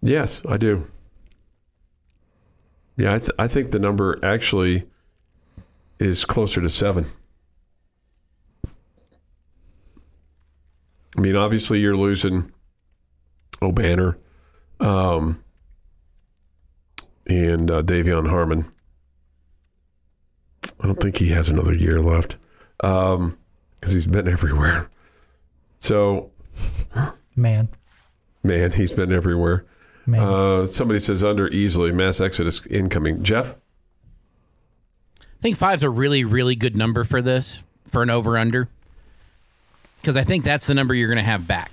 Yes, 0.01 0.41
I 0.47 0.57
do. 0.57 0.83
Yeah, 2.97 3.13
I, 3.15 3.19
th- 3.19 3.31
I 3.39 3.47
think 3.47 3.71
the 3.71 3.79
number 3.79 4.19
actually 4.23 4.87
is 5.99 6.25
closer 6.25 6.61
to 6.61 6.69
seven. 6.69 7.05
I 11.17 11.21
mean, 11.21 11.35
obviously, 11.35 11.79
you're 11.79 11.97
losing 11.97 12.51
Obanor 13.61 14.17
um, 14.79 15.43
and 17.27 17.69
uh, 17.69 17.81
De'Vion 17.83 18.29
Harmon. 18.29 18.65
I 20.79 20.87
don't 20.87 20.99
think 20.99 21.17
he 21.17 21.29
has 21.29 21.49
another 21.49 21.73
year 21.73 21.99
left 21.99 22.37
because 22.77 23.91
he's 23.91 24.07
been 24.07 24.27
everywhere. 24.27 24.89
So, 25.79 26.31
Man, 27.35 27.69
man, 28.43 28.71
he's 28.71 28.93
been 28.93 29.11
everywhere. 29.11 29.65
Man. 30.05 30.21
Uh, 30.21 30.65
somebody 30.65 30.99
says 30.99 31.23
under 31.23 31.47
easily 31.49 31.91
mass 31.91 32.21
exodus 32.21 32.65
incoming. 32.67 33.23
Jeff, 33.23 33.55
I 35.19 35.41
think 35.41 35.57
five's 35.57 35.83
a 35.83 35.89
really, 35.89 36.23
really 36.23 36.55
good 36.55 36.75
number 36.75 37.03
for 37.03 37.21
this, 37.21 37.63
for 37.87 38.03
an 38.03 38.09
over 38.09 38.37
under. 38.37 38.69
Because 40.01 40.17
I 40.17 40.23
think 40.23 40.43
that's 40.43 40.65
the 40.65 40.73
number 40.73 40.93
you're 40.93 41.07
going 41.07 41.17
to 41.17 41.23
have 41.23 41.47
back. 41.47 41.71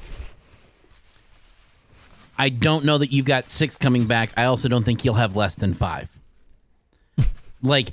I 2.38 2.50
don't 2.50 2.84
know 2.84 2.98
that 2.98 3.10
you've 3.10 3.26
got 3.26 3.50
six 3.50 3.76
coming 3.76 4.06
back. 4.06 4.30
I 4.36 4.44
also 4.44 4.68
don't 4.68 4.84
think 4.84 5.04
you'll 5.04 5.14
have 5.14 5.34
less 5.34 5.54
than 5.56 5.74
five. 5.74 6.08
like, 7.62 7.90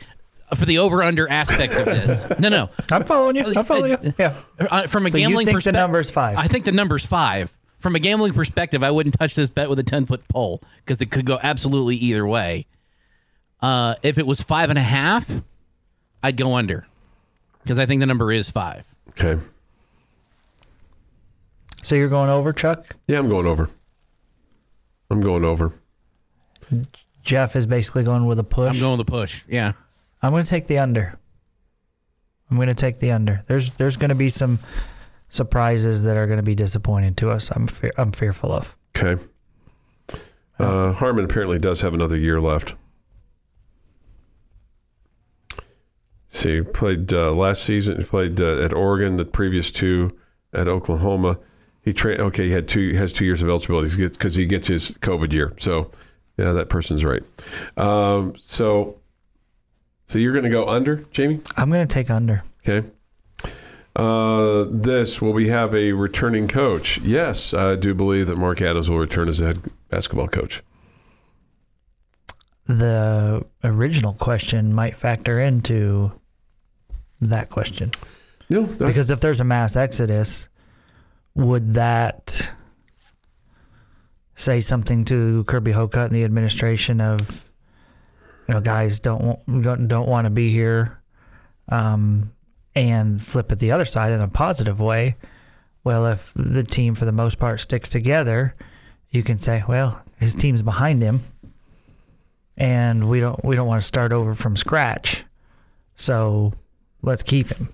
for 0.56 0.66
the 0.66 0.78
over 0.78 1.02
under 1.02 1.28
aspect 1.28 1.74
of 1.74 1.86
this. 1.86 2.32
No, 2.40 2.50
no. 2.50 2.70
I'm 2.92 3.04
following 3.04 3.38
you. 3.38 3.54
I'm 3.56 3.66
following 3.66 3.92
you. 4.04 4.14
Yeah. 4.20 4.36
Uh, 4.60 4.88
from 4.88 5.06
a 5.06 5.10
So 5.10 5.18
you 5.18 5.28
gambling 5.28 5.46
think 5.48 5.54
the 5.54 5.58
perspective, 5.58 5.80
number's 5.80 6.12
five? 6.12 6.38
I 6.38 6.48
think 6.48 6.66
the 6.66 6.72
number's 6.72 7.06
five. 7.06 7.55
From 7.86 7.96
a 7.96 8.00
gambling 8.00 8.34
perspective, 8.34 8.84
I 8.84 8.90
wouldn't 8.90 9.16
touch 9.16 9.36
this 9.36 9.52
bet 9.52 9.70
with 9.70 9.78
a 9.78 9.84
ten 9.84 10.08
foot 10.08 10.28
pole 10.28 10.60
because 10.84 11.00
it 11.04 11.12
could 11.12 11.28
go 11.28 11.38
absolutely 11.44 11.96
either 11.98 12.26
way. 12.26 12.66
Uh, 13.62 13.94
if 14.02 14.18
it 14.18 14.26
was 14.26 14.42
five 14.42 14.72
and 14.72 14.80
a 14.80 14.82
half, 14.82 15.30
I'd 16.24 16.36
go 16.36 16.56
under 16.56 16.88
because 17.62 17.78
I 17.78 17.86
think 17.86 18.00
the 18.00 18.08
number 18.08 18.32
is 18.32 18.50
five. 18.50 18.86
okay. 19.10 19.40
So 21.84 21.94
you're 21.94 22.10
going 22.10 22.32
over, 22.32 22.54
Chuck? 22.54 22.96
Yeah, 23.08 23.20
I'm 23.20 23.30
going 23.30 23.46
over. 23.46 23.70
I'm 25.12 25.22
going 25.22 25.46
over. 25.46 25.72
Jeff 27.22 27.56
is 27.56 27.68
basically 27.68 28.02
going 28.02 28.26
with 28.26 28.40
a 28.40 28.44
push. 28.44 28.74
I'm 28.74 28.80
going 28.80 28.98
with 28.98 29.06
the 29.06 29.12
push. 29.12 29.44
Yeah. 29.48 29.74
I'm 30.24 30.32
going 30.32 30.44
to 30.44 30.50
take 30.50 30.66
the 30.66 30.80
under. 30.80 31.20
I'm 32.50 32.58
going 32.58 32.68
to 32.68 32.74
take 32.74 32.98
the 32.98 33.12
under. 33.12 33.44
There's 33.46 33.74
there's 33.74 33.96
going 33.96 34.10
to 34.10 34.16
be 34.16 34.30
some 34.30 34.58
surprises 35.36 36.04
that 36.04 36.18
are 36.18 36.26
going 36.26 36.38
to 36.38 36.44
be 36.44 36.56
disappointing 36.56 37.16
to 37.16 37.30
us. 37.30 37.52
I'm 37.52 37.68
fear, 37.68 37.92
I'm 37.98 38.12
fearful 38.12 38.52
of. 38.52 38.76
Okay. 38.98 39.22
Uh, 40.58 40.94
Harmon 40.94 41.26
apparently 41.26 41.60
does 41.60 41.82
have 41.82 41.94
another 41.94 42.18
year 42.18 42.40
left. 42.40 42.76
See, 46.28 46.62
played 46.62 47.14
uh, 47.14 47.32
last 47.32 47.64
season. 47.64 47.98
He 47.98 48.04
played 48.04 48.42
uh, 48.42 48.62
at 48.62 48.74
Oregon. 48.74 49.18
The 49.18 49.26
previous 49.26 49.72
two 49.72 50.18
at 50.54 50.68
Oklahoma. 50.68 51.38
he 51.82 51.94
tra- 51.94 52.18
okay, 52.18 52.46
he 52.46 52.52
had 52.52 52.68
two 52.68 52.94
has 52.96 53.14
two 53.14 53.26
years 53.26 53.42
of 53.44 53.50
eligibility 53.50 54.08
because 54.08 54.36
he 54.36 54.46
gets 54.46 54.68
his 54.68 54.98
COVID 54.98 55.32
year. 55.32 55.54
So 55.60 55.92
yeah, 56.38 56.52
that 56.54 56.70
person's 56.70 57.06
right. 57.06 57.24
Um, 57.78 58.36
so 58.38 59.00
so 60.08 60.20
you're 60.20 60.34
going 60.34 60.44
to 60.44 60.50
go 60.50 60.66
under, 60.68 60.98
Jamie? 61.12 61.42
I'm 61.58 61.70
going 61.70 61.88
to 61.88 61.94
take 61.94 62.10
under. 62.10 62.44
Okay. 62.68 62.88
Uh, 63.96 64.66
this 64.70 65.22
will 65.22 65.32
we 65.34 65.48
have 65.48 65.74
a 65.74 65.94
returning 65.94 66.48
coach? 66.48 66.98
Yes, 67.00 67.54
I 67.54 67.76
do 67.76 67.94
believe 67.94 68.28
that 68.28 68.38
Mark 68.38 68.62
Adams 68.62 68.90
will 68.90 69.00
return 69.00 69.30
as 69.30 69.40
a 69.40 69.46
head 69.48 69.62
basketball 69.90 70.28
coach. 70.28 70.62
The 72.68 73.46
original 73.64 74.14
question 74.14 74.74
might 74.74 74.98
factor 74.98 75.40
into 75.40 76.12
that 77.22 77.50
question. 77.50 77.92
No, 78.50 78.64
that- 78.64 78.88
Because 78.88 79.10
if 79.10 79.20
there's 79.20 79.40
a 79.40 79.44
mass 79.46 79.76
exodus, 79.76 80.50
would 81.36 81.76
that 81.76 82.52
say 84.36 84.60
something 84.62 85.06
to 85.06 85.44
Kirby 85.46 85.72
Hocutt 85.72 86.08
and 86.08 86.16
the 86.16 86.24
administration 86.24 87.00
of, 87.00 87.50
you 88.48 88.56
know, 88.56 88.62
guys 88.62 89.00
don't 89.00 89.40
don't, 89.62 89.88
don't 89.88 90.08
want 90.10 90.26
to 90.26 90.30
be 90.30 90.50
here, 90.50 91.00
um, 91.70 92.32
and 92.76 93.22
flip 93.22 93.52
it 93.52 93.60
the 93.60 93.72
other 93.72 93.86
side 93.86 94.12
in 94.12 94.22
a 94.22 94.28
positive 94.28 94.80
way? 94.80 95.16
Well, 95.84 96.08
if 96.08 96.34
the 96.36 96.64
team 96.64 96.96
for 96.96 97.06
the 97.06 97.12
most 97.12 97.40
part 97.40 97.62
sticks 97.62 97.90
together, 97.90 98.56
you 99.10 99.24
can 99.24 99.38
say, 99.38 99.64
well, 99.68 100.02
his 100.20 100.34
team's 100.34 100.62
behind 100.62 101.02
him, 101.02 101.22
and 102.58 103.10
we 103.10 103.20
don't 103.20 103.44
we 103.44 103.56
don't 103.56 103.68
want 103.68 103.82
to 103.82 103.88
start 103.88 104.12
over 104.12 104.34
from 104.34 104.56
scratch, 104.56 105.24
so 105.96 106.54
let's 107.02 107.24
keep 107.24 107.50
him 107.50 107.70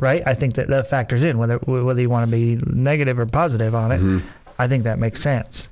right? 0.00 0.22
I 0.26 0.34
think 0.34 0.54
that 0.54 0.68
that 0.68 0.88
factors 0.88 1.22
in 1.22 1.38
whether 1.38 1.58
whether 1.58 2.00
you 2.00 2.10
want 2.10 2.28
to 2.28 2.36
be 2.36 2.58
negative 2.66 3.18
or 3.18 3.26
positive 3.26 3.74
on 3.74 3.92
it. 3.92 4.00
Mm-hmm. 4.00 4.26
I 4.58 4.66
think 4.66 4.84
that 4.84 4.98
makes 4.98 5.22
sense. 5.22 5.68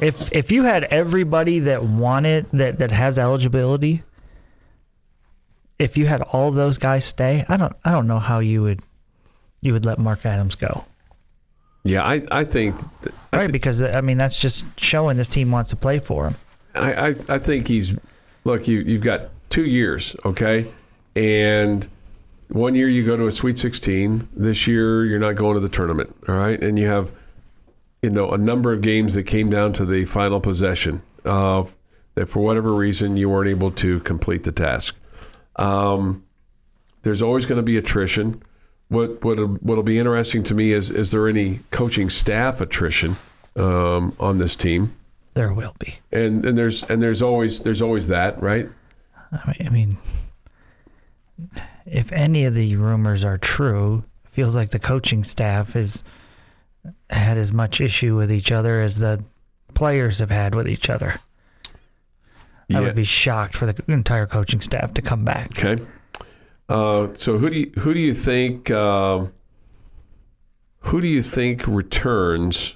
If 0.00 0.32
if 0.32 0.50
you 0.50 0.62
had 0.62 0.84
everybody 0.84 1.58
that 1.60 1.82
wanted 1.82 2.46
that 2.52 2.78
that 2.78 2.90
has 2.90 3.18
eligibility, 3.18 4.02
if 5.78 5.96
you 5.96 6.06
had 6.06 6.22
all 6.22 6.50
those 6.50 6.78
guys 6.78 7.04
stay, 7.04 7.44
I 7.48 7.56
don't 7.56 7.74
I 7.84 7.92
don't 7.92 8.06
know 8.06 8.18
how 8.18 8.40
you 8.40 8.62
would 8.62 8.80
you 9.60 9.72
would 9.72 9.84
let 9.84 9.98
Mark 9.98 10.24
Adams 10.24 10.54
go, 10.54 10.84
yeah, 11.86 12.04
I 12.04 12.22
I 12.30 12.44
think 12.44 12.76
I, 13.32 13.38
right? 13.38 13.52
Because 13.52 13.80
I 13.80 14.00
mean 14.00 14.18
that's 14.18 14.38
just 14.38 14.64
showing 14.78 15.16
this 15.16 15.28
team 15.28 15.50
wants 15.52 15.70
to 15.70 15.76
play 15.76 16.00
for 16.00 16.26
him. 16.26 16.36
I, 16.74 17.08
I 17.08 17.14
I 17.28 17.38
think 17.38 17.68
he's 17.68 17.94
look 18.44 18.66
you 18.66 18.80
you've 18.80 19.02
got 19.02 19.28
two 19.50 19.64
years, 19.64 20.16
okay, 20.24 20.66
and 21.14 21.86
one 22.48 22.74
year 22.74 22.88
you 22.88 23.04
go 23.04 23.16
to 23.16 23.26
a 23.26 23.32
Sweet 23.32 23.56
16. 23.56 24.28
This 24.34 24.66
year 24.66 25.04
you're 25.04 25.20
not 25.20 25.36
going 25.36 25.54
to 25.54 25.60
the 25.60 25.68
tournament, 25.68 26.14
all 26.28 26.34
right, 26.34 26.60
and 26.60 26.76
you 26.76 26.88
have 26.88 27.12
you 28.02 28.10
know 28.10 28.30
a 28.30 28.38
number 28.38 28.72
of 28.72 28.80
games 28.82 29.14
that 29.14 29.24
came 29.24 29.48
down 29.48 29.72
to 29.74 29.84
the 29.84 30.06
final 30.06 30.40
possession 30.40 31.02
of 31.24 31.76
that 32.16 32.28
for 32.28 32.40
whatever 32.40 32.72
reason 32.72 33.16
you 33.16 33.30
weren't 33.30 33.48
able 33.48 33.70
to 33.70 34.00
complete 34.00 34.42
the 34.42 34.52
task. 34.52 34.96
Um, 35.56 36.24
there's 37.02 37.22
always 37.22 37.46
going 37.46 37.56
to 37.56 37.62
be 37.62 37.76
attrition. 37.76 38.42
What 38.88 39.22
what 39.24 39.38
what'll 39.62 39.82
be 39.82 39.98
interesting 39.98 40.42
to 40.44 40.54
me 40.54 40.72
is 40.72 40.90
is 40.90 41.10
there 41.10 41.28
any 41.28 41.60
coaching 41.70 42.08
staff 42.08 42.60
attrition 42.60 43.16
um, 43.56 44.14
on 44.20 44.38
this 44.38 44.54
team? 44.54 44.94
There 45.34 45.52
will 45.52 45.74
be. 45.78 45.98
And 46.12 46.44
and 46.44 46.56
there's 46.56 46.84
and 46.84 47.02
there's 47.02 47.22
always 47.22 47.60
there's 47.60 47.82
always 47.82 48.08
that 48.08 48.40
right. 48.40 48.68
I 49.32 49.68
mean, 49.68 49.98
if 51.84 52.12
any 52.12 52.44
of 52.44 52.54
the 52.54 52.76
rumors 52.76 53.24
are 53.24 53.38
true, 53.38 54.04
feels 54.24 54.54
like 54.54 54.70
the 54.70 54.78
coaching 54.78 55.24
staff 55.24 55.72
has 55.72 56.02
had 57.10 57.36
as 57.36 57.52
much 57.52 57.80
issue 57.80 58.16
with 58.16 58.30
each 58.30 58.52
other 58.52 58.80
as 58.80 58.98
the 58.98 59.22
players 59.74 60.20
have 60.20 60.30
had 60.30 60.54
with 60.54 60.68
each 60.68 60.88
other. 60.88 61.20
I 62.74 62.80
would 62.80 62.96
be 62.96 63.04
shocked 63.04 63.54
for 63.54 63.70
the 63.70 63.92
entire 63.92 64.26
coaching 64.26 64.60
staff 64.60 64.94
to 64.94 65.02
come 65.02 65.24
back. 65.24 65.50
Okay. 65.58 65.82
Uh, 66.68 67.08
so 67.14 67.38
who 67.38 67.48
do 67.48 67.58
you 67.58 67.72
who 67.78 67.94
do 67.94 68.00
you 68.00 68.12
think 68.12 68.72
um 68.72 69.32
who 70.80 71.00
do 71.00 71.06
you 71.06 71.22
think 71.22 71.66
returns 71.66 72.74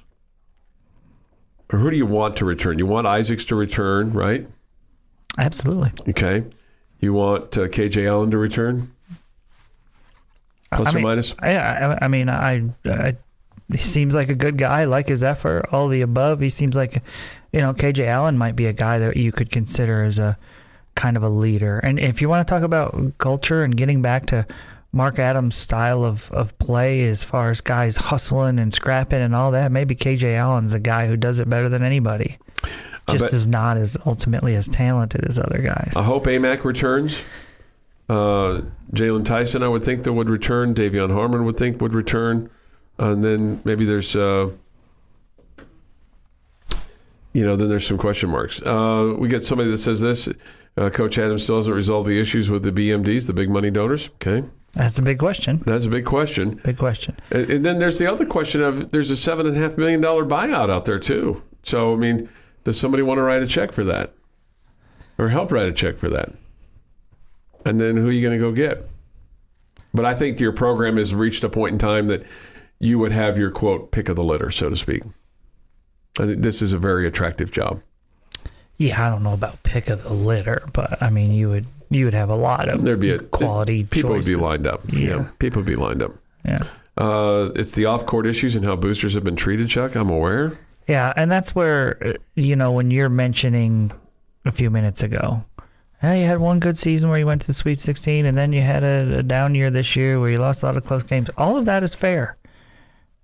or 1.72 1.78
who 1.78 1.91
do 1.91 1.97
you 1.97 2.07
want 2.07 2.36
to 2.36 2.45
return? 2.45 2.78
You 2.78 2.86
want 2.86 3.07
Isaacs 3.07 3.45
to 3.47 3.55
return, 3.55 4.12
right? 4.12 4.47
Absolutely. 5.38 5.93
Okay. 6.09 6.45
You 7.01 7.14
want 7.14 7.57
uh, 7.57 7.68
KJ 7.68 8.07
Allen 8.07 8.30
to 8.32 8.38
return? 8.38 8.93
Plus 10.72 10.88
I 10.88 10.91
or 10.91 10.95
mean, 10.95 11.03
minus? 11.03 11.34
I, 11.38 11.57
I, 11.57 11.99
I 12.05 12.09
mean, 12.09 12.28
I, 12.28 12.70
I, 12.84 13.16
he 13.70 13.78
seems 13.78 14.14
like 14.14 14.28
a 14.28 14.34
good 14.34 14.59
guy. 14.59 14.80
I 14.80 14.84
like 14.84 15.09
his 15.09 15.24
effort, 15.24 15.66
all 15.72 15.88
the 15.88 16.03
above. 16.03 16.41
He 16.41 16.49
seems 16.49 16.76
like, 16.76 17.03
you 17.53 17.61
know, 17.61 17.74
KJ 17.74 18.07
Allen 18.07 18.38
might 18.38 18.57
be 18.57 18.66
a 18.66 18.72
guy 18.72 18.98
that 18.98 19.16
you 19.16 19.32
could 19.32 19.51
consider 19.51 20.05
as 20.05 20.18
a 20.18 20.38
kind 20.94 21.16
of 21.16 21.22
a 21.22 21.28
leader. 21.28 21.78
And 21.78 21.98
if 21.98 22.20
you 22.20 22.28
want 22.28 22.46
to 22.46 22.51
talk 22.51 22.62
about 22.62 23.18
culture 23.18 23.64
and 23.64 23.76
getting 23.76 24.03
back 24.03 24.26
to 24.26 24.46
Mark 24.92 25.18
Adams' 25.18 25.57
style 25.57 26.05
of, 26.05 26.30
of 26.32 26.57
play 26.59 27.05
as 27.07 27.22
far 27.24 27.51
as 27.51 27.61
guys 27.61 27.96
hustling 27.96 28.59
and 28.59 28.74
scrapping 28.74 29.20
and 29.20 29.34
all 29.34 29.53
that, 29.53 29.72
maybe 29.72 29.94
KJ 29.94 30.36
Allen's 30.36 30.74
a 30.74 30.80
guy 30.80 31.07
who 31.07 31.16
does 31.16 31.38
it 31.38 31.48
better 31.48 31.68
than 31.68 31.82
anybody. 31.82 32.38
Just 33.09 33.24
bet- 33.24 33.32
is 33.32 33.46
not 33.46 33.76
as 33.76 33.96
ultimately 34.07 34.55
as 34.55 34.68
talented 34.68 35.24
as 35.24 35.38
other 35.38 35.59
guys. 35.59 35.94
I 35.96 36.03
hope 36.03 36.24
Aimaq 36.26 36.64
returns. 36.64 37.20
Uh, 38.09 38.62
Jaylon 38.92 39.24
Tyson, 39.24 39.62
I 39.62 39.68
would 39.68 39.82
think 39.82 40.03
that 40.05 40.12
would 40.12 40.28
return. 40.28 40.74
De'Vion 40.74 41.12
Harmon 41.12 41.44
would 41.44 41.57
think 41.57 41.80
would 41.80 41.94
return. 41.94 42.51
And 42.98 43.22
then 43.22 43.62
maybe 43.64 43.84
there's, 43.84 44.14
uh, 44.14 44.51
you 47.33 47.45
know, 47.45 47.57
then 47.57 47.68
there's 47.68 47.87
some 47.87 47.99
question 47.99 48.31
marks. 48.31 48.61
Uh, 48.62 49.14
we 49.18 49.28
get 49.28 49.45
somebody 49.45 49.70
that 49.70 49.78
says 49.78 50.01
this 50.01 50.28
uh, 50.76 50.91
Coach 50.91 51.18
Adams 51.18 51.43
still 51.43 51.57
hasn't 51.57 51.74
resolved 51.74 52.09
the 52.09 52.20
issues 52.20 52.51
with 52.51 52.62
the 52.62 52.72
BMDs, 52.72 53.26
the 53.26 53.33
big 53.33 53.51
money 53.51 53.70
donors. 53.70 54.09
Okay. 54.14 54.47
That's 54.72 54.99
a 54.99 55.03
big 55.03 55.18
question. 55.18 55.62
That's 55.66 55.85
a 55.87 55.89
big 55.89 56.05
question. 56.05 56.61
Big 56.64 56.78
question. 56.78 57.16
And, 57.31 57.51
and 57.51 57.64
then 57.64 57.78
there's 57.78 57.99
the 57.99 58.11
other 58.11 58.24
question 58.24 58.62
of 58.62 58.93
there's 58.93 59.11
a 59.11 59.16
seven 59.16 59.47
and 59.47 59.57
a 59.57 59.59
half 59.59 59.76
million 59.76 60.01
dollar 60.01 60.24
buyout 60.24 60.70
out 60.70 60.85
there 60.85 60.99
too. 60.99 61.43
So 61.64 61.93
I 61.93 61.97
mean, 61.97 62.28
does 62.64 62.78
somebody 62.78 63.03
want 63.03 63.18
to 63.18 63.22
write 63.22 63.43
a 63.43 63.47
check 63.47 63.72
for 63.72 63.85
that, 63.85 64.12
or 65.18 65.28
help 65.28 65.51
write 65.51 65.66
a 65.66 65.72
check 65.72 65.97
for 65.97 66.09
that? 66.11 66.33
And 67.64 67.81
then 67.81 67.97
who 67.97 68.09
are 68.09 68.12
you 68.12 68.22
going 68.22 68.39
to 68.39 68.45
go 68.45 68.53
get? 68.53 68.89
But 69.93 70.05
I 70.05 70.14
think 70.14 70.39
your 70.39 70.53
program 70.53 70.97
has 70.97 71.14
reached 71.14 71.43
a 71.43 71.49
point 71.49 71.72
in 71.72 71.78
time 71.78 72.07
that 72.07 72.24
you 72.78 72.99
would 72.99 73.12
have 73.12 73.39
your 73.39 73.51
quote 73.51 73.91
pick 73.91 74.09
of 74.09 74.16
the 74.16 74.22
litter, 74.22 74.51
so 74.51 74.70
to 74.70 74.76
speak. 74.76 75.03
I 76.19 76.27
think 76.27 76.43
this 76.43 76.61
is 76.63 76.73
a 76.73 76.79
very 76.79 77.07
attractive 77.07 77.51
job. 77.53 77.81
Yeah, 78.77 79.07
I 79.07 79.11
don't 79.11 79.23
know 79.23 79.35
about 79.35 79.63
pick 79.63 79.89
of 79.89 80.03
the 80.03 80.13
litter, 80.13 80.67
but 80.73 81.03
I 81.03 81.11
mean, 81.11 81.33
you 81.33 81.49
would 81.51 81.67
you 81.91 82.05
would 82.07 82.15
have 82.15 82.31
a 82.31 82.35
lot 82.37 82.69
of 82.69 82.83
There'd 82.83 83.01
be 83.01 83.11
a 83.11 83.19
quality 83.19 83.83
People 83.85 84.11
choices. 84.11 84.27
would 84.35 84.39
be 84.39 84.45
lined 84.45 84.67
up. 84.67 84.81
Yeah. 84.89 85.29
people 85.39 85.61
would 85.61 85.67
be 85.67 85.77
lined 85.77 86.03
up. 86.03 86.13
Yeah, 86.45 86.61
Uh, 86.97 87.51
it's 87.57 87.73
the 87.73 87.85
off-court 87.87 88.27
issues 88.27 88.55
and 88.57 88.65
how 88.65 88.77
boosters 88.77 89.13
have 89.15 89.25
been 89.25 89.37
treated, 89.37 89.69
Chuck. 89.69 89.95
I'm 89.97 90.09
aware. 90.09 90.59
yeah, 90.89 91.13
and 91.17 91.31
that's 91.31 91.55
where 91.55 92.17
you 92.35 92.57
know 92.57 92.73
when 92.73 92.91
you're 92.91 93.09
mentioning 93.11 93.93
a 94.47 94.53
few 94.53 94.71
minutes 94.71 95.03
ago, 95.03 95.45
yeah, 96.03 96.15
you 96.15 96.25
had 96.25 96.39
one 96.39 96.59
good 96.61 96.79
season 96.79 97.11
where 97.11 97.19
you 97.19 97.27
went 97.27 97.43
to 97.43 97.47
the 97.49 97.53
Sweet 97.53 97.79
16, 97.79 98.25
and 98.25 98.39
then 98.39 98.53
you 98.55 98.63
had 98.63 98.83
a, 98.83 99.19
a 99.19 99.23
down 99.23 99.55
year 99.55 99.71
this 99.71 99.95
year 99.97 100.19
where 100.19 100.31
you 100.31 100.39
lost 100.39 100.63
a 100.63 100.67
lot 100.67 100.77
of 100.79 100.85
close 100.85 101.03
games. 101.03 101.29
All 101.37 101.59
of 101.59 101.67
that 101.67 101.83
is 101.83 101.95
fair. 101.95 102.37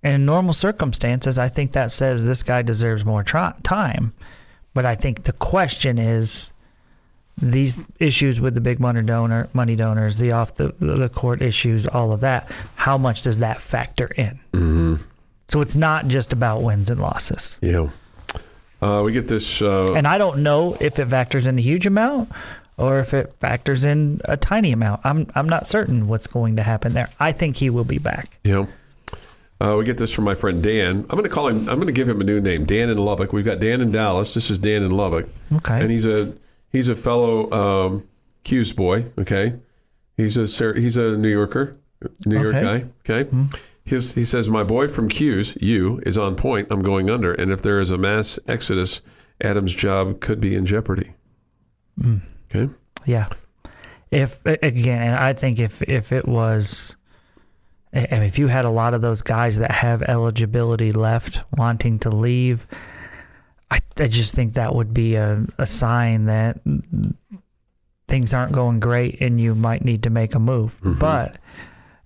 In 0.03 0.25
normal 0.25 0.53
circumstances, 0.53 1.37
I 1.37 1.49
think 1.49 1.71
that 1.73 1.91
says 1.91 2.25
this 2.25 2.43
guy 2.43 2.61
deserves 2.61 3.03
more 3.03 3.23
time. 3.23 4.13
But 4.73 4.85
I 4.85 4.95
think 4.95 5.23
the 5.23 5.33
question 5.33 5.97
is 5.97 6.53
these 7.41 7.83
issues 7.99 8.39
with 8.39 8.53
the 8.53 8.61
big 8.61 8.79
money 8.79 9.01
donor, 9.01 9.49
money 9.53 9.75
donors, 9.75 10.17
the 10.17 10.31
off 10.31 10.55
the, 10.55 10.73
the 10.79 11.09
court 11.09 11.41
issues, 11.41 11.87
all 11.87 12.11
of 12.11 12.21
that. 12.21 12.49
How 12.75 12.97
much 12.97 13.23
does 13.23 13.39
that 13.39 13.59
factor 13.59 14.07
in? 14.17 14.39
Mm-hmm. 14.53 14.95
So 15.49 15.61
it's 15.61 15.75
not 15.75 16.07
just 16.07 16.33
about 16.33 16.61
wins 16.61 16.89
and 16.89 17.01
losses. 17.01 17.57
Yeah. 17.61 17.89
Uh, 18.81 19.01
we 19.03 19.11
get 19.11 19.27
this. 19.27 19.61
Uh, 19.61 19.93
And 19.93 20.07
I 20.07 20.17
don't 20.17 20.43
know 20.43 20.77
if 20.79 20.99
it 20.99 21.07
factors 21.07 21.47
in 21.47 21.57
a 21.57 21.61
huge 21.61 21.85
amount 21.87 22.31
or 22.77 22.99
if 22.99 23.13
it 23.13 23.33
factors 23.39 23.83
in 23.83 24.21
a 24.25 24.37
tiny 24.37 24.71
amount. 24.71 25.01
I'm 25.03 25.27
I'm 25.33 25.49
not 25.49 25.67
certain 25.67 26.07
what's 26.07 26.27
going 26.27 26.57
to 26.57 26.63
happen 26.63 26.93
there. 26.93 27.09
I 27.19 27.31
think 27.31 27.55
he 27.55 27.69
will 27.69 27.83
be 27.83 27.97
back. 27.97 28.37
Know, 28.45 28.67
uh, 29.59 29.75
we 29.77 29.85
get 29.85 29.97
this 29.97 30.13
from 30.13 30.23
my 30.25 30.35
friend 30.35 30.61
Dan. 30.61 30.97
I'm 30.97 31.17
going 31.17 31.23
to 31.23 31.29
call 31.29 31.47
him. 31.47 31.67
I'm 31.69 31.75
going 31.75 31.87
to 31.87 31.93
give 31.93 32.07
him 32.07 32.21
a 32.21 32.23
new 32.23 32.39
name, 32.39 32.65
Dan 32.65 32.89
in 32.89 32.97
Lubbock. 32.97 33.33
We've 33.33 33.45
got 33.45 33.59
Dan 33.59 33.81
in 33.81 33.91
Dallas. 33.91 34.33
This 34.33 34.49
is 34.51 34.59
Dan 34.59 34.83
in 34.83 34.91
Lubbock. 34.91 35.27
Okay. 35.53 35.81
And 35.81 35.89
he's 35.91 36.05
a 36.05 36.33
he's 36.71 36.89
a 36.89 36.95
fellow 36.95 37.51
um, 37.51 38.07
Hughes 38.43 38.71
boy. 38.73 39.05
Okay. 39.17 39.53
He's 40.15 40.37
a 40.37 40.73
he's 40.73 40.97
a 40.97 41.17
New 41.17 41.29
Yorker, 41.29 41.75
New 42.25 42.39
York 42.41 42.55
Okay. 42.55 42.89
guy. 43.05 43.19
Okay. 43.23 43.29
His, 43.85 44.13
he 44.13 44.23
says, 44.25 44.49
"My 44.49 44.63
boy 44.63 44.89
from 44.89 45.09
Hughes, 45.09 45.55
you, 45.61 45.99
is 46.05 46.17
on 46.17 46.35
point. 46.35 46.67
I'm 46.71 46.81
going 46.81 47.09
under, 47.09 47.31
and 47.33 47.51
if 47.51 47.61
there 47.61 47.79
is 47.79 47.89
a 47.89 47.97
mass 47.97 48.37
exodus, 48.47 49.01
Adam's 49.41 49.73
job 49.73 50.19
could 50.19 50.41
be 50.41 50.55
in 50.55 50.65
jeopardy." 50.65 51.13
Okay. 52.53 52.73
Yeah. 53.05 53.27
If 54.11 54.45
again, 54.45 55.01
and 55.01 55.15
I 55.15 55.33
think 55.33 55.59
if 55.59 55.81
if 55.83 56.11
it 56.11 56.27
was 56.27 56.95
And 57.97 58.23
if 58.23 58.37
you 58.37 58.47
had 58.47 58.65
a 58.65 58.71
lot 58.71 58.93
of 58.93 59.01
those 59.01 59.21
guys 59.21 59.57
that 59.57 59.71
have 59.71 60.03
eligibility 60.03 60.91
left 60.91 61.43
wanting 61.57 61.97
to 61.99 62.09
leave, 62.09 62.67
I, 63.71 63.79
I 63.97 64.07
just 64.07 64.35
think 64.35 64.53
that 64.53 64.75
would 64.75 64.93
be 64.93 65.15
a, 65.15 65.43
a 65.57 65.65
sign 65.65 66.25
that 66.25 66.59
things 68.07 68.33
aren't 68.33 68.53
going 68.53 68.79
great 68.79 69.19
and 69.19 69.41
you 69.41 69.55
might 69.55 69.83
need 69.83 70.03
to 70.03 70.09
make 70.09 70.35
a 70.35 70.39
move. 70.39 70.77
But 70.99 71.37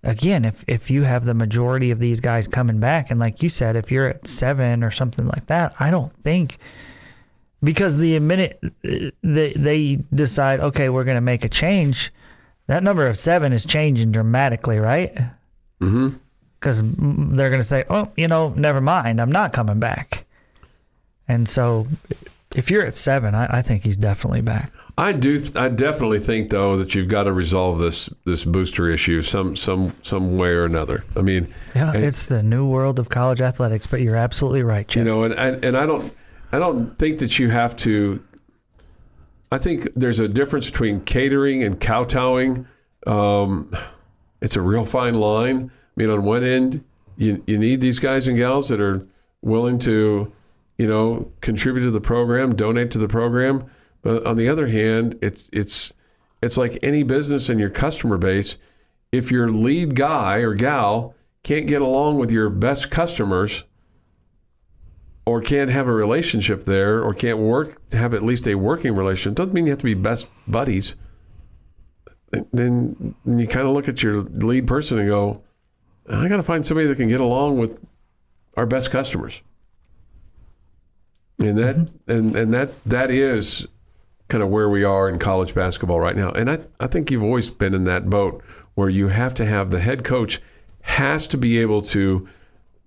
again, 0.04 0.46
if 0.46 0.64
if 0.68 0.90
you 0.90 1.04
have 1.04 1.26
the 1.26 1.34
majority 1.34 1.92
of 1.92 2.00
these 2.00 2.22
guys 2.22 2.48
coming 2.48 2.80
back, 2.80 3.12
and 3.12 3.20
like 3.20 3.44
you 3.44 3.50
said, 3.50 3.76
if 3.76 3.92
you're 3.92 4.08
at 4.08 4.28
seven 4.28 4.84
or 4.84 4.92
something 4.92 5.26
like 5.26 5.48
that, 5.48 5.76
I 5.80 5.92
don't 5.92 6.16
think 6.24 6.58
because 7.62 7.98
the 7.98 8.18
minute 8.20 8.60
uh, 8.64 9.12
they 9.22 9.54
they 9.54 10.04
decide, 10.14 10.62
okay, 10.62 10.90
we're 10.90 11.04
going 11.04 11.18
to 11.18 11.22
make 11.22 11.44
a 11.44 11.50
change, 11.50 12.14
that 12.68 12.82
number 12.82 13.08
of 13.08 13.18
seven 13.18 13.52
is 13.52 13.66
changing 13.66 14.14
dramatically, 14.14 14.80
right? 14.80 15.14
Mm-hmm. 15.82 16.10
Because 16.60 16.82
they're 16.84 17.50
going 17.50 17.60
to 17.62 17.68
say, 17.68 17.86
oh, 17.90 18.10
you 18.16 18.28
know, 18.28 18.50
never 18.56 18.80
mind, 18.82 19.20
I'm 19.20 19.32
not 19.32 19.52
coming 19.52 19.80
back. 19.80 20.26
And 21.28 21.50
so, 21.50 21.88
if 22.56 22.70
you're 22.70 22.86
at 22.86 22.96
seven, 22.98 23.34
I, 23.34 23.60
I 23.60 23.62
think 23.64 23.84
he's 23.84 23.98
definitely 23.98 24.42
back. 24.42 24.72
I 24.98 25.14
do. 25.14 25.44
I 25.56 25.70
definitely 25.70 26.20
think, 26.20 26.52
though, 26.52 26.76
that 26.78 26.94
you've 26.94 27.08
got 27.08 27.24
to 27.24 27.34
resolve 27.34 27.80
this 27.80 28.10
this 28.26 28.44
booster 28.46 28.90
issue 28.90 29.22
some 29.24 29.56
some 29.56 29.94
some 30.04 30.38
way 30.38 30.50
or 30.50 30.66
another. 30.66 31.04
I 31.16 31.22
mean, 31.22 31.48
Yeah, 31.74 31.94
and- 31.94 32.04
it's 32.04 32.28
the 32.28 32.44
new 32.44 32.68
world 32.68 33.00
of 33.00 33.10
college 33.10 33.42
athletics, 33.42 33.88
but 33.88 34.02
you're 34.02 34.18
absolutely 34.18 34.62
right, 34.64 34.88
Chip. 34.88 35.00
you 35.00 35.04
know, 35.06 35.24
and 35.24 35.34
and, 35.34 35.64
and 35.66 35.78
I 35.78 35.86
don't 35.88 36.14
I 36.52 36.60
don't 36.60 37.00
think 37.00 37.20
that 37.20 37.40
you 37.40 37.50
have 37.50 37.76
to. 37.78 38.22
I 39.52 39.58
think 39.58 39.88
there's 39.96 40.20
a 40.20 40.28
difference 40.28 40.70
between 40.70 41.02
catering 41.02 41.64
and 41.64 41.80
kowtowing. 41.80 42.68
Um, 43.08 43.72
it's 44.42 44.56
a 44.56 44.62
real 44.62 44.86
fine 44.86 45.16
line. 45.16 45.72
I 45.72 45.92
mean, 45.96 46.10
on 46.10 46.24
one 46.24 46.44
end, 46.44 46.84
you 47.18 47.44
you 47.48 47.58
need 47.58 47.82
these 47.82 48.00
guys 48.00 48.28
and 48.28 48.38
gals 48.38 48.70
that 48.70 48.82
are 48.82 49.08
willing 49.42 49.80
to, 49.80 50.32
you 50.78 50.88
know, 50.88 51.32
contribute 51.42 51.84
to 51.84 51.92
the 51.92 52.02
program, 52.02 52.56
donate 52.56 52.92
to 52.92 52.98
the 52.98 53.08
program. 53.08 53.64
But 54.02 54.26
on 54.26 54.36
the 54.36 54.50
other 54.50 54.68
hand, 54.68 55.18
it's 55.22 55.50
it's 55.54 55.94
it's 56.42 56.58
like 56.58 56.80
any 56.82 57.04
business 57.04 57.50
in 57.50 57.60
your 57.60 57.70
customer 57.70 58.18
base. 58.18 58.58
If 59.12 59.32
your 59.32 59.50
lead 59.50 59.96
guy 59.96 60.38
or 60.38 60.54
gal 60.54 61.16
can't 61.44 61.68
get 61.68 61.82
along 61.82 62.18
with 62.18 62.32
your 62.32 62.50
best 62.50 62.90
customers, 62.90 63.66
or 65.26 65.42
can't 65.42 65.70
have 65.70 65.88
a 65.88 65.94
relationship 65.94 66.64
there, 66.64 67.04
or 67.04 67.14
can't 67.14 67.38
work 67.38 67.80
have 67.94 68.14
at 68.14 68.24
least 68.24 68.48
a 68.48 68.56
working 68.56 68.96
relationship, 68.96 69.36
doesn't 69.36 69.54
mean 69.54 69.66
you 69.66 69.72
have 69.72 69.80
to 69.80 69.86
be 69.86 69.94
best 69.94 70.30
buddies. 70.48 70.96
Then 72.52 73.16
you 73.26 73.48
kind 73.48 73.68
of 73.68 73.74
look 73.74 73.88
at 73.88 74.02
your 74.02 74.22
lead 74.22 74.68
person 74.68 75.00
and 75.00 75.08
go, 75.08 75.42
I 76.10 76.28
got 76.28 76.38
to 76.38 76.44
find 76.44 76.66
somebody 76.66 76.88
that 76.88 76.96
can 76.96 77.08
get 77.08 77.22
along 77.22 77.60
with 77.60 77.80
our 78.56 78.66
best 78.66 78.92
customers. 78.92 79.42
And 81.40 81.58
that 81.58 81.76
mm-hmm. 81.76 82.12
and 82.12 82.36
and 82.36 82.54
that 82.54 82.84
that 82.86 83.12
is 83.12 83.68
kind 84.28 84.44
of 84.44 84.50
where 84.50 84.70
we 84.70 84.84
are 84.84 85.10
in 85.10 85.20
college 85.20 85.54
basketball 85.54 86.00
right 86.00 86.16
now. 86.16 86.32
And 86.32 86.50
I, 86.50 86.60
I 86.80 86.88
think 86.88 87.12
you've 87.12 87.24
always 87.24 87.50
been 87.50 87.74
in 87.74 87.84
that 87.86 88.10
boat 88.10 88.42
where 88.76 88.90
you 88.90 89.10
have 89.10 89.34
to 89.36 89.46
have 89.46 89.72
the 89.72 89.80
head 89.80 90.06
coach 90.06 90.40
has 90.82 91.28
to 91.28 91.38
be 91.38 91.60
able 91.60 91.82
to 91.82 92.28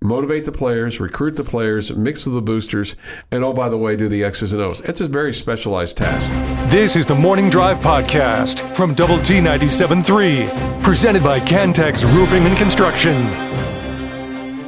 motivate 0.05 0.45
the 0.45 0.51
players, 0.51 0.99
recruit 0.99 1.35
the 1.35 1.43
players, 1.43 1.93
mix 1.95 2.25
with 2.25 2.35
the 2.35 2.41
boosters, 2.41 2.95
and 3.31 3.43
oh, 3.43 3.53
by 3.53 3.67
the 3.67 3.77
way, 3.77 3.95
do 3.95 4.07
the 4.07 4.23
X's 4.23 4.53
and 4.53 4.61
O's. 4.61 4.79
It's 4.81 5.01
a 5.01 5.07
very 5.07 5.33
specialized 5.33 5.97
task. 5.97 6.29
This 6.69 6.95
is 6.95 7.05
the 7.05 7.15
Morning 7.15 7.49
Drive 7.49 7.79
Podcast 7.79 8.75
from 8.75 8.93
Double 8.93 9.19
T 9.21 9.35
97.3, 9.35 10.83
presented 10.83 11.23
by 11.23 11.39
Cantex 11.39 12.05
Roofing 12.05 12.45
and 12.45 12.57
Construction. 12.57 13.25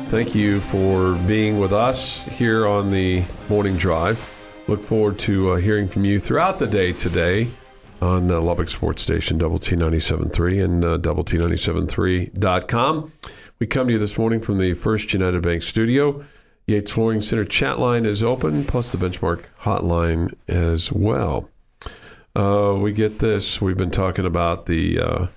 Thank 0.10 0.34
you 0.34 0.62
for 0.62 1.16
being 1.28 1.60
with 1.60 1.74
us 1.74 2.24
here 2.24 2.66
on 2.66 2.92
the 2.92 3.24
morning 3.50 3.76
drive. 3.76 4.34
Look 4.68 4.84
forward 4.84 5.20
to 5.20 5.52
uh, 5.52 5.56
hearing 5.58 5.88
from 5.88 6.06
you 6.06 6.20
throughout 6.20 6.60
the 6.60 6.68
day 6.68 6.94
today 6.94 7.50
on 8.02 8.30
uh, 8.30 8.40
Lubbock 8.40 8.70
Sports 8.70 9.02
Station, 9.02 9.38
Double 9.38 9.60
T 9.60 9.76
97.3 9.76 10.64
and 10.64 10.86
uh, 10.86 10.98
Double 10.98 11.24
T 11.24 11.38
97.3.com. 11.38 13.12
We 13.60 13.66
come 13.66 13.88
to 13.88 13.94
you 13.94 13.98
this 13.98 14.20
morning 14.20 14.40
from 14.40 14.60
the 14.60 14.76
First 14.76 15.12
United 15.14 15.42
Bank 15.42 15.64
studio. 15.64 16.24
Yates 16.68 16.92
Flooring 16.92 17.24
Center 17.24 17.44
chat 17.44 17.80
line 17.80 18.06
is 18.06 18.24
open, 18.24 18.64
plus 18.64 18.92
the 18.92 19.00
benchmark 19.00 19.46
hotline 19.62 20.32
as 20.48 20.92
well. 20.92 21.50
Uh, 22.36 22.78
we 22.80 22.94
get 22.94 23.18
this. 23.18 23.60
We've 23.60 23.78
been 23.78 23.90
talking 23.90 24.28
about 24.28 24.68
the 24.68 25.00
uh, 25.00 25.28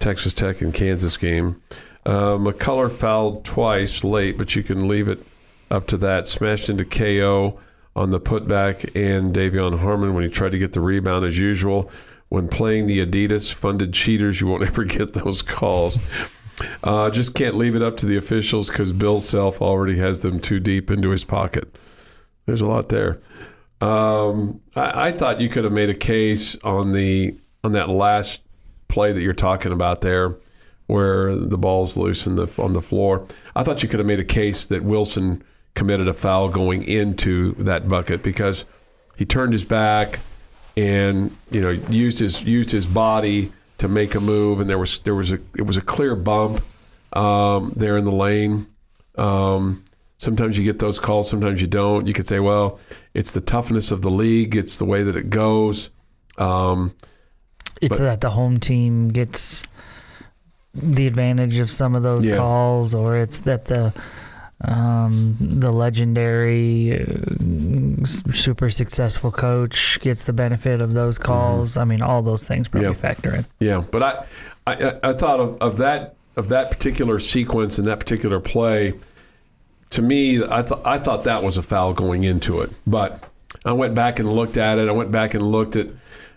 Texas 0.00 0.34
Tech 0.34 0.60
and 0.60 0.74
Kansas 0.74 1.16
game. 1.16 1.62
Uh, 2.04 2.36
McCullar 2.36 2.90
fouled 2.90 3.44
twice 3.44 4.02
late, 4.02 4.36
but 4.36 4.56
you 4.56 4.64
can 4.64 4.88
leave 4.88 5.06
it 5.06 5.24
up 5.70 5.86
to 5.88 5.96
that. 5.98 6.26
Smashed 6.26 6.68
into 6.68 6.84
KO 6.84 7.60
on 7.94 8.10
the 8.10 8.20
putback, 8.20 8.90
and 8.96 9.32
De'Vion 9.32 9.78
Harmon 9.78 10.14
when 10.14 10.24
he 10.24 10.30
tried 10.30 10.50
to 10.50 10.58
get 10.58 10.72
the 10.72 10.80
rebound 10.80 11.24
as 11.24 11.38
usual. 11.38 11.92
When 12.28 12.48
playing 12.48 12.88
the 12.88 13.06
Adidas 13.06 13.54
funded 13.54 13.94
cheaters, 13.94 14.40
you 14.40 14.48
won't 14.48 14.62
ever 14.66 14.82
get 14.82 15.12
those 15.12 15.42
calls. 15.42 15.96
Uh, 16.82 17.10
just 17.10 17.34
can't 17.34 17.56
leave 17.56 17.74
it 17.74 17.82
up 17.82 17.96
to 17.98 18.06
the 18.06 18.16
officials 18.16 18.68
because 18.68 18.92
Bill 18.92 19.20
Self 19.20 19.60
already 19.60 19.98
has 19.98 20.20
them 20.20 20.38
too 20.38 20.60
deep 20.60 20.90
into 20.90 21.10
his 21.10 21.24
pocket. 21.24 21.76
There's 22.46 22.60
a 22.60 22.66
lot 22.66 22.88
there. 22.88 23.20
Um, 23.80 24.60
I, 24.76 25.08
I 25.08 25.12
thought 25.12 25.40
you 25.40 25.48
could 25.48 25.64
have 25.64 25.72
made 25.72 25.90
a 25.90 25.94
case 25.94 26.56
on 26.62 26.92
the 26.92 27.36
on 27.62 27.72
that 27.72 27.88
last 27.88 28.42
play 28.88 29.12
that 29.12 29.20
you're 29.20 29.32
talking 29.32 29.72
about 29.72 30.00
there, 30.00 30.36
where 30.86 31.34
the 31.34 31.58
ball's 31.58 31.96
loose 31.96 32.26
in 32.26 32.36
the, 32.36 32.46
on 32.62 32.74
the 32.74 32.82
floor. 32.82 33.26
I 33.56 33.62
thought 33.62 33.82
you 33.82 33.88
could 33.88 33.98
have 34.00 34.06
made 34.06 34.20
a 34.20 34.24
case 34.24 34.66
that 34.66 34.84
Wilson 34.84 35.42
committed 35.74 36.06
a 36.06 36.14
foul 36.14 36.48
going 36.48 36.82
into 36.82 37.52
that 37.54 37.88
bucket 37.88 38.22
because 38.22 38.64
he 39.16 39.24
turned 39.24 39.52
his 39.52 39.64
back 39.64 40.20
and 40.76 41.36
you 41.50 41.60
know 41.60 41.70
used 41.70 42.18
his 42.18 42.42
used 42.44 42.70
his 42.70 42.86
body 42.86 43.52
to 43.84 43.88
make 43.88 44.14
a 44.14 44.20
move, 44.20 44.60
and 44.60 44.68
there 44.70 44.78
was 44.78 45.00
there 45.00 45.14
was 45.14 45.30
a 45.30 45.38
it 45.56 45.66
was 45.66 45.76
a 45.76 45.82
clear 45.82 46.16
bump 46.16 46.62
um, 47.12 47.72
there 47.76 47.98
in 47.98 48.04
the 48.06 48.12
lane. 48.12 48.66
Um, 49.16 49.84
sometimes 50.16 50.56
you 50.56 50.64
get 50.64 50.78
those 50.78 50.98
calls, 50.98 51.28
sometimes 51.28 51.60
you 51.60 51.66
don't. 51.66 52.06
You 52.06 52.14
could 52.14 52.26
say, 52.26 52.40
well, 52.40 52.80
it's 53.12 53.32
the 53.32 53.42
toughness 53.42 53.90
of 53.90 54.00
the 54.00 54.10
league, 54.10 54.56
it's 54.56 54.78
the 54.78 54.86
way 54.86 55.02
that 55.02 55.16
it 55.16 55.28
goes. 55.28 55.90
Um, 56.38 56.94
It's 57.82 57.98
that 57.98 58.22
the 58.22 58.30
home 58.30 58.58
team 58.58 59.08
gets 59.08 59.66
the 60.72 61.06
advantage 61.06 61.58
of 61.58 61.70
some 61.70 61.94
of 61.94 62.02
those 62.02 62.26
Yeah. 62.26 62.38
calls, 62.38 62.94
or 62.94 63.18
it's 63.18 63.40
that 63.40 63.66
the 63.66 63.92
um, 64.68 65.36
the 65.40 65.70
legendary 65.72 67.00
uh, 67.02 68.04
super 68.04 68.70
successful 68.70 69.30
coach 69.30 69.98
gets 70.00 70.24
the 70.24 70.32
benefit 70.32 70.80
of 70.80 70.94
those 70.94 71.18
calls. 71.18 71.76
I 71.76 71.84
mean, 71.84 72.02
all 72.02 72.22
those 72.22 72.46
things 72.46 72.68
probably 72.68 72.90
Mm-hmm. 72.90 73.04
Yeah. 73.04 73.08
factor 73.14 73.34
in. 73.36 73.46
Yeah, 73.60 73.84
but 73.90 74.02
I, 74.02 74.26
I, 74.66 74.94
I 75.10 75.12
thought 75.12 75.40
of, 75.40 75.58
of 75.60 75.76
that 75.78 76.14
of 76.36 76.48
that 76.48 76.70
particular 76.70 77.18
sequence 77.20 77.78
and 77.78 77.86
that 77.86 78.00
particular 78.00 78.40
play. 78.40 78.94
To 79.90 80.02
me, 80.02 80.42
I 80.44 80.62
thought 80.62 80.82
I 80.84 80.98
thought 80.98 81.24
that 81.24 81.42
was 81.42 81.56
a 81.56 81.62
foul 81.62 81.92
going 81.92 82.22
into 82.22 82.60
it. 82.60 82.70
But 82.86 83.22
I 83.64 83.72
went 83.72 83.94
back 83.94 84.18
and 84.18 84.32
looked 84.32 84.56
at 84.56 84.78
it. 84.78 84.88
I 84.88 84.92
went 84.92 85.10
back 85.12 85.34
and 85.34 85.42
looked 85.44 85.76
at 85.76 85.86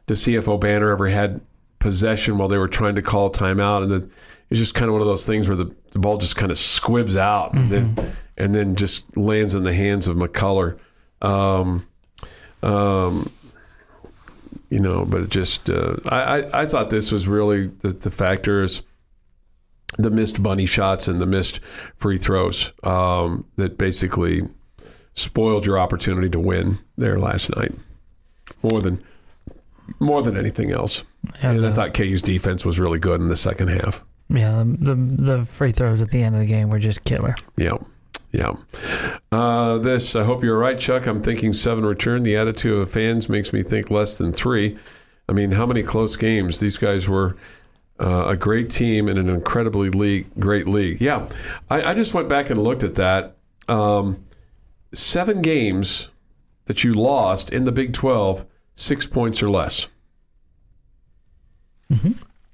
to 0.07 0.15
see 0.15 0.35
if 0.35 0.45
Obanor 0.45 0.91
ever 0.91 1.07
had 1.07 1.41
possession 1.79 2.37
while 2.37 2.47
they 2.47 2.57
were 2.57 2.67
trying 2.67 2.95
to 2.95 3.01
call 3.01 3.29
timeout, 3.31 3.83
and 3.83 3.91
the, 3.91 4.09
it's 4.49 4.59
just 4.59 4.73
kind 4.73 4.87
of 4.87 4.93
one 4.93 5.01
of 5.01 5.07
those 5.07 5.25
things 5.25 5.47
where 5.47 5.57
the, 5.57 5.75
the 5.91 5.99
ball 5.99 6.17
just 6.17 6.35
kind 6.35 6.51
of 6.51 6.57
squibs 6.57 7.17
out 7.17 7.53
and 7.53 7.69
then 7.69 7.97
and 8.37 8.55
then 8.55 8.75
just 8.75 9.17
lands 9.17 9.55
in 9.55 9.63
the 9.63 9.73
hands 9.73 10.07
of 10.07 10.15
McCullar. 10.15 10.77
Um, 11.21 11.85
um, 12.63 13.31
you 14.69 14.79
know, 14.79 15.05
but 15.05 15.29
just 15.29 15.69
uh, 15.69 15.97
I, 16.05 16.41
I 16.41 16.61
I 16.61 16.65
thought 16.65 16.89
this 16.89 17.11
was 17.11 17.27
really 17.27 17.67
the, 17.67 17.89
the 17.89 18.11
factors, 18.11 18.83
the 19.97 20.09
missed 20.09 20.41
bunny 20.41 20.65
shots 20.65 21.07
and 21.07 21.19
the 21.19 21.25
missed 21.25 21.59
free 21.97 22.17
throws 22.17 22.71
um, 22.83 23.45
that 23.55 23.77
basically 23.77 24.41
spoiled 25.15 25.65
your 25.65 25.79
opportunity 25.79 26.29
to 26.29 26.39
win 26.39 26.75
there 26.97 27.19
last 27.19 27.53
night, 27.55 27.73
more 28.63 28.81
than 28.81 29.01
more 29.99 30.21
than 30.21 30.37
anything 30.37 30.71
else. 30.71 31.03
And 31.41 31.65
I 31.65 31.71
thought 31.71 31.93
KU's 31.93 32.21
defense 32.21 32.65
was 32.65 32.79
really 32.79 32.99
good 32.99 33.19
in 33.19 33.29
the 33.29 33.37
second 33.37 33.69
half. 33.69 34.03
Yeah, 34.29 34.63
the 34.65 34.95
the 34.95 35.45
free 35.45 35.71
throws 35.71 36.01
at 36.01 36.09
the 36.09 36.21
end 36.21 36.35
of 36.35 36.41
the 36.41 36.47
game 36.47 36.69
were 36.69 36.79
just 36.79 37.03
killer. 37.03 37.35
Yeah. 37.55 37.77
Yeah. 38.33 38.55
Uh, 39.31 39.77
this, 39.77 40.15
I 40.15 40.23
hope 40.23 40.43
you're 40.43 40.59
right, 40.59 40.77
Chuck. 40.77 41.07
I'm 41.07 41.23
thinking 41.23 41.53
seven 41.53 41.85
return. 41.85 42.23
The 42.23 42.35
attitude 42.35 42.77
of 42.77 42.91
fans 42.91 43.29
makes 43.29 43.53
me 43.53 43.63
think 43.63 43.89
less 43.89 44.17
than 44.17 44.33
three. 44.33 44.77
I 45.29 45.33
mean, 45.33 45.51
how 45.51 45.65
many 45.65 45.81
close 45.81 46.15
games? 46.15 46.59
These 46.59 46.77
guys 46.77 47.07
were 47.07 47.37
uh, 47.99 48.25
a 48.27 48.35
great 48.35 48.69
team 48.69 49.07
in 49.07 49.17
an 49.17 49.29
incredibly 49.29 49.89
league, 49.89 50.27
great 50.39 50.67
league. 50.67 51.01
Yeah. 51.01 51.27
I, 51.69 51.91
I 51.91 51.93
just 51.93 52.13
went 52.13 52.27
back 52.29 52.49
and 52.49 52.61
looked 52.61 52.83
at 52.83 52.95
that. 52.95 53.37
Um, 53.69 54.23
seven 54.93 55.41
games 55.41 56.09
that 56.65 56.83
you 56.83 56.93
lost 56.93 57.51
in 57.51 57.65
the 57.65 57.71
Big 57.71 57.93
12, 57.93 58.45
six 58.75 59.07
points 59.07 59.41
or 59.41 59.49
less. 59.49 59.87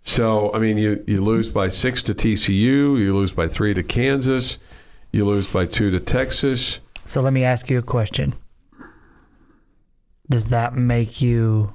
So 0.04 0.54
I 0.54 0.60
mean, 0.60 0.78
you 0.78 1.04
you 1.08 1.24
lose 1.24 1.50
by 1.50 1.70
six 1.70 2.04
to 2.04 2.14
TCU, 2.14 3.00
you 3.00 3.16
lose 3.16 3.32
by 3.32 3.48
three 3.48 3.74
to 3.74 3.84
Kansas, 3.84 4.60
you 5.12 5.26
lose 5.26 5.48
by 5.48 5.66
two 5.66 5.90
to 5.92 6.00
Texas. 6.00 6.82
So 7.06 7.22
let 7.22 7.34
me 7.34 7.44
ask 7.44 7.70
you 7.70 7.80
a 7.80 7.82
question. 7.82 8.36
Does 10.30 10.48
that 10.48 10.76
make 10.76 11.22
you 11.22 11.74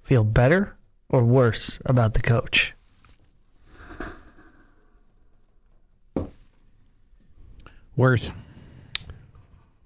feel 0.00 0.24
better 0.24 0.76
or 1.08 1.24
worse 1.24 1.78
about 1.84 2.14
the 2.14 2.22
coach? 2.22 2.74
Worse. 7.96 8.32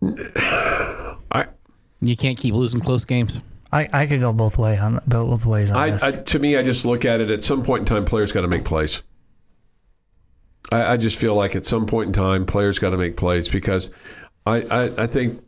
I 0.03 1.47
You 2.01 2.17
can't 2.17 2.39
keep 2.39 2.55
losing 2.55 2.81
close 2.81 3.05
games. 3.05 3.41
I, 3.75 3.89
I 3.93 4.07
could 4.07 4.21
go 4.21 4.33
both 4.33 4.57
way 4.57 4.79
on 4.79 5.01
both 5.05 5.45
ways 5.45 5.73
on 5.73 5.77
I, 5.77 5.91
this. 5.91 6.03
I, 6.05 6.13
to 6.13 6.39
me, 6.39 6.57
I 6.57 6.63
just 6.63 6.87
look 6.87 7.05
at 7.05 7.21
it. 7.21 7.29
At 7.29 7.43
some 7.43 7.65
point 7.65 7.81
in 7.81 7.87
time, 7.87 8.05
players 8.05 8.31
got 8.31 8.43
to 8.43 8.49
make 8.49 8.65
plays. 8.65 9.03
I, 10.71 10.93
I 10.93 10.97
just 10.97 11.19
feel 11.19 11.35
like 11.35 11.57
at 11.57 11.65
some 11.65 11.85
point 11.85 12.07
in 12.07 12.13
time, 12.13 12.47
players 12.47 12.79
got 12.79 12.91
to 12.91 12.97
make 12.97 13.17
plays 13.17 13.49
because 13.49 13.91
I, 14.47 14.63
I, 14.71 15.03
I 15.03 15.07
think 15.09 15.41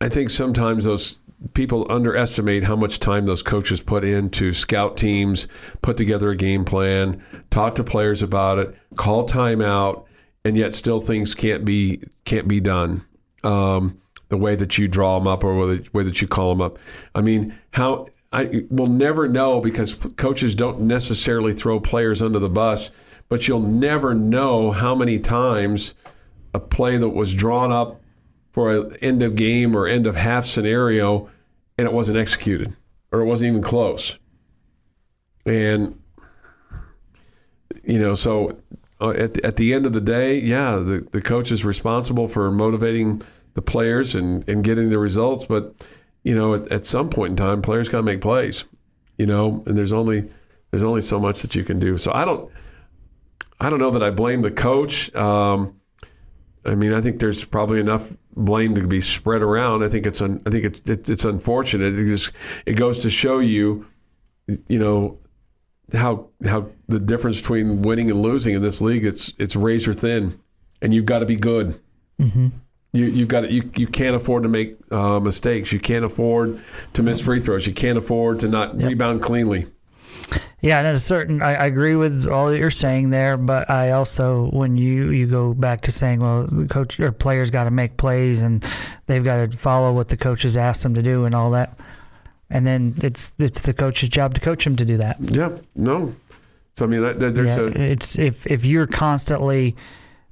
I 0.00 0.08
think 0.08 0.30
sometimes 0.30 0.86
those 0.86 1.18
people 1.52 1.86
underestimate 1.90 2.64
how 2.64 2.74
much 2.74 3.00
time 3.00 3.26
those 3.26 3.42
coaches 3.42 3.82
put 3.82 4.02
in 4.02 4.30
to 4.30 4.54
scout 4.54 4.96
teams, 4.96 5.46
put 5.82 5.98
together 5.98 6.30
a 6.30 6.36
game 6.36 6.64
plan, 6.64 7.22
talk 7.50 7.74
to 7.74 7.84
players 7.84 8.22
about 8.22 8.58
it, 8.58 8.74
call 8.96 9.28
timeout, 9.28 10.06
and 10.42 10.56
yet 10.56 10.72
still 10.72 11.02
things 11.02 11.34
can't 11.34 11.66
be 11.66 12.02
can't 12.24 12.48
be 12.48 12.60
done. 12.60 13.02
Um, 13.44 14.00
the 14.28 14.36
way 14.36 14.56
that 14.56 14.78
you 14.78 14.88
draw 14.88 15.18
them 15.18 15.26
up 15.26 15.44
or 15.44 15.66
the 15.66 15.88
way 15.92 16.02
that 16.02 16.20
you 16.20 16.28
call 16.28 16.54
them 16.54 16.60
up. 16.60 16.78
I 17.14 17.20
mean, 17.20 17.56
how 17.72 18.06
I 18.32 18.64
will 18.70 18.86
never 18.86 19.28
know 19.28 19.60
because 19.60 19.94
coaches 19.94 20.54
don't 20.54 20.80
necessarily 20.80 21.52
throw 21.52 21.80
players 21.80 22.20
under 22.20 22.38
the 22.38 22.50
bus, 22.50 22.90
but 23.28 23.48
you'll 23.48 23.60
never 23.60 24.14
know 24.14 24.70
how 24.70 24.94
many 24.94 25.18
times 25.18 25.94
a 26.54 26.60
play 26.60 26.96
that 26.98 27.08
was 27.08 27.34
drawn 27.34 27.72
up 27.72 28.00
for 28.50 28.72
an 28.74 28.96
end 29.00 29.22
of 29.22 29.34
game 29.34 29.74
or 29.76 29.86
end 29.86 30.06
of 30.06 30.16
half 30.16 30.44
scenario 30.44 31.30
and 31.78 31.86
it 31.86 31.92
wasn't 31.92 32.18
executed 32.18 32.74
or 33.12 33.20
it 33.20 33.24
wasn't 33.24 33.48
even 33.48 33.62
close. 33.62 34.18
And 35.46 35.98
you 37.84 37.98
know, 37.98 38.14
so 38.14 38.58
uh, 39.00 39.10
at 39.10 39.34
the, 39.34 39.44
at 39.46 39.56
the 39.56 39.72
end 39.72 39.86
of 39.86 39.92
the 39.92 40.00
day, 40.00 40.38
yeah, 40.38 40.76
the, 40.76 41.06
the 41.12 41.22
coach 41.22 41.50
is 41.50 41.64
responsible 41.64 42.28
for 42.28 42.50
motivating 42.50 43.22
the 43.58 43.62
players 43.62 44.14
and, 44.14 44.48
and 44.48 44.62
getting 44.62 44.88
the 44.88 44.98
results. 45.00 45.44
But, 45.44 45.74
you 46.22 46.32
know, 46.32 46.54
at, 46.54 46.70
at 46.70 46.84
some 46.84 47.10
point 47.10 47.32
in 47.32 47.36
time, 47.36 47.60
players 47.60 47.88
got 47.88 47.98
to 47.98 48.02
make 48.04 48.20
plays, 48.20 48.64
you 49.18 49.26
know, 49.26 49.64
and 49.66 49.76
there's 49.76 49.92
only 49.92 50.30
there's 50.70 50.84
only 50.84 51.00
so 51.00 51.18
much 51.18 51.42
that 51.42 51.56
you 51.56 51.64
can 51.64 51.80
do. 51.80 51.98
So 51.98 52.12
I 52.14 52.24
don't 52.24 52.48
I 53.58 53.68
don't 53.68 53.80
know 53.80 53.90
that 53.90 54.02
I 54.02 54.10
blame 54.10 54.42
the 54.42 54.52
coach. 54.52 55.12
Um, 55.16 55.74
I 56.64 56.76
mean, 56.76 56.92
I 56.92 57.00
think 57.00 57.18
there's 57.18 57.44
probably 57.44 57.80
enough 57.80 58.14
blame 58.36 58.76
to 58.76 58.86
be 58.86 59.00
spread 59.00 59.42
around. 59.42 59.82
I 59.82 59.88
think 59.88 60.06
it's 60.06 60.22
un, 60.22 60.40
I 60.46 60.50
think 60.50 60.64
it, 60.64 60.88
it, 60.88 61.10
it's 61.10 61.24
unfortunate. 61.24 61.98
It 61.98 62.06
just 62.06 62.30
it 62.64 62.74
goes 62.74 63.02
to 63.02 63.10
show 63.10 63.40
you, 63.40 63.84
you 64.68 64.78
know, 64.78 65.18
how 65.92 66.28
how 66.44 66.70
the 66.86 67.00
difference 67.00 67.40
between 67.40 67.82
winning 67.82 68.08
and 68.08 68.22
losing 68.22 68.54
in 68.54 68.62
this 68.62 68.80
league 68.80 69.04
it's 69.04 69.34
it's 69.40 69.56
razor 69.56 69.94
thin, 69.94 70.38
and 70.80 70.94
you've 70.94 71.06
got 71.06 71.20
to 71.20 71.26
be 71.26 71.36
good. 71.36 71.74
mm-hmm. 72.20 72.48
You 72.92 73.04
you've 73.04 73.28
got 73.28 73.42
to, 73.42 73.52
you 73.52 73.70
you 73.76 73.86
can't 73.86 74.16
afford 74.16 74.42
to 74.44 74.48
make 74.48 74.76
uh, 74.90 75.20
mistakes. 75.20 75.72
You 75.72 75.78
can't 75.80 76.04
afford 76.04 76.58
to 76.94 77.02
miss 77.02 77.20
free 77.20 77.40
throws. 77.40 77.66
You 77.66 77.74
can't 77.74 77.98
afford 77.98 78.40
to 78.40 78.48
not 78.48 78.74
Yep. 78.74 78.88
rebound 78.88 79.22
cleanly. 79.22 79.66
Yeah, 80.60 80.78
and 80.78 80.88
a 80.88 80.98
certain. 80.98 81.40
I, 81.40 81.54
I 81.54 81.66
agree 81.66 81.94
with 81.94 82.26
all 82.26 82.50
that 82.50 82.58
you're 82.58 82.70
saying 82.70 83.10
there, 83.10 83.36
but 83.36 83.70
I 83.70 83.92
also, 83.92 84.50
when 84.52 84.76
you 84.76 85.10
you 85.10 85.26
go 85.26 85.54
back 85.54 85.82
to 85.82 85.92
saying, 85.92 86.20
well, 86.20 86.44
the 86.46 86.66
coach 86.66 86.98
or 86.98 87.12
players 87.12 87.50
got 87.50 87.64
to 87.64 87.70
make 87.70 87.96
plays 87.96 88.42
and 88.42 88.64
they've 89.06 89.22
got 89.24 89.52
to 89.52 89.56
follow 89.58 89.92
what 89.92 90.08
the 90.08 90.16
coaches 90.16 90.56
asked 90.56 90.82
them 90.82 90.94
to 90.94 91.02
do 91.02 91.26
and 91.26 91.34
all 91.34 91.50
that, 91.52 91.78
and 92.50 92.66
then 92.66 92.94
it's 93.02 93.34
it's 93.38 93.62
the 93.62 93.72
coach's 93.74 94.08
job 94.08 94.34
to 94.34 94.40
coach 94.40 94.64
them 94.64 94.76
to 94.76 94.84
do 94.84 94.96
that. 94.96 95.16
Yeah, 95.20 95.50
no. 95.76 96.14
So 96.74 96.84
I 96.84 96.88
mean, 96.88 97.02
that, 97.02 97.20
that, 97.20 97.34
there's 97.34 97.48
yeah, 97.56 97.80
a 97.80 97.90
it's 97.92 98.18
if 98.18 98.46
if 98.46 98.64
you're 98.66 98.86
constantly, 98.88 99.76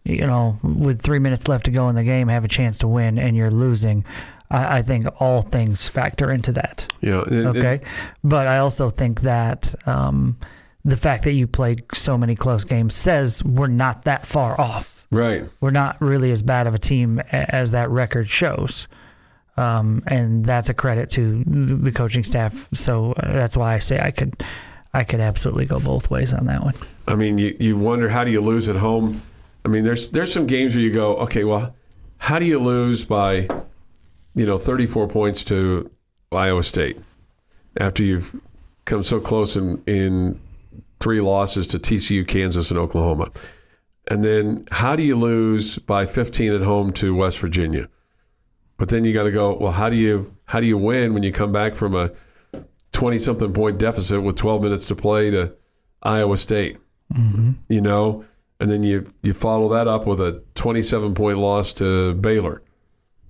you 0.07 0.27
know, 0.27 0.59
with 0.63 1.03
three 1.03 1.19
minutes 1.19 1.49
left 1.49 1.65
to 1.67 1.71
go 1.71 1.89
in 1.89 1.95
the 1.97 2.05
game, 2.05 2.29
have 2.29 2.45
a 2.45 2.49
chance 2.49 2.79
to 2.79 2.89
win, 2.89 3.19
and 3.19 3.37
you're 3.37 3.51
losing. 3.51 4.05
I, 4.51 4.79
I 4.79 4.83
think 4.83 5.07
all 5.21 5.43
things 5.43 5.89
factor 5.89 6.31
into 6.31 6.53
that. 6.53 6.93
yeah. 7.01 7.23
and- 7.27 7.47
Okay, 7.49 7.81
but 8.23 8.47
I 8.47 8.59
also 8.59 8.89
think 8.91 9.23
that 9.23 9.75
um, 9.87 10.37
the 10.85 10.97
fact 10.97 11.25
that 11.25 11.33
you 11.33 11.47
played 11.47 11.83
so 11.93 12.17
many 12.17 12.37
close 12.37 12.65
games 12.65 12.95
says 12.95 13.43
we're 13.45 13.67
not 13.67 14.05
that 14.05 14.25
far 14.27 14.61
off. 14.61 15.05
right. 15.11 15.45
We're 15.61 15.73
not 15.73 16.01
really 16.01 16.31
as 16.31 16.43
bad 16.43 16.67
of 16.69 16.75
a 16.75 16.79
team 16.79 17.19
as 17.31 17.73
that 17.73 17.91
record 17.91 18.29
shows, 18.29 18.87
um, 19.57 20.03
and 20.07 20.45
that's 20.45 20.69
a 20.69 20.75
credit 20.75 21.11
to 21.11 21.43
the 21.45 21.91
coaching 21.93 22.23
staff. 22.23 22.69
So 22.75 23.13
uh, 23.13 23.33
that's 23.33 23.57
why 23.57 23.75
I 23.75 23.79
say 23.81 23.99
I 23.99 24.11
could, 24.13 24.43
I 24.95 25.03
could 25.03 25.21
absolutely 25.21 25.67
go 25.67 25.81
both 25.81 26.09
ways 26.11 26.33
on 26.33 26.47
that 26.47 26.63
one. 26.63 26.75
I 27.09 27.15
mean, 27.17 27.39
you, 27.39 27.57
you 27.59 27.77
wonder 27.77 28.09
how 28.09 28.23
do 28.25 28.31
you 28.31 28.41
lose 28.41 28.69
at 28.69 28.77
home? 28.77 29.23
I 29.67 29.69
mean, 29.69 29.83
there's 29.83 30.11
there's 30.13 30.33
some 30.33 30.47
games 30.47 30.77
where 30.77 30.85
you 30.85 30.93
go, 30.93 31.17
okay, 31.17 31.43
well, 31.43 31.75
how 32.19 32.39
do 32.39 32.45
you 32.45 32.61
lose 32.61 33.05
by, 33.05 33.49
you 34.37 34.47
know, 34.47 34.59
34 34.59 35.09
points 35.09 35.43
to 35.47 35.91
Iowa 36.31 36.63
State 36.63 36.97
after 37.81 38.05
you've 38.05 38.33
come 38.85 39.03
so 39.03 39.19
close 39.19 39.57
in 39.57 39.83
in 39.89 40.41
three 41.01 41.21
losses 41.21 41.67
to 41.67 41.81
TCU, 41.81 42.25
Kansas, 42.29 42.71
and 42.71 42.79
Oklahoma, 42.79 43.29
and 44.09 44.23
then 44.23 44.69
how 44.71 44.95
do 44.95 45.03
you 45.03 45.17
lose 45.17 45.81
by 45.81 46.07
15 46.07 46.53
at 46.53 46.63
home 46.63 46.93
to 46.93 47.13
West 47.17 47.41
Virginia? 47.41 47.89
But 48.77 48.91
then 48.91 49.03
you 49.03 49.13
got 49.13 49.25
to 49.25 49.33
go, 49.33 49.57
well, 49.57 49.73
how 49.73 49.91
do 49.91 49.97
you 49.97 50.33
how 50.45 50.61
do 50.61 50.69
you 50.69 50.79
win 50.79 51.13
when 51.13 51.25
you 51.25 51.33
come 51.33 51.51
back 51.51 51.75
from 51.75 51.97
a 51.97 52.13
20 52.93 53.19
something 53.19 53.53
point 53.53 53.79
deficit 53.79 54.23
with 54.23 54.37
12 54.37 54.63
minutes 54.63 54.87
to 54.87 54.95
play 54.95 55.33
to 55.33 55.53
Iowa 56.05 56.37
State? 56.37 56.79
Mm-hmm. 57.13 57.53
you 57.69 57.81
know, 57.81 58.25
and 58.61 58.71
then 58.71 58.83
you 58.83 59.13
you 59.23 59.35
follow 59.35 59.69
that 59.69 59.87
up 59.87 60.07
with 60.07 60.21
a 60.21 60.43
27 60.55 61.15
point 61.15 61.39
loss 61.39 61.73
to 61.75 62.15
Baylor, 62.15 62.63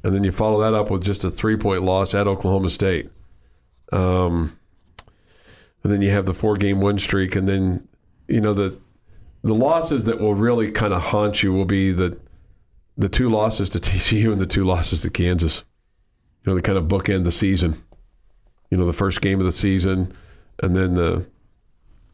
and 0.02 0.14
then 0.14 0.24
you 0.24 0.32
follow 0.32 0.60
that 0.60 0.74
up 0.74 0.90
with 0.90 1.02
just 1.02 1.24
a 1.24 1.30
three 1.30 1.56
point 1.56 1.82
loss 1.82 2.14
at 2.14 2.26
Oklahoma 2.26 2.68
State. 2.68 3.10
Um, 3.92 4.58
and 5.82 5.92
then 5.92 6.02
you 6.02 6.10
have 6.10 6.26
the 6.26 6.34
four 6.34 6.56
game 6.56 6.80
win 6.80 6.98
streak, 6.98 7.36
and 7.36 7.48
then 7.48 7.86
you 8.28 8.40
know 8.40 8.54
the 8.54 8.78
the 9.42 9.54
losses 9.54 10.04
that 10.04 10.20
will 10.20 10.34
really 10.34 10.70
kind 10.70 10.92
of 10.92 11.00
haunt 11.00 11.42
you 11.42 11.52
will 11.52 11.64
be 11.64 11.92
the 11.92 12.18
the 12.96 13.08
two 13.08 13.28
losses 13.28 13.68
to 13.70 13.78
TCU 13.80 14.32
and 14.32 14.40
the 14.40 14.46
two 14.46 14.64
losses 14.64 15.02
to 15.02 15.10
Kansas. 15.10 15.64
You 16.44 16.52
know, 16.52 16.56
they 16.56 16.62
kind 16.62 16.78
of 16.78 16.84
bookend 16.84 17.24
the 17.24 17.32
season. 17.32 17.74
You 18.70 18.78
know, 18.78 18.86
the 18.86 18.92
first 18.92 19.20
game 19.20 19.38
of 19.38 19.46
the 19.46 19.52
season, 19.52 20.12
and 20.62 20.74
then 20.74 20.94
the 20.94 21.26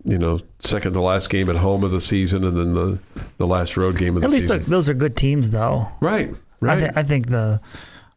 you 0.04 0.18
know, 0.18 0.40
second 0.58 0.94
to 0.94 1.00
last 1.00 1.30
game 1.30 1.48
at 1.48 1.56
home 1.56 1.84
of 1.84 1.90
the 1.90 2.00
season, 2.00 2.44
and 2.44 2.56
then 2.56 2.74
the 2.74 2.98
the 3.38 3.46
last 3.46 3.76
road 3.76 3.96
game 3.98 4.16
of 4.16 4.22
the 4.22 4.28
season. 4.30 4.50
At 4.50 4.58
least 4.58 4.70
those 4.70 4.88
are 4.88 4.94
good 4.94 5.16
teams, 5.16 5.50
though. 5.50 5.88
right, 6.00 6.28
I, 6.62 6.64
right. 6.64 6.78
th- 6.78 6.92
I 6.96 7.02
think 7.02 7.28
the 7.28 7.60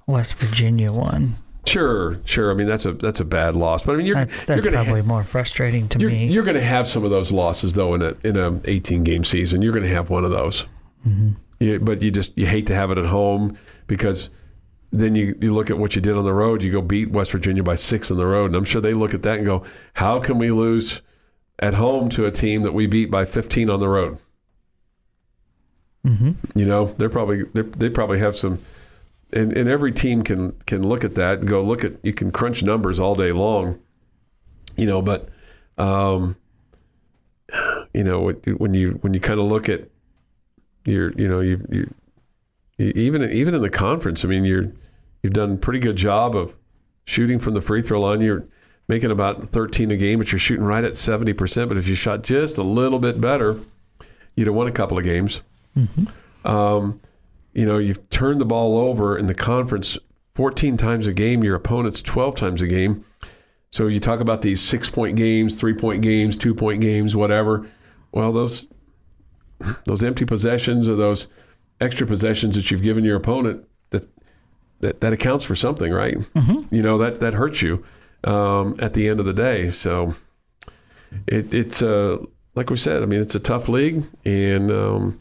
West 0.07 0.35
Virginia 0.35 0.91
one. 0.91 1.35
sure, 1.67 2.19
sure. 2.25 2.51
I 2.51 2.53
mean, 2.55 2.67
that's 2.67 2.85
a 2.85 2.93
that's 2.93 3.19
a 3.19 3.25
bad 3.25 3.55
loss, 3.55 3.83
but 3.83 3.93
I 3.93 3.97
mean, 3.97 4.05
you're 4.07 4.15
That, 4.15 4.29
you're 4.29 4.37
that's 4.45 4.63
going 4.63 4.75
to 4.75 4.83
probably 4.83 5.01
more 5.01 5.23
frustrating 5.23 5.87
to 5.89 5.99
you're, 5.99 6.09
me. 6.09 6.27
you're 6.27 6.43
going 6.43 6.55
to 6.55 6.61
have 6.63 6.87
some 6.87 7.03
of 7.03 7.11
those 7.11 7.31
losses 7.31 7.73
though 7.73 7.93
in 7.95 8.01
a 8.01 8.15
in 8.23 8.37
a 8.37 8.59
18 8.65 9.03
game 9.03 9.23
season. 9.23 9.61
You're 9.61 9.73
going 9.73 9.85
to 9.85 9.93
have 9.93 10.09
one 10.09 10.23
of 10.25 10.31
those. 10.31 10.65
Mm-hmm. 11.07 11.31
Yeah, 11.59 11.77
but 11.77 12.01
you 12.01 12.11
just 12.11 12.37
you 12.37 12.45
hate 12.45 12.67
to 12.67 12.75
have 12.75 12.91
it 12.91 12.97
at 12.97 13.05
home 13.05 13.57
because 13.87 14.29
then 14.91 15.15
you, 15.15 15.35
you 15.41 15.53
look 15.53 15.69
at 15.69 15.77
what 15.77 15.95
you 15.95 16.01
did 16.01 16.15
on 16.15 16.23
the 16.23 16.33
road. 16.33 16.61
You 16.63 16.71
go 16.71 16.81
beat 16.81 17.09
West 17.11 17.31
Virginia 17.31 17.63
by 17.63 17.75
six 17.75 18.11
on 18.11 18.17
the 18.17 18.25
road, 18.25 18.47
and 18.47 18.55
I'm 18.55 18.63
sure 18.65 18.81
they 18.81 18.93
look 18.93 19.13
at 19.13 19.23
that 19.23 19.37
and 19.37 19.45
go, 19.45 19.63
"How 19.93 20.19
can 20.19 20.37
we 20.37 20.51
lose 20.51 21.01
at 21.59 21.73
home 21.75 22.09
to 22.09 22.25
a 22.25 22.31
team 22.31 22.61
that 22.63 22.73
we 22.73 22.87
beat 22.87 23.09
by 23.11 23.25
15 23.25 23.69
on 23.69 23.79
the 23.79 23.87
road?" 23.89 24.17
hmm 26.03 26.31
You 26.53 26.65
know, 26.65 26.85
they're 26.85 27.09
probably 27.09 27.43
they're, 27.53 27.63
they 27.63 27.89
probably 27.89 28.19
have 28.19 28.35
some, 28.35 28.59
and, 29.33 29.55
and 29.57 29.67
every 29.67 29.91
team 29.91 30.21
can 30.23 30.51
can 30.67 30.87
look 30.87 31.03
at 31.03 31.15
that 31.15 31.39
and 31.39 31.47
go 31.47 31.63
look 31.63 31.83
at 31.83 31.93
you 32.03 32.13
can 32.13 32.31
crunch 32.31 32.63
numbers 32.63 32.99
all 32.99 33.15
day 33.15 33.31
long, 33.31 33.79
you 34.77 34.85
know, 34.85 35.01
but, 35.01 35.29
um, 35.77 36.35
you 37.93 38.03
know 38.03 38.21
when- 38.21 38.73
you 38.73 38.91
when 39.01 39.13
you 39.13 39.19
kind 39.19 39.39
of 39.39 39.45
look 39.45 39.69
at 39.69 39.87
your 40.85 41.11
you 41.13 41.27
know 41.27 41.39
you 41.39 41.59
you 41.71 41.93
you- 42.77 42.93
even 42.95 43.23
even 43.31 43.55
in 43.55 43.61
the 43.61 43.69
conference, 43.69 44.23
I 44.25 44.27
mean 44.27 44.43
you're 44.45 44.71
you've 45.23 45.33
done 45.33 45.53
a 45.53 45.57
pretty 45.57 45.79
good 45.79 45.95
job 45.95 46.35
of 46.35 46.55
shooting 47.05 47.39
from 47.39 47.53
the 47.53 47.61
free 47.61 47.81
throw 47.81 48.01
line. 48.01 48.21
You're 48.21 48.47
making 48.87 49.11
about 49.11 49.41
13 49.43 49.91
a 49.91 49.97
game, 49.97 50.19
but 50.19 50.31
you're 50.31 50.39
shooting 50.39 50.65
right 50.65 50.83
at 50.83 50.95
70 50.95 51.33
percent. 51.33 51.69
But 51.69 51.77
if 51.77 51.87
you 51.87 51.95
shot 51.95 52.23
just 52.23 52.57
a 52.57 52.63
little 52.63 52.99
bit 52.99 53.19
better, 53.19 53.59
you'd 54.35 54.47
have 54.47 54.55
won 54.55 54.67
a 54.67 54.71
couple 54.71 54.97
of 54.97 55.03
games. 55.03 55.41
Um, 56.43 56.97
you 57.53 57.65
know, 57.65 57.77
you've 57.77 58.09
turned 58.09 58.39
the 58.41 58.45
ball 58.45 58.77
over 58.77 59.17
in 59.17 59.25
the 59.27 59.33
conference 59.33 59.97
14 60.35 60.77
times 60.77 61.07
a 61.07 61.13
game. 61.13 61.43
Your 61.43 61.55
opponent's 61.55 62.01
12 62.01 62.35
times 62.35 62.61
a 62.61 62.67
game. 62.67 63.03
So 63.69 63.87
you 63.87 63.99
talk 63.99 64.19
about 64.19 64.41
these 64.41 64.61
six 64.61 64.89
point 64.89 65.17
games, 65.17 65.59
three 65.59 65.73
point 65.73 66.01
games, 66.01 66.37
two 66.37 66.53
point 66.53 66.81
games, 66.81 67.15
whatever. 67.15 67.67
Well, 68.11 68.31
those 68.31 68.69
those 69.85 70.03
empty 70.03 70.25
possessions 70.25 70.87
or 70.87 70.95
those 70.95 71.27
extra 71.81 72.05
possessions 72.07 72.55
that 72.55 72.71
you've 72.71 72.83
given 72.83 73.03
your 73.03 73.17
opponent 73.17 73.65
that 73.89 74.07
that, 74.79 75.01
that 75.01 75.13
accounts 75.13 75.43
for 75.43 75.55
something, 75.55 75.91
right? 75.91 76.15
You 76.71 76.81
know 76.81 76.97
that 76.99 77.19
that 77.21 77.33
hurts 77.33 77.61
you 77.61 77.83
um, 78.25 78.75
at 78.79 78.93
the 78.93 79.07
end 79.07 79.19
of 79.19 79.25
the 79.25 79.33
day. 79.33 79.69
So 79.69 80.13
it, 81.27 81.53
it's 81.53 81.81
uh, 81.81 82.17
like 82.55 82.69
we 82.69 82.77
said. 82.77 83.03
I 83.03 83.05
mean, 83.05 83.21
it's 83.21 83.35
a 83.35 83.39
tough 83.39 83.69
league, 83.69 84.03
and 84.25 84.71
um, 84.71 85.19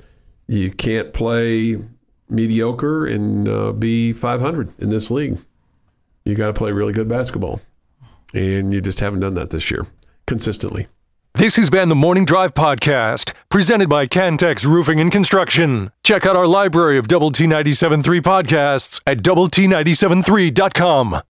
you 0.49 0.71
can't 0.71 1.13
play 1.13 1.79
mediocre 2.29 3.07
and 3.07 3.49
uh, 3.49 3.73
be 3.73 4.13
500 4.13 4.73
in 4.81 4.91
this 4.91 5.11
league. 5.11 5.39
You 6.25 6.35
got 6.35 6.47
to 6.47 6.55
play 6.55 6.73
really 6.73 6.93
good 6.93 7.09
basketball, 7.09 7.61
and 8.33 8.73
you 8.73 8.81
just 8.81 9.01
haven't 9.01 9.21
done 9.21 9.35
that 9.35 9.51
this 9.51 9.71
year 9.71 9.87
consistently. 10.27 10.89
This 11.37 11.57
has 11.57 11.69
been 11.69 11.89
the 11.89 11.97
Morning 11.97 12.25
Drive 12.25 12.55
Podcast, 12.55 13.33
presented 13.49 13.89
by 13.89 14.07
Cantex 14.07 14.65
Roofing 14.65 15.01
and 15.01 15.11
Construction. 15.11 15.91
Check 16.05 16.25
out 16.27 16.37
our 16.37 16.47
library 16.47 16.97
of 16.97 17.09
Double 17.09 17.33
T 17.33 17.45
97.3 17.45 18.21
podcasts 18.21 19.01
at 19.05 19.23
Double 19.23 19.49
T 19.49 19.67
97.3.com. 19.67 21.21